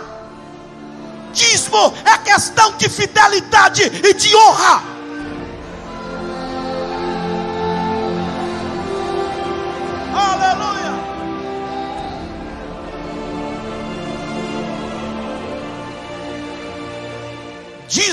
Dízimo 1.32 1.94
é 2.04 2.18
questão 2.18 2.76
de 2.76 2.88
fidelidade 2.88 3.82
e 3.82 4.14
de 4.14 4.36
honra. 4.36 4.91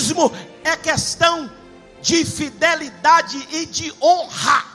Dízimo 0.10 0.32
é 0.64 0.76
questão 0.76 1.52
de 2.02 2.26
fidelidade 2.26 3.38
e 3.52 3.66
de 3.68 3.94
honra. 4.02 4.66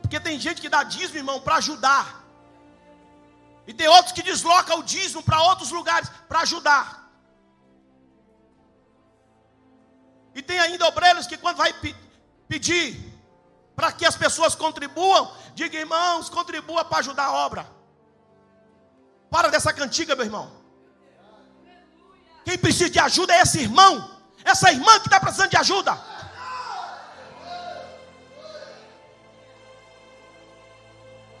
Porque 0.00 0.18
tem 0.18 0.40
gente 0.40 0.62
que 0.62 0.68
dá 0.70 0.82
dízimo, 0.82 1.18
irmão, 1.18 1.40
para 1.42 1.56
ajudar. 1.56 2.24
E 3.66 3.74
tem 3.74 3.86
outros 3.86 4.12
que 4.12 4.22
deslocam 4.22 4.78
o 4.78 4.82
dízimo 4.82 5.22
para 5.22 5.42
outros 5.42 5.70
lugares 5.70 6.08
para 6.26 6.40
ajudar. 6.40 6.86
E 10.34 10.40
tem 10.40 10.58
ainda 10.58 10.86
obreiros 10.86 11.26
que 11.26 11.36
quando 11.36 11.58
vai 11.58 11.74
pedir 12.48 12.98
para 13.76 13.92
que 13.92 14.06
as 14.06 14.16
pessoas 14.16 14.54
contribuam, 14.54 15.30
diga 15.54 15.78
irmãos, 15.78 16.30
contribua 16.30 16.82
para 16.82 17.00
ajudar 17.00 17.24
a 17.24 17.32
obra. 17.32 17.70
Para 19.30 19.48
dessa 19.48 19.72
cantiga, 19.72 20.16
meu 20.16 20.24
irmão. 20.24 20.63
Quem 22.44 22.58
precisa 22.58 22.90
de 22.90 22.98
ajuda 22.98 23.34
é 23.34 23.40
esse 23.40 23.60
irmão, 23.60 24.10
essa 24.44 24.70
irmã 24.70 24.98
que 25.00 25.06
está 25.06 25.18
precisando 25.18 25.50
de 25.50 25.56
ajuda. 25.56 25.98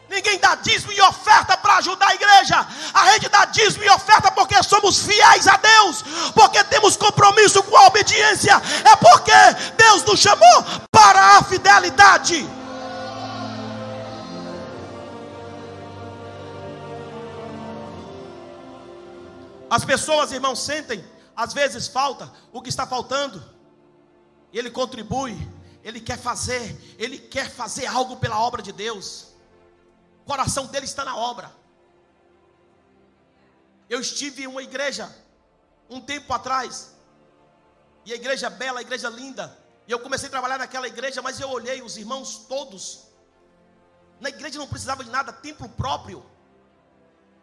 Ninguém 0.08 0.38
dá 0.38 0.54
dízimo 0.54 0.92
e 0.92 1.00
oferta 1.02 1.56
para 1.56 1.76
ajudar 1.78 2.08
a 2.08 2.14
igreja. 2.14 2.66
A 2.94 3.12
gente 3.12 3.28
dá 3.28 3.44
dízimo 3.46 3.84
e 3.84 3.90
oferta 3.90 4.30
porque 4.30 4.62
somos 4.62 5.02
fiéis 5.02 5.48
a 5.48 5.56
Deus, 5.56 6.04
porque 6.32 6.62
temos 6.64 6.96
compromisso 6.96 7.62
com 7.64 7.76
a 7.76 7.86
obediência. 7.86 8.62
É 8.84 8.96
porque 8.96 9.32
Deus 9.76 10.04
nos 10.04 10.20
chamou 10.20 10.64
para 10.90 11.38
a 11.38 11.42
fidelidade. 11.42 12.48
As 19.74 19.84
pessoas, 19.84 20.30
irmãos, 20.30 20.60
sentem, 20.60 21.04
às 21.34 21.52
vezes 21.52 21.88
falta 21.88 22.32
o 22.52 22.62
que 22.62 22.68
está 22.68 22.86
faltando. 22.86 23.42
Ele 24.52 24.70
contribui, 24.70 25.36
ele 25.82 26.00
quer 26.00 26.16
fazer, 26.16 26.80
ele 26.96 27.18
quer 27.18 27.50
fazer 27.50 27.86
algo 27.86 28.16
pela 28.18 28.38
obra 28.38 28.62
de 28.62 28.70
Deus. 28.70 29.34
O 30.22 30.26
coração 30.26 30.66
dele 30.66 30.84
está 30.84 31.04
na 31.04 31.16
obra. 31.16 31.50
Eu 33.90 34.00
estive 34.00 34.44
em 34.44 34.46
uma 34.46 34.62
igreja 34.62 35.12
um 35.90 36.00
tempo 36.00 36.32
atrás, 36.32 36.94
e 38.04 38.12
a 38.12 38.14
igreja 38.14 38.48
bela, 38.48 38.78
a 38.78 38.82
igreja 38.82 39.08
linda. 39.08 39.58
E 39.88 39.90
eu 39.90 39.98
comecei 39.98 40.28
a 40.28 40.30
trabalhar 40.30 40.58
naquela 40.58 40.86
igreja, 40.86 41.20
mas 41.20 41.40
eu 41.40 41.50
olhei 41.50 41.82
os 41.82 41.96
irmãos 41.96 42.46
todos. 42.48 43.08
Na 44.20 44.28
igreja 44.28 44.56
não 44.56 44.68
precisava 44.68 45.02
de 45.02 45.10
nada, 45.10 45.32
templo 45.32 45.68
próprio. 45.68 46.24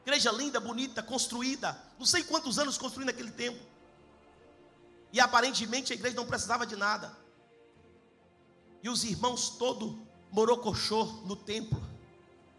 Igreja 0.02 0.32
linda, 0.32 0.60
bonita, 0.60 1.04
construída. 1.04 1.80
Não 1.98 2.06
sei 2.06 2.24
quantos 2.24 2.58
anos 2.58 2.78
construindo 2.78 3.08
naquele 3.08 3.32
tempo. 3.32 3.64
E 5.14 5.20
aparentemente 5.20 5.94
a 5.94 5.96
igreja 5.96 6.16
não 6.16 6.26
precisava 6.26 6.66
de 6.66 6.76
nada. 6.76 7.16
E 8.82 8.90
os 8.90 9.04
irmãos 9.04 9.50
todo 9.50 10.08
morocochô 10.32 11.04
no 11.26 11.36
templo. 11.36 11.82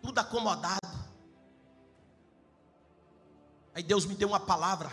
Tudo 0.01 0.19
acomodado. 0.19 0.81
Aí 3.75 3.83
Deus 3.83 4.05
me 4.05 4.15
deu 4.15 4.29
uma 4.29 4.41
palavra 4.41 4.93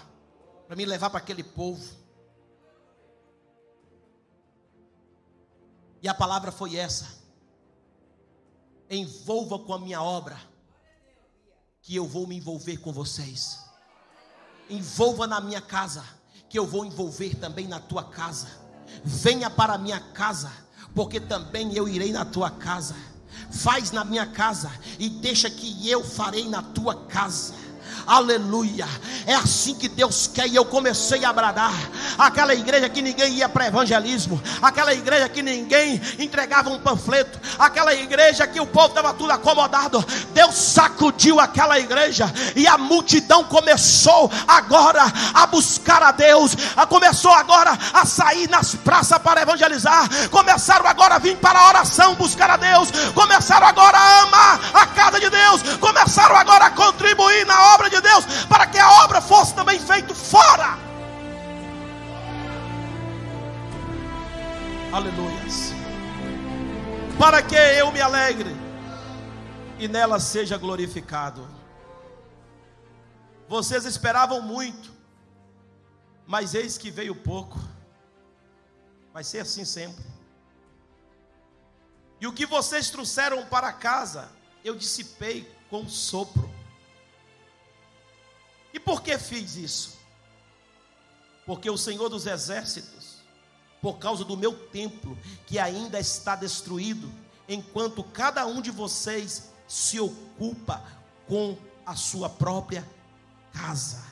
para 0.65 0.75
me 0.75 0.85
levar 0.85 1.09
para 1.09 1.19
aquele 1.19 1.43
povo. 1.43 1.97
E 6.01 6.07
a 6.07 6.13
palavra 6.13 6.51
foi 6.51 6.77
essa: 6.77 7.21
envolva 8.89 9.59
com 9.59 9.73
a 9.73 9.79
minha 9.79 10.01
obra 10.01 10.48
que 11.89 11.95
eu 11.95 12.05
vou 12.05 12.27
me 12.27 12.37
envolver 12.37 12.77
com 12.77 12.93
vocês. 12.93 13.61
Envolva 14.69 15.25
na 15.25 15.41
minha 15.41 15.59
casa, 15.59 16.05
que 16.47 16.59
eu 16.59 16.63
vou 16.63 16.85
envolver 16.85 17.33
também 17.33 17.67
na 17.67 17.79
tua 17.79 18.03
casa. 18.03 18.47
Venha 19.03 19.49
para 19.49 19.73
a 19.73 19.77
minha 19.79 19.99
casa, 19.99 20.51
porque 20.93 21.19
também 21.19 21.73
eu 21.73 21.89
irei 21.89 22.11
na 22.11 22.23
tua 22.23 22.51
casa. 22.51 22.95
Faz 23.49 23.89
na 23.89 24.05
minha 24.05 24.27
casa 24.27 24.71
e 24.99 25.09
deixa 25.09 25.49
que 25.49 25.89
eu 25.89 26.03
farei 26.03 26.47
na 26.47 26.61
tua 26.61 27.07
casa 27.07 27.55
aleluia. 28.09 28.87
É 29.27 29.35
assim 29.35 29.75
que 29.75 29.87
Deus 29.87 30.29
quer, 30.33 30.47
e 30.47 30.55
eu 30.55 30.65
comecei 30.65 31.23
a 31.23 31.31
bradar. 31.31 31.71
Aquela 32.17 32.55
igreja 32.55 32.89
que 32.89 33.01
ninguém 33.01 33.35
ia 33.35 33.47
para 33.47 33.67
evangelismo, 33.67 34.41
aquela 34.61 34.93
igreja 34.93 35.29
que 35.29 35.43
ninguém 35.43 36.01
entregava 36.17 36.69
um 36.71 36.79
panfleto, 36.79 37.39
aquela 37.59 37.93
igreja 37.93 38.47
que 38.47 38.59
o 38.59 38.65
povo 38.65 38.87
estava 38.87 39.13
tudo 39.13 39.31
acomodado. 39.31 40.03
Deus 40.33 40.55
sacudiu 40.55 41.39
aquela 41.39 41.79
igreja 41.79 42.31
e 42.55 42.67
a 42.67 42.77
multidão 42.77 43.43
começou 43.43 44.31
agora 44.47 45.03
a 45.33 45.45
buscar 45.45 46.01
a 46.01 46.11
Deus, 46.11 46.55
começou 46.89 47.31
agora 47.31 47.77
a 47.93 48.05
sair 48.05 48.49
nas 48.49 48.73
praças 48.73 49.19
para 49.19 49.41
evangelizar, 49.41 50.09
começaram 50.29 50.87
agora 50.87 51.15
a 51.15 51.19
vir 51.19 51.37
para 51.37 51.59
a 51.59 51.67
oração 51.67 52.15
buscar 52.15 52.49
a 52.49 52.57
Deus, 52.57 52.89
começaram 53.13 53.67
agora 53.67 53.97
a 53.97 54.21
amar 54.23 54.59
a 54.73 54.85
casa 54.87 55.19
de 55.19 55.29
Deus, 55.29 55.61
começaram 55.79 56.35
agora 56.35 56.65
a 56.65 56.71
contribuir 56.71 57.45
na 57.45 57.73
obra 57.75 57.89
de 57.89 57.98
de 58.01 58.07
Deus, 58.07 58.45
para 58.45 58.67
que 58.67 58.77
a 58.77 59.03
obra 59.03 59.21
fosse 59.21 59.53
também 59.53 59.79
feita 59.79 60.13
fora. 60.13 60.77
Aleluias. 64.91 65.73
Para 67.17 67.41
que 67.41 67.55
eu 67.55 67.91
me 67.91 68.01
alegre 68.01 68.55
e 69.77 69.87
nela 69.87 70.19
seja 70.19 70.57
glorificado. 70.57 71.47
Vocês 73.47 73.85
esperavam 73.85 74.41
muito, 74.41 74.91
mas 76.25 76.53
eis 76.53 76.77
que 76.77 76.91
veio 76.91 77.15
pouco. 77.15 77.59
Vai 79.13 79.23
ser 79.23 79.39
assim 79.39 79.65
sempre. 79.65 80.05
E 82.21 82.27
o 82.27 82.33
que 82.33 82.45
vocês 82.45 82.89
trouxeram 82.89 83.45
para 83.45 83.71
casa, 83.71 84.29
eu 84.63 84.75
dissipei 84.75 85.51
com 85.69 85.87
sopro. 85.87 86.58
E 88.73 88.79
por 88.79 89.01
que 89.01 89.17
fiz 89.17 89.55
isso? 89.55 89.99
Porque 91.45 91.69
o 91.69 91.77
Senhor 91.77 92.09
dos 92.09 92.27
Exércitos, 92.27 93.17
por 93.81 93.97
causa 93.97 94.23
do 94.23 94.37
meu 94.37 94.53
templo, 94.67 95.17
que 95.47 95.57
ainda 95.57 95.99
está 95.99 96.35
destruído, 96.35 97.11
enquanto 97.47 98.03
cada 98.03 98.45
um 98.45 98.61
de 98.61 98.69
vocês 98.69 99.49
se 99.67 99.99
ocupa 99.99 100.83
com 101.27 101.57
a 101.85 101.95
sua 101.95 102.29
própria 102.29 102.87
casa. 103.51 104.03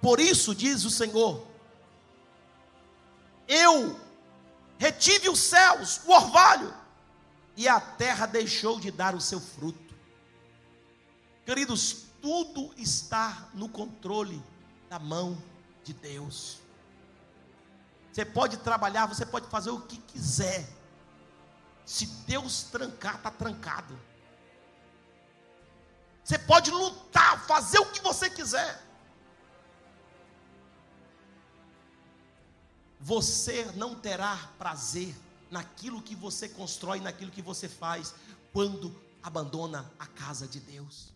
Por 0.00 0.20
isso, 0.20 0.54
diz 0.54 0.84
o 0.84 0.90
Senhor, 0.90 1.44
eu 3.48 3.98
retive 4.78 5.28
os 5.28 5.40
céus, 5.40 6.00
o 6.04 6.12
orvalho, 6.12 6.72
e 7.56 7.66
a 7.66 7.80
terra 7.80 8.26
deixou 8.26 8.78
de 8.78 8.92
dar 8.92 9.16
o 9.16 9.20
seu 9.20 9.40
fruto. 9.40 9.94
Queridos, 11.44 12.07
tudo 12.20 12.72
está 12.76 13.48
no 13.54 13.68
controle 13.68 14.42
da 14.88 14.98
mão 14.98 15.36
de 15.84 15.92
Deus. 15.92 16.58
Você 18.12 18.24
pode 18.24 18.56
trabalhar, 18.58 19.06
você 19.06 19.24
pode 19.24 19.46
fazer 19.48 19.70
o 19.70 19.80
que 19.80 19.98
quiser. 19.98 20.68
Se 21.84 22.06
Deus 22.26 22.64
trancar, 22.64 23.16
está 23.16 23.30
trancado. 23.30 23.98
Você 26.24 26.38
pode 26.38 26.70
lutar, 26.70 27.46
fazer 27.46 27.78
o 27.78 27.90
que 27.90 28.00
você 28.02 28.28
quiser. 28.28 28.82
Você 33.00 33.64
não 33.76 33.94
terá 33.94 34.36
prazer 34.58 35.14
naquilo 35.50 36.02
que 36.02 36.14
você 36.14 36.48
constrói, 36.48 37.00
naquilo 37.00 37.30
que 37.30 37.40
você 37.40 37.68
faz, 37.68 38.14
quando 38.52 38.94
abandona 39.22 39.90
a 39.98 40.06
casa 40.06 40.46
de 40.46 40.60
Deus. 40.60 41.12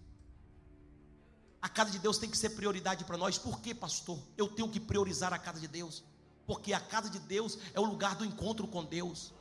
A 1.62 1.68
casa 1.68 1.92
de 1.92 2.00
Deus 2.00 2.18
tem 2.18 2.28
que 2.28 2.36
ser 2.36 2.50
prioridade 2.50 3.04
para 3.04 3.16
nós. 3.16 3.38
Por 3.38 3.60
que, 3.60 3.72
pastor? 3.72 4.18
Eu 4.36 4.48
tenho 4.48 4.68
que 4.68 4.80
priorizar 4.80 5.32
a 5.32 5.38
casa 5.38 5.60
de 5.60 5.68
Deus. 5.68 6.02
Porque 6.44 6.72
a 6.72 6.80
casa 6.80 7.08
de 7.08 7.20
Deus 7.20 7.56
é 7.72 7.78
o 7.78 7.84
lugar 7.84 8.16
do 8.16 8.24
encontro 8.24 8.66
com 8.66 8.84
Deus. 8.84 9.32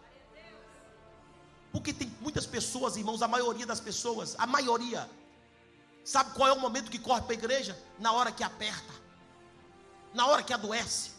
Porque 1.72 1.91
tem 1.91 2.15
muitas 2.22 2.45
pessoas, 2.45 2.95
irmãos, 2.95 3.24
a 3.24 3.28
maioria 3.28 3.65
das 3.65 3.80
pessoas, 3.80 4.36
a 4.38 4.45
maioria, 4.45 5.09
sabe 6.03 6.32
qual 6.36 6.47
é 6.47 6.53
o 6.53 6.59
momento 6.59 6.91
que 6.91 6.99
corre 6.99 7.22
para 7.22 7.32
a 7.32 7.34
igreja? 7.34 7.82
Na 7.97 8.11
hora 8.11 8.32
que 8.32 8.43
aperta, 8.43 8.93
na 10.13 10.28
hora 10.28 10.43
que 10.43 10.53
adoece, 10.53 11.11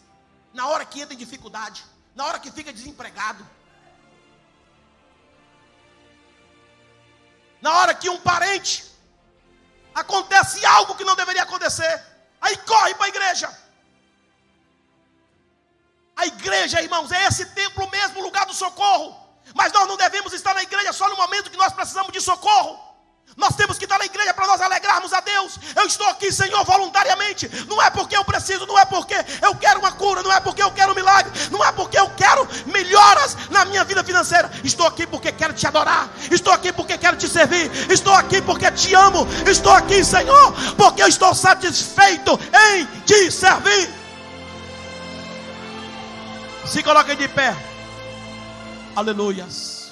na 0.53 0.67
hora 0.67 0.85
que 0.85 1.01
entra 1.01 1.13
em 1.13 1.17
dificuldade, 1.17 1.83
na 2.15 2.25
hora 2.25 2.39
que 2.39 2.51
fica 2.51 2.71
desempregado, 2.71 3.45
na 7.59 7.73
hora 7.77 7.93
que 7.93 8.09
um 8.09 8.19
parente 8.19 8.92
acontece 9.93 10.65
algo 10.65 10.95
que 10.95 11.05
não 11.05 11.15
deveria 11.15 11.43
acontecer, 11.43 12.03
aí 12.41 12.55
corre 12.57 12.93
para 12.95 13.05
a 13.05 13.09
igreja. 13.09 13.63
A 16.15 16.25
igreja, 16.27 16.81
irmãos, 16.81 17.11
é 17.11 17.25
esse 17.25 17.45
templo 17.47 17.89
mesmo, 17.89 18.21
lugar 18.21 18.45
do 18.45 18.53
socorro. 18.53 19.19
Mas 19.53 19.71
nós 19.73 19.87
não 19.87 19.97
devemos 19.97 20.33
estar 20.33 20.53
na 20.53 20.63
igreja 20.63 20.93
só 20.93 21.09
no 21.09 21.17
momento 21.17 21.49
que 21.51 21.57
nós 21.57 21.73
precisamos 21.73 22.11
de 22.11 22.21
socorro. 22.21 22.79
Nós 23.35 23.55
temos 23.55 23.77
que 23.77 23.85
estar 23.85 23.97
na 23.97 24.05
igreja 24.05 24.33
para 24.33 24.45
nós 24.45 24.61
alegrarmos 24.61 25.11
a 25.11 25.19
Deus. 25.19 25.59
Eu 25.75 25.85
estou 25.85 26.07
aqui, 26.07 26.31
Senhor, 26.31 26.63
voluntariamente. 26.63 27.49
Não 27.67 27.81
é 27.81 27.89
porque 27.89 28.15
eu 28.15 28.23
preciso, 28.23 28.65
não 28.65 28.77
é 28.77 28.85
porque 28.85 29.15
eu 29.41 29.55
quero 29.55 29.79
uma 29.79 29.91
cura, 29.91 30.21
não 30.21 30.31
é 30.31 30.39
porque 30.39 30.61
eu 30.61 30.71
quero 30.71 30.91
um 30.91 30.95
milagre, 30.95 31.31
não 31.49 31.63
é 31.63 31.71
porque 31.71 31.97
eu 31.97 32.09
quero 32.11 32.47
melhoras 32.67 33.35
na 33.49 33.65
minha 33.65 33.83
vida 33.83 34.03
financeira. 34.03 34.51
Estou 34.63 34.85
aqui 34.85 35.07
porque 35.07 35.31
quero 35.31 35.53
te 35.53 35.65
adorar. 35.65 36.09
Estou 36.29 36.53
aqui 36.53 36.71
porque 36.71 36.97
quero 36.97 37.17
te 37.17 37.27
servir. 37.27 37.71
Estou 37.91 38.13
aqui 38.13 38.41
porque 38.41 38.71
te 38.71 38.93
amo. 38.93 39.27
Estou 39.47 39.71
aqui, 39.71 40.03
Senhor, 40.03 40.53
porque 40.75 41.01
eu 41.01 41.07
estou 41.07 41.33
satisfeito 41.33 42.39
em 42.71 42.85
te 43.03 43.31
servir. 43.31 43.89
Se 46.65 46.83
coloquem 46.83 47.15
de 47.15 47.27
pé. 47.27 47.55
Aleluias. 48.95 49.82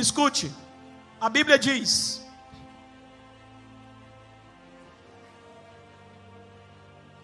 Escute, 0.00 0.50
a 1.20 1.28
Bíblia 1.28 1.58
diz: 1.58 2.24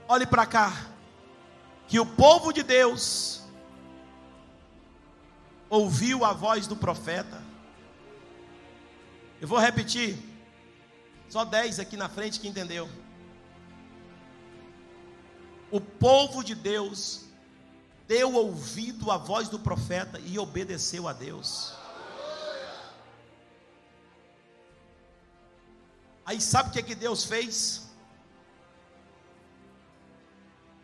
olhe 0.08 0.26
para 0.26 0.46
cá, 0.46 0.72
que 1.88 1.98
o 1.98 2.06
povo 2.06 2.52
de 2.52 2.62
Deus 2.62 3.42
ouviu 5.68 6.24
a 6.24 6.32
voz 6.32 6.66
do 6.66 6.76
profeta. 6.76 7.42
Eu 9.40 9.48
vou 9.48 9.58
repetir, 9.58 10.16
só 11.28 11.44
dez 11.44 11.78
aqui 11.78 11.96
na 11.96 12.08
frente 12.08 12.40
que 12.40 12.48
entendeu. 12.48 12.88
O 15.70 15.80
povo 15.80 16.44
de 16.44 16.54
Deus 16.54 17.26
deu 18.06 18.34
ouvido 18.34 19.10
à 19.10 19.16
voz 19.16 19.48
do 19.48 19.58
profeta 19.58 20.20
e 20.20 20.38
obedeceu 20.38 21.08
a 21.08 21.12
Deus. 21.12 21.75
Aí 26.26 26.40
sabe 26.40 26.70
o 26.70 26.72
que, 26.72 26.80
é 26.80 26.82
que 26.82 26.96
Deus 26.96 27.24
fez? 27.24 27.86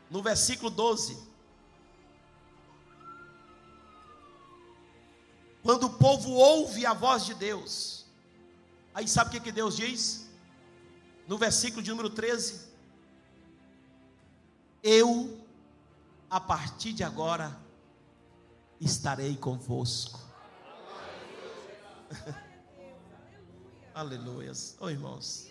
No 0.09 0.22
versículo 0.22 0.70
12. 0.70 1.18
Quando 5.64 5.86
o 5.86 5.90
povo 5.90 6.30
ouve 6.30 6.86
a 6.86 6.93
voz 6.93 7.26
de 7.26 7.34
Deus, 7.34 8.07
aí 8.95 9.09
sabe 9.09 9.28
o 9.28 9.30
que, 9.32 9.38
é 9.38 9.40
que 9.40 9.51
Deus 9.51 9.76
diz? 9.76 10.28
No 11.26 11.36
versículo 11.36 11.82
de 11.82 11.90
número 11.90 12.11
13: 12.11 12.68
Eu, 14.80 15.45
a 16.30 16.38
partir 16.38 16.93
de 16.93 17.03
agora, 17.03 17.61
estarei 18.80 19.36
convosco. 19.36 20.20
Aleluias. 23.95 24.76
Ô 24.80 24.84
oh, 24.84 24.90
irmãos. 24.90 25.49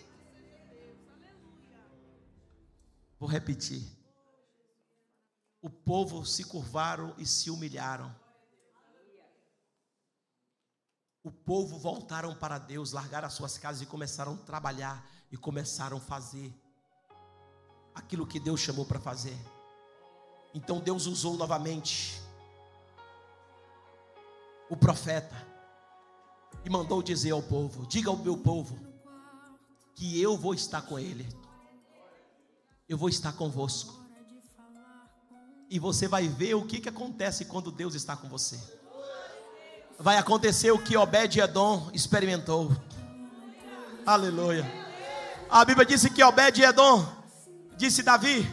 Vou 3.18 3.28
repetir. 3.28 3.82
O 5.60 5.70
povo 5.70 6.26
se 6.26 6.42
curvaram 6.44 7.14
e 7.18 7.24
se 7.24 7.50
humilharam. 7.50 8.12
O 11.22 11.30
povo 11.30 11.78
voltaram 11.78 12.34
para 12.34 12.58
Deus, 12.58 12.90
largaram 12.90 13.28
as 13.28 13.34
suas 13.34 13.56
casas 13.56 13.82
e 13.82 13.86
começaram 13.86 14.34
a 14.34 14.38
trabalhar 14.38 15.08
e 15.30 15.36
começaram 15.36 15.98
a 15.98 16.00
fazer 16.00 16.52
aquilo 17.94 18.26
que 18.26 18.40
Deus 18.40 18.58
chamou 18.58 18.84
para 18.84 18.98
fazer. 18.98 19.36
Então 20.52 20.80
Deus 20.80 21.06
usou 21.06 21.36
novamente 21.36 22.20
o 24.68 24.76
profeta, 24.76 25.51
e 26.64 26.70
mandou 26.70 27.02
dizer 27.02 27.30
ao 27.30 27.42
povo: 27.42 27.86
Diga 27.86 28.10
ao 28.10 28.16
meu 28.16 28.36
povo 28.36 28.78
que 29.94 30.20
eu 30.20 30.36
vou 30.36 30.54
estar 30.54 30.82
com 30.82 30.98
ele, 30.98 31.26
eu 32.88 32.96
vou 32.96 33.08
estar 33.08 33.32
convosco, 33.32 33.94
e 35.68 35.78
você 35.78 36.06
vai 36.06 36.28
ver 36.28 36.54
o 36.54 36.66
que, 36.66 36.80
que 36.80 36.88
acontece 36.88 37.44
quando 37.44 37.70
Deus 37.70 37.94
está 37.94 38.16
com 38.16 38.28
você. 38.28 38.58
Vai 39.98 40.18
acontecer 40.18 40.70
o 40.70 40.78
que 40.78 40.96
Obed-Edom 40.96 41.90
experimentou. 41.92 42.74
Aleluia. 44.04 44.70
A 45.48 45.64
Bíblia 45.64 45.86
disse 45.86 46.10
que 46.10 46.24
Obed-Edom 46.24 47.06
disse 47.76 48.02
Davi: 48.02 48.50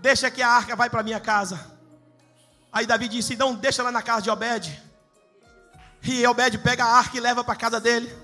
Deixa 0.00 0.30
que 0.30 0.42
a 0.42 0.48
arca 0.48 0.76
vai 0.76 0.90
para 0.90 1.02
minha 1.02 1.20
casa. 1.20 1.78
Aí 2.72 2.86
Davi 2.86 3.08
disse: 3.08 3.36
Não, 3.36 3.54
deixa 3.54 3.82
lá 3.82 3.90
na 3.90 4.02
casa 4.02 4.22
de 4.22 4.30
Obed. 4.30 4.89
E 6.02 6.26
Obed 6.26 6.58
pega 6.58 6.84
a 6.84 6.98
arca 6.98 7.16
e 7.16 7.20
leva 7.20 7.44
para 7.44 7.56
casa 7.56 7.80
dele. 7.80 8.16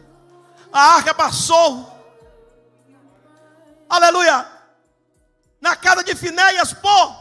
A 0.73 0.97
arca 0.97 1.15
passou. 1.15 1.93
Aleluia. 3.89 4.47
Na 5.61 5.77
casa 5.77 6.03
de 6.03 6.15
Finéias, 6.15 6.73
pô. 6.73 7.15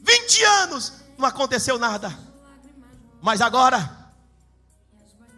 20 0.00 0.44
anos, 0.44 0.92
não 1.16 1.26
aconteceu 1.26 1.78
nada. 1.78 2.16
Mas 3.20 3.40
agora, 3.40 4.12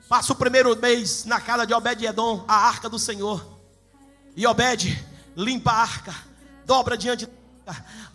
passa 0.08 0.32
o 0.32 0.36
primeiro 0.36 0.76
mês 0.76 1.24
na 1.24 1.40
casa 1.40 1.66
de 1.66 1.72
Obed-Edom, 1.72 2.44
a 2.46 2.68
arca 2.68 2.88
do 2.88 2.98
Senhor. 2.98 3.58
E 4.36 4.46
Obed 4.46 5.06
limpa 5.36 5.72
a 5.72 5.82
arca, 5.82 6.14
dobra 6.64 6.96
diante 6.96 7.28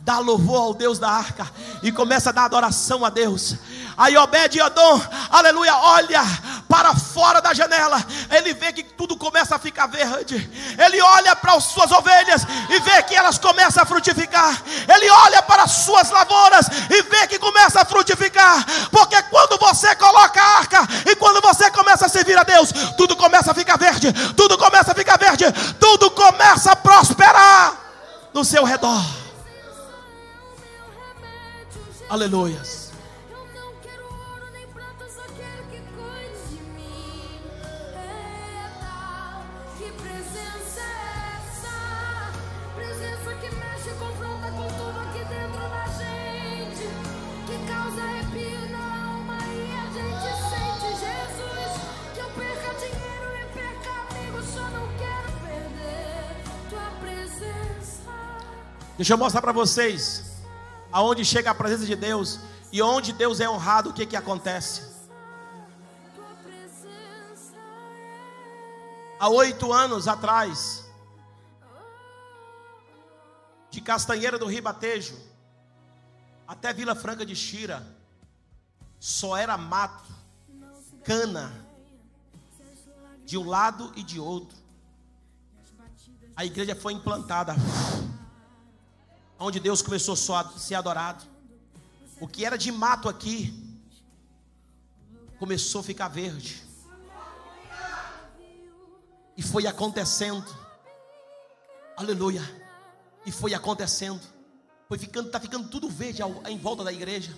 dá 0.05 0.19
louvor 0.19 0.61
ao 0.61 0.73
Deus 0.75 0.99
da 0.99 1.09
arca 1.09 1.51
e 1.81 1.91
começa 1.91 2.29
a 2.29 2.31
dar 2.31 2.45
adoração 2.45 3.03
a 3.03 3.09
Deus. 3.09 3.55
Aí 3.97 4.15
Obed 4.15 4.59
Edom, 4.59 5.01
aleluia, 5.31 5.75
olha 5.75 6.21
para 6.69 6.93
fora 6.93 7.41
da 7.41 7.53
janela, 7.55 8.05
ele 8.29 8.53
vê 8.53 8.71
que 8.71 8.83
tudo 8.83 9.17
começa 9.17 9.55
a 9.55 9.59
ficar 9.59 9.87
verde. 9.87 10.35
Ele 10.77 11.01
olha 11.01 11.35
para 11.35 11.53
as 11.53 11.63
suas 11.63 11.91
ovelhas 11.91 12.45
e 12.69 12.79
vê 12.81 13.01
que 13.01 13.15
elas 13.15 13.39
começam 13.39 13.81
a 13.81 13.85
frutificar. 13.85 14.61
Ele 14.87 15.09
olha 15.09 15.41
para 15.41 15.63
as 15.63 15.71
suas 15.71 16.11
lavouras 16.11 16.67
e 16.89 17.01
vê 17.01 17.27
que 17.27 17.39
começa 17.39 17.81
a 17.81 17.85
frutificar. 17.85 18.63
Porque 18.91 19.19
quando 19.23 19.57
você 19.57 19.95
coloca 19.95 20.39
a 20.39 20.57
arca 20.57 20.87
e 21.09 21.15
quando 21.15 21.41
você 21.41 21.71
começa 21.71 22.05
a 22.05 22.09
servir 22.09 22.37
a 22.37 22.43
Deus, 22.43 22.71
tudo 22.95 23.15
começa 23.15 23.51
a 23.51 23.55
ficar 23.55 23.77
verde, 23.77 24.13
tudo 24.33 24.55
começa 24.55 24.91
a 24.91 24.95
ficar 24.95 25.17
verde, 25.17 25.45
tudo 25.79 26.11
começa 26.11 26.73
a 26.73 26.75
prosperar 26.75 27.73
no 28.33 28.45
seu 28.45 28.63
redor. 28.63 29.24
Aleluias. 32.07 32.91
Eu 33.31 33.37
não 33.59 33.73
quero 33.81 34.03
ouro 34.03 34.51
nem 34.53 34.67
prata, 34.67 35.05
só 35.09 35.23
quero 35.23 35.63
que 35.71 35.79
cuide 35.79 36.55
de 36.55 36.61
mim. 36.61 37.41
Eita, 37.97 39.41
que 39.77 39.91
presença 40.03 40.81
essa? 41.35 42.31
Presença 42.75 43.33
que 43.41 43.55
mexe 43.55 43.89
confronta 43.97 44.51
com 44.51 44.67
tudo 44.67 44.99
aqui 44.99 45.25
dentro 45.25 45.67
da 45.67 45.85
gente. 45.97 46.85
Que 47.47 47.57
causa 47.67 48.01
arrepio 48.03 48.69
na 48.69 48.85
alma 49.09 49.37
a 49.37 49.87
gente 49.91 50.29
sente 50.45 50.89
Jesus. 51.01 51.71
Que 52.13 52.19
eu 52.19 52.29
perca 52.29 52.73
dinheiro 52.75 53.27
perca 53.51 53.91
amigos, 54.11 54.45
só 54.53 54.69
não 54.69 54.87
quero 54.99 55.31
perder 55.41 56.43
tua 56.69 56.91
presença. 57.01 58.11
Deixa 58.95 59.13
eu 59.13 59.17
mostrar 59.17 59.41
para 59.41 59.51
vocês 59.51 60.24
aonde 60.95 61.25
chega 61.25 61.51
a 61.51 61.53
presença 61.53 61.85
de 61.85 61.93
Deus 61.93 62.39
e 62.71 62.81
onde 62.81 63.11
Deus 63.11 63.41
é 63.41 63.49
honrado, 63.49 63.89
o 63.89 63.93
que 63.93 64.05
que 64.05 64.15
acontece? 64.15 64.95
Há 69.19 69.27
oito 69.27 69.73
anos 69.73 70.07
atrás, 70.07 70.85
de 73.69 73.81
Castanheira 73.81 74.39
do 74.39 74.45
Ribatejo 74.45 75.17
até 76.47 76.71
Vila 76.71 76.95
Franca 76.95 77.25
de 77.25 77.35
Xira, 77.35 77.85
só 78.97 79.35
era 79.35 79.57
mato, 79.57 80.13
cana, 81.03 81.67
de 83.25 83.37
um 83.37 83.45
lado 83.45 83.91
e 83.97 84.03
de 84.03 84.17
outro. 84.17 84.57
A 86.37 86.45
igreja 86.45 86.73
foi 86.73 86.93
implantada 86.93 87.53
onde 89.39 89.59
Deus 89.59 89.81
começou 89.81 90.15
só 90.15 90.37
a 90.37 90.49
ser 90.51 90.75
adorado. 90.75 91.23
O 92.19 92.27
que 92.27 92.45
era 92.45 92.57
de 92.57 92.71
mato 92.71 93.09
aqui 93.09 93.53
começou 95.37 95.81
a 95.81 95.83
ficar 95.83 96.07
verde. 96.07 96.63
E 99.37 99.43
foi 99.43 99.67
acontecendo. 99.67 100.45
Aleluia. 101.97 102.41
E 103.25 103.31
foi 103.31 103.53
acontecendo. 103.53 104.21
Foi 104.87 104.97
ficando, 104.97 105.29
tá 105.29 105.39
ficando 105.39 105.67
tudo 105.67 105.89
verde 105.89 106.21
ao, 106.21 106.41
em 106.47 106.57
volta 106.57 106.83
da 106.83 106.93
igreja. 106.93 107.37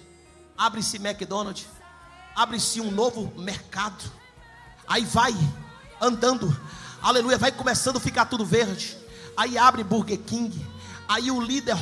Abre-se 0.55 0.97
McDonald's. 0.97 1.65
Abre-se 2.35 2.79
um 2.81 2.91
novo 2.91 3.33
mercado. 3.39 4.03
Aí 4.87 5.03
vai 5.03 5.33
andando. 5.99 6.55
Aleluia, 7.01 7.37
vai 7.37 7.51
começando 7.51 7.97
a 7.97 7.99
ficar 7.99 8.25
tudo 8.25 8.45
verde. 8.45 8.95
Aí 9.35 9.57
abre 9.57 9.83
Burger 9.83 10.19
King 10.19 10.76
Aí 11.07 11.31
o 11.31 11.41
líder 11.41 11.77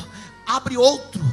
abre 0.45 0.77
outro, 0.77 1.23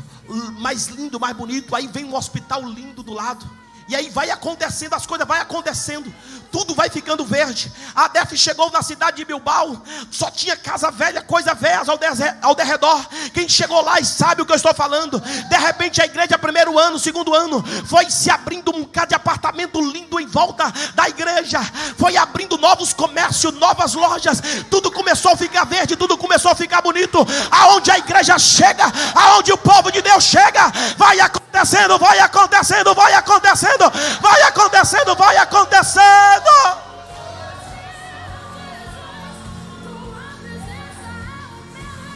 mais 0.58 0.88
lindo, 0.88 1.20
mais 1.20 1.36
bonito. 1.36 1.74
Aí 1.74 1.86
vem 1.86 2.04
um 2.04 2.14
hospital 2.14 2.62
lindo 2.62 3.02
do 3.02 3.12
lado. 3.12 3.44
E 3.88 3.96
aí 3.96 4.08
vai 4.08 4.30
acontecendo, 4.30 4.94
as 4.94 5.06
coisas 5.06 5.26
vai 5.26 5.40
acontecendo, 5.40 6.12
tudo 6.50 6.74
vai 6.74 6.88
ficando 6.88 7.24
verde. 7.24 7.72
A 7.94 8.08
DEF 8.08 8.36
chegou 8.36 8.70
na 8.70 8.82
cidade 8.82 9.16
de 9.16 9.24
Bilbao, 9.24 9.82
só 10.10 10.30
tinha 10.30 10.56
casa 10.56 10.90
velha, 10.90 11.22
coisa 11.22 11.54
velha 11.54 11.80
ao, 11.80 12.50
ao 12.50 12.54
derredor. 12.54 13.06
Quem 13.32 13.48
chegou 13.48 13.82
lá 13.82 13.98
e 13.98 14.04
sabe 14.04 14.42
o 14.42 14.46
que 14.46 14.52
eu 14.52 14.56
estou 14.56 14.74
falando. 14.74 15.18
De 15.20 15.56
repente 15.56 16.00
a 16.00 16.04
igreja, 16.04 16.38
primeiro 16.38 16.78
ano, 16.78 16.98
segundo 16.98 17.34
ano, 17.34 17.64
foi 17.86 18.08
se 18.10 18.30
abrindo 18.30 18.74
um 18.74 18.82
bocado 18.82 19.08
de 19.08 19.14
apartamento 19.14 19.80
lindo 19.80 20.20
em 20.20 20.26
volta 20.26 20.72
da 20.94 21.08
igreja. 21.08 21.60
Foi 21.98 22.16
abrindo 22.16 22.56
novos 22.58 22.92
comércios, 22.92 23.52
novas 23.54 23.94
lojas. 23.94 24.40
Tudo 24.70 24.92
começou 24.92 25.32
a 25.32 25.36
ficar 25.36 25.64
verde, 25.64 25.96
tudo 25.96 26.16
começou 26.16 26.50
a 26.50 26.54
ficar 26.54 26.82
bonito. 26.82 27.18
Aonde 27.50 27.90
a 27.90 27.98
igreja 27.98 28.38
chega, 28.38 28.84
aonde 29.14 29.52
o 29.52 29.58
povo 29.58 29.90
de 29.90 30.00
Deus 30.02 30.24
chega, 30.24 30.70
vai 30.96 31.18
acontecendo, 31.20 31.98
vai 31.98 32.18
acontecendo, 32.20 32.94
vai 32.94 33.14
acontecendo 33.14 33.71
acontecendo, 33.72 34.20
vai 34.20 34.42
acontecendo, 34.42 35.16
vai 35.16 35.36
acontecendo. 35.36 36.82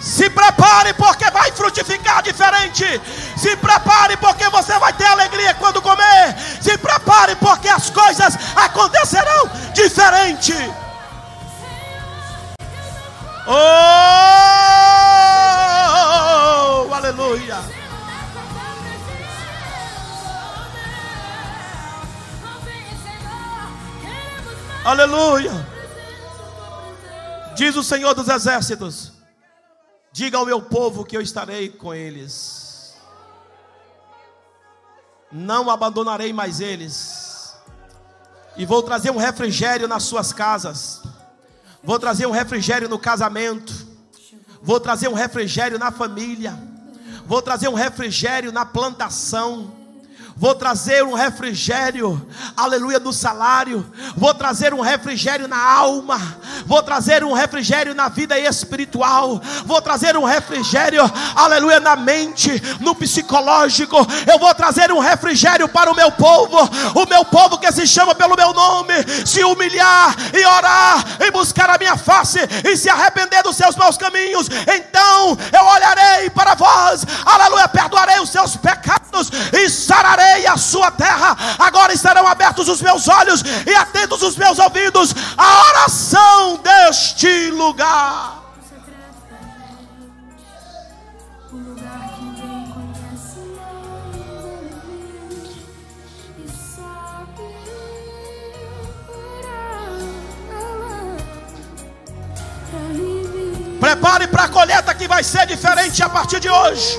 Se 0.00 0.30
prepare 0.30 0.94
porque 0.94 1.28
vai 1.30 1.50
frutificar 1.50 2.22
diferente. 2.22 3.00
Se 3.36 3.56
prepare 3.56 4.16
porque 4.16 4.48
você 4.50 4.78
vai 4.78 4.92
ter 4.92 5.04
alegria 5.04 5.52
quando 5.54 5.82
comer. 5.82 6.36
Se 6.60 6.78
prepare 6.78 7.34
porque 7.36 7.68
as 7.68 7.90
coisas 7.90 8.38
acontecerão 8.54 9.50
diferente. 9.74 10.54
Oh, 13.48 13.75
Aleluia. 24.86 25.50
Diz 27.56 27.74
o 27.74 27.82
Senhor 27.82 28.14
dos 28.14 28.28
Exércitos: 28.28 29.10
Diga 30.12 30.38
ao 30.38 30.46
meu 30.46 30.62
povo 30.62 31.04
que 31.04 31.16
eu 31.16 31.20
estarei 31.20 31.70
com 31.70 31.92
eles. 31.92 32.94
Não 35.32 35.68
abandonarei 35.68 36.32
mais 36.32 36.60
eles. 36.60 37.52
E 38.56 38.64
vou 38.64 38.80
trazer 38.80 39.10
um 39.10 39.16
refrigério 39.16 39.88
nas 39.88 40.04
suas 40.04 40.32
casas. 40.32 41.02
Vou 41.82 41.98
trazer 41.98 42.26
um 42.26 42.30
refrigério 42.30 42.88
no 42.88 42.96
casamento. 42.96 43.74
Vou 44.62 44.78
trazer 44.78 45.08
um 45.08 45.14
refrigério 45.14 45.80
na 45.80 45.90
família. 45.90 46.56
Vou 47.24 47.42
trazer 47.42 47.66
um 47.66 47.74
refrigério 47.74 48.52
na 48.52 48.64
plantação 48.64 49.75
vou 50.36 50.54
trazer 50.54 51.02
um 51.02 51.14
refrigério, 51.14 52.26
aleluia, 52.56 52.98
no 52.98 53.12
salário, 53.12 53.90
vou 54.16 54.32
trazer 54.34 54.72
um 54.74 54.80
refrigério 54.80 55.48
na 55.48 55.58
alma, 55.58 56.20
vou 56.66 56.82
trazer 56.82 57.24
um 57.24 57.32
refrigério 57.32 57.94
na 57.94 58.08
vida 58.08 58.38
espiritual, 58.38 59.40
vou 59.64 59.80
trazer 59.80 60.16
um 60.16 60.24
refrigério, 60.24 61.02
aleluia, 61.34 61.80
na 61.80 61.96
mente, 61.96 62.50
no 62.80 62.94
psicológico, 62.94 63.96
eu 64.30 64.38
vou 64.38 64.54
trazer 64.54 64.90
um 64.92 64.98
refrigério 64.98 65.68
para 65.68 65.90
o 65.90 65.96
meu 65.96 66.10
povo, 66.12 66.58
o 66.94 67.06
meu 67.06 67.24
povo 67.24 67.58
que 67.58 67.70
se 67.72 67.86
chama 67.86 68.14
pelo 68.14 68.36
meu 68.36 68.52
nome, 68.52 68.94
se 69.24 69.42
humilhar 69.42 70.14
e 70.34 70.44
orar 70.44 71.04
e 71.20 71.30
buscar 71.30 71.70
a 71.70 71.78
minha 71.78 71.96
face 71.96 72.38
e 72.64 72.76
se 72.76 72.88
arrepender 72.88 73.42
dos 73.42 73.56
seus 73.56 73.76
maus 73.76 73.96
caminhos, 73.96 74.48
então 74.48 75.36
eu 75.52 75.64
olharei 75.64 76.30
para 76.30 76.54
vós, 76.54 77.04
aleluia, 77.24 77.68
perdoarei 77.68 78.20
os 78.20 78.30
seus 78.30 78.56
pecados 78.56 79.30
e 79.52 79.66
e 79.66 79.70
sararei 80.26 80.46
a 80.46 80.56
sua 80.56 80.90
terra. 80.90 81.36
Agora 81.58 81.92
estarão 81.92 82.26
abertos 82.26 82.68
os 82.68 82.82
meus 82.82 83.06
olhos 83.08 83.42
e 83.66 83.74
atentos 83.74 84.22
os 84.22 84.36
meus 84.36 84.58
ouvidos 84.58 85.14
à 85.36 85.68
oração 85.68 86.56
deste 86.58 87.50
lugar. 87.50 88.44
Prepare 103.78 104.26
para 104.26 104.44
a 104.44 104.48
colheita 104.48 104.94
que 104.94 105.06
vai 105.06 105.22
ser 105.22 105.46
diferente 105.46 106.02
a 106.02 106.08
partir 106.08 106.40
de 106.40 106.48
hoje. 106.48 106.98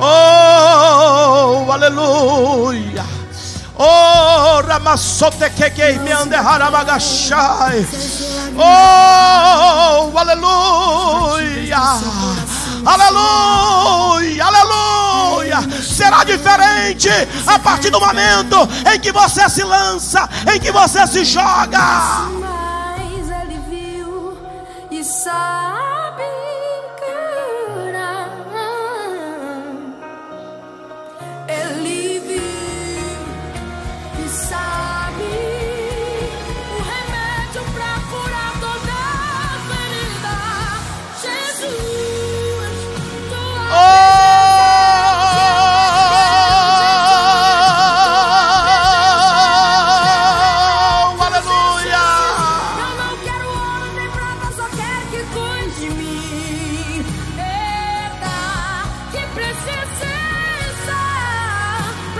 Oh, 0.00 1.72
aleluia. 1.72 3.04
Oh, 3.76 4.60
Ramassote 4.66 5.50
que 5.50 5.98
me. 5.98 6.12
Oh, 8.56 10.18
aleluia! 10.18 11.78
Aleluia! 12.84 14.44
Aleluia! 14.44 15.82
Será 15.82 16.24
diferente 16.24 17.08
a 17.46 17.58
partir 17.58 17.90
do 17.90 18.00
momento 18.00 18.68
em 18.92 19.00
que 19.00 19.12
você 19.12 19.48
se 19.48 19.62
lança, 19.62 20.28
em 20.52 20.60
que 20.60 20.70
você 20.70 21.06
se 21.06 21.24
joga. 21.24 22.28
Ele 23.42 23.60
viu 23.68 24.38
e 24.90 25.04
sabe 25.04 25.67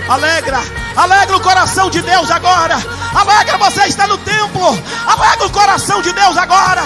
Alegra, 0.09 0.59
alegra 0.95 1.37
o 1.37 1.39
coração 1.39 1.87
de 1.87 2.01
Deus 2.01 2.31
agora. 2.31 2.77
Alegra 3.13 3.59
você 3.59 3.83
está 3.83 4.07
no 4.07 4.17
templo. 4.17 4.65
Alegra 5.05 5.45
o 5.45 5.51
coração 5.51 6.01
de 6.01 6.11
Deus 6.11 6.35
agora. 6.35 6.81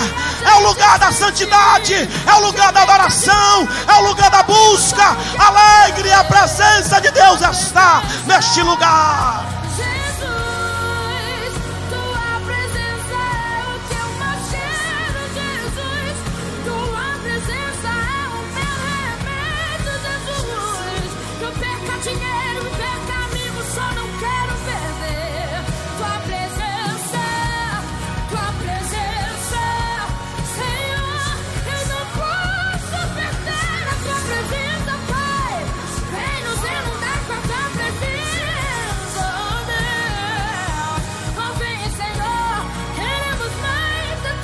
É 0.46 0.56
o 0.56 0.68
lugar 0.68 1.00
da 1.00 1.10
santidade, 1.10 1.94
é 1.94 2.34
o 2.34 2.46
lugar 2.46 2.74
da 2.74 2.82
adoração, 2.82 3.68
é 3.88 3.94
o 4.02 4.08
lugar 4.10 4.30
da 4.30 4.44
busca. 4.44 5.16
Alegre, 5.40 6.12
a 6.12 6.26
presença 6.26 7.00
de 7.00 7.12
Deus 7.12 7.40
está 7.40 8.04
neste 8.26 8.62
lugar. 8.62 9.63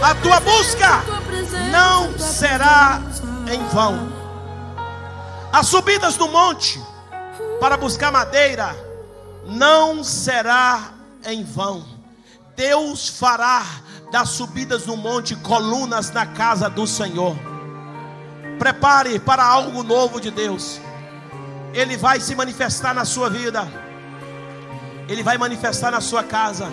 A 0.02 0.16
tua 0.16 0.40
busca 0.40 1.04
não 1.72 2.18
será 2.18 3.02
em 3.52 3.64
vão. 3.68 4.12
As 5.52 5.68
subidas 5.68 6.16
do 6.16 6.28
monte 6.28 6.82
para 7.60 7.76
buscar 7.76 8.12
madeira 8.12 8.76
não 9.46 10.04
será 10.04 10.92
em 11.26 11.44
vão. 11.44 11.84
Deus 12.56 13.10
fará 13.10 13.66
das 14.12 14.30
subidas 14.30 14.86
no 14.86 14.96
monte 14.96 15.36
colunas 15.36 16.12
na 16.12 16.26
casa 16.26 16.70
do 16.70 16.88
Senhor. 16.88 17.36
Prepare 18.58 19.20
para 19.20 19.44
algo 19.44 19.84
novo 19.84 20.20
de 20.20 20.32
Deus. 20.32 20.80
Ele 21.74 21.98
vai 21.98 22.20
se 22.20 22.36
manifestar 22.36 22.94
na 22.94 23.06
sua 23.06 23.30
vida. 23.30 23.68
Ele 25.08 25.24
vai 25.24 25.38
manifestar 25.38 25.92
na 25.92 26.02
sua 26.02 26.24
casa. 26.24 26.68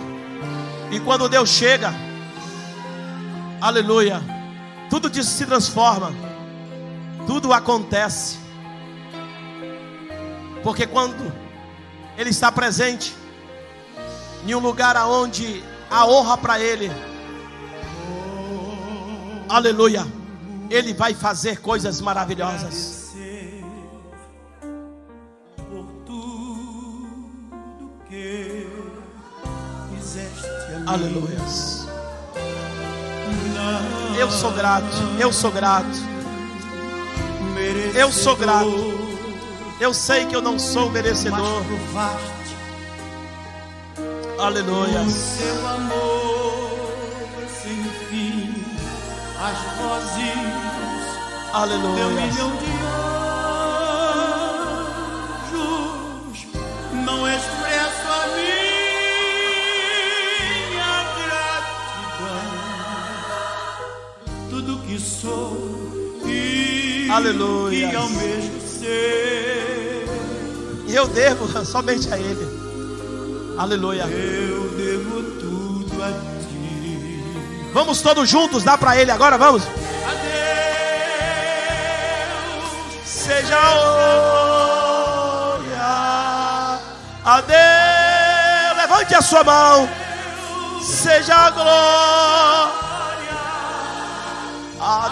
E 0.91 0.99
quando 0.99 1.29
Deus 1.29 1.49
chega, 1.49 1.93
Aleluia. 3.59 4.21
Tudo 4.89 5.11
se 5.23 5.45
transforma. 5.45 6.11
Tudo 7.25 7.51
acontece. 7.51 8.37
Porque 10.63 10.85
quando 10.85 11.33
Ele 12.17 12.29
está 12.29 12.51
presente 12.51 13.15
em 14.45 14.53
um 14.53 14.59
lugar 14.59 14.95
aonde 14.95 15.63
a 15.89 16.05
honra 16.05 16.37
para 16.37 16.59
Ele, 16.59 16.91
aleluia, 19.49 20.05
Ele 20.69 20.93
vai 20.93 21.13
fazer 21.13 21.59
coisas 21.61 21.99
maravilhosas. 21.99 22.97
Aleluia. 30.85 31.86
Eu 34.17 34.31
sou 34.31 34.51
grato, 34.51 34.85
eu 35.19 35.31
sou 35.33 35.51
grato. 35.51 36.17
Eu 37.93 38.11
sou 38.11 38.35
grato. 38.35 38.97
Eu 39.79 39.93
sei 39.93 40.25
que 40.25 40.35
eu 40.35 40.41
não 40.41 40.57
sou 40.57 40.89
merecedor. 40.89 41.63
Aleluia. 44.39 45.09
Seu 45.09 45.67
amor 45.67 46.87
sem 47.61 47.83
fim, 48.09 48.53
as 49.39 49.57
vozes. 49.77 50.57
Aleluia. 51.53 52.76
Sou 65.21 65.57
e 66.25 67.09
Aleluia. 67.11 67.89
que 67.89 67.95
almejo 67.95 68.51
ser. 68.67 70.05
E 70.87 70.95
eu 70.95 71.07
devo 71.07 71.47
somente 71.65 72.11
a 72.13 72.17
Ele. 72.17 72.47
Aleluia. 73.57 74.03
Eu 74.03 74.69
devo 74.69 75.23
tudo 75.39 76.03
a 76.03 76.11
ti. 76.11 77.23
Vamos 77.73 78.01
todos 78.01 78.29
juntos 78.29 78.63
dar 78.63 78.77
para 78.77 78.95
ele 78.97 79.09
agora, 79.11 79.37
vamos? 79.37 79.63
Adeus, 79.63 80.27
Seja 83.03 83.59
glória 83.59 84.69
a 87.25 87.41
Deus. 87.41 88.77
Levante 88.77 89.15
a 89.15 89.21
sua 89.21 89.43
mão. 89.43 89.89
Seja 90.83 91.49
glória 91.49 92.86
O 94.89 95.11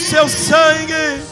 seu 0.00 0.28
sangue 0.28 1.22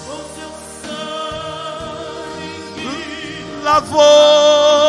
lavou-me. 3.63 4.81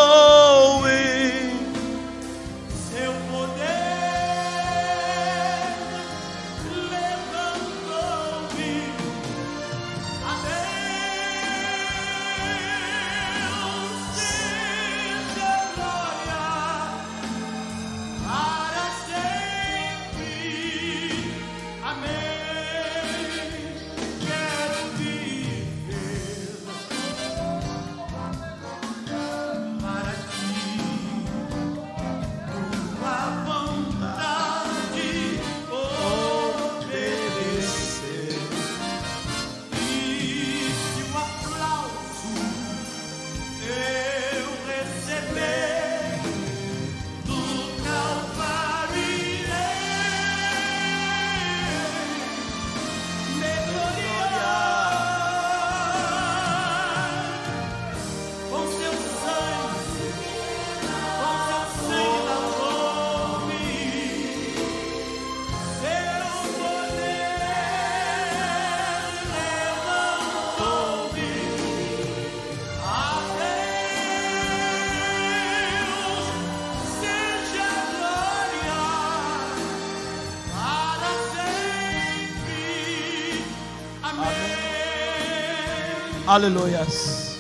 Aleluias. 86.32 87.36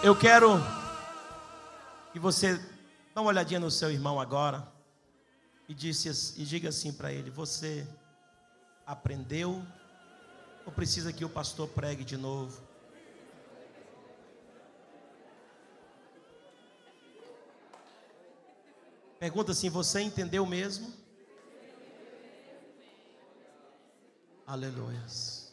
Eu 0.00 0.14
quero 0.14 0.60
que 2.12 2.20
você 2.20 2.56
dá 3.12 3.20
uma 3.20 3.30
olhadinha 3.30 3.58
no 3.58 3.68
seu 3.68 3.90
irmão 3.90 4.20
agora 4.20 4.64
e, 5.68 5.74
disse, 5.74 6.08
e 6.40 6.44
diga 6.44 6.68
assim 6.68 6.92
para 6.92 7.12
ele: 7.12 7.30
Você 7.30 7.84
aprendeu 8.86 9.60
ou 10.64 10.70
precisa 10.70 11.12
que 11.12 11.24
o 11.24 11.28
pastor 11.28 11.66
pregue 11.66 12.04
de 12.04 12.16
novo? 12.16 12.62
Pergunta 19.18 19.50
assim: 19.50 19.68
Você 19.68 20.00
entendeu 20.00 20.46
mesmo? 20.46 20.94
Aleluias. 24.46 25.43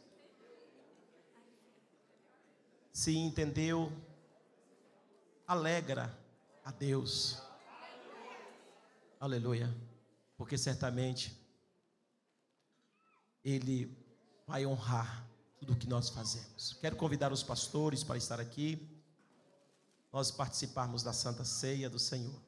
Se 3.01 3.17
entendeu, 3.17 3.91
alegra 5.47 6.15
a 6.63 6.69
Deus. 6.69 7.41
Aleluia. 9.19 9.75
Porque 10.37 10.55
certamente 10.55 11.35
Ele 13.43 13.91
vai 14.45 14.67
honrar 14.67 15.27
tudo 15.57 15.73
o 15.73 15.75
que 15.75 15.89
nós 15.89 16.09
fazemos. 16.09 16.77
Quero 16.79 16.95
convidar 16.95 17.33
os 17.33 17.41
pastores 17.41 18.03
para 18.03 18.17
estar 18.17 18.39
aqui, 18.39 18.87
nós 20.13 20.29
participarmos 20.29 21.01
da 21.01 21.11
Santa 21.11 21.43
Ceia 21.43 21.89
do 21.89 21.97
Senhor. 21.97 22.39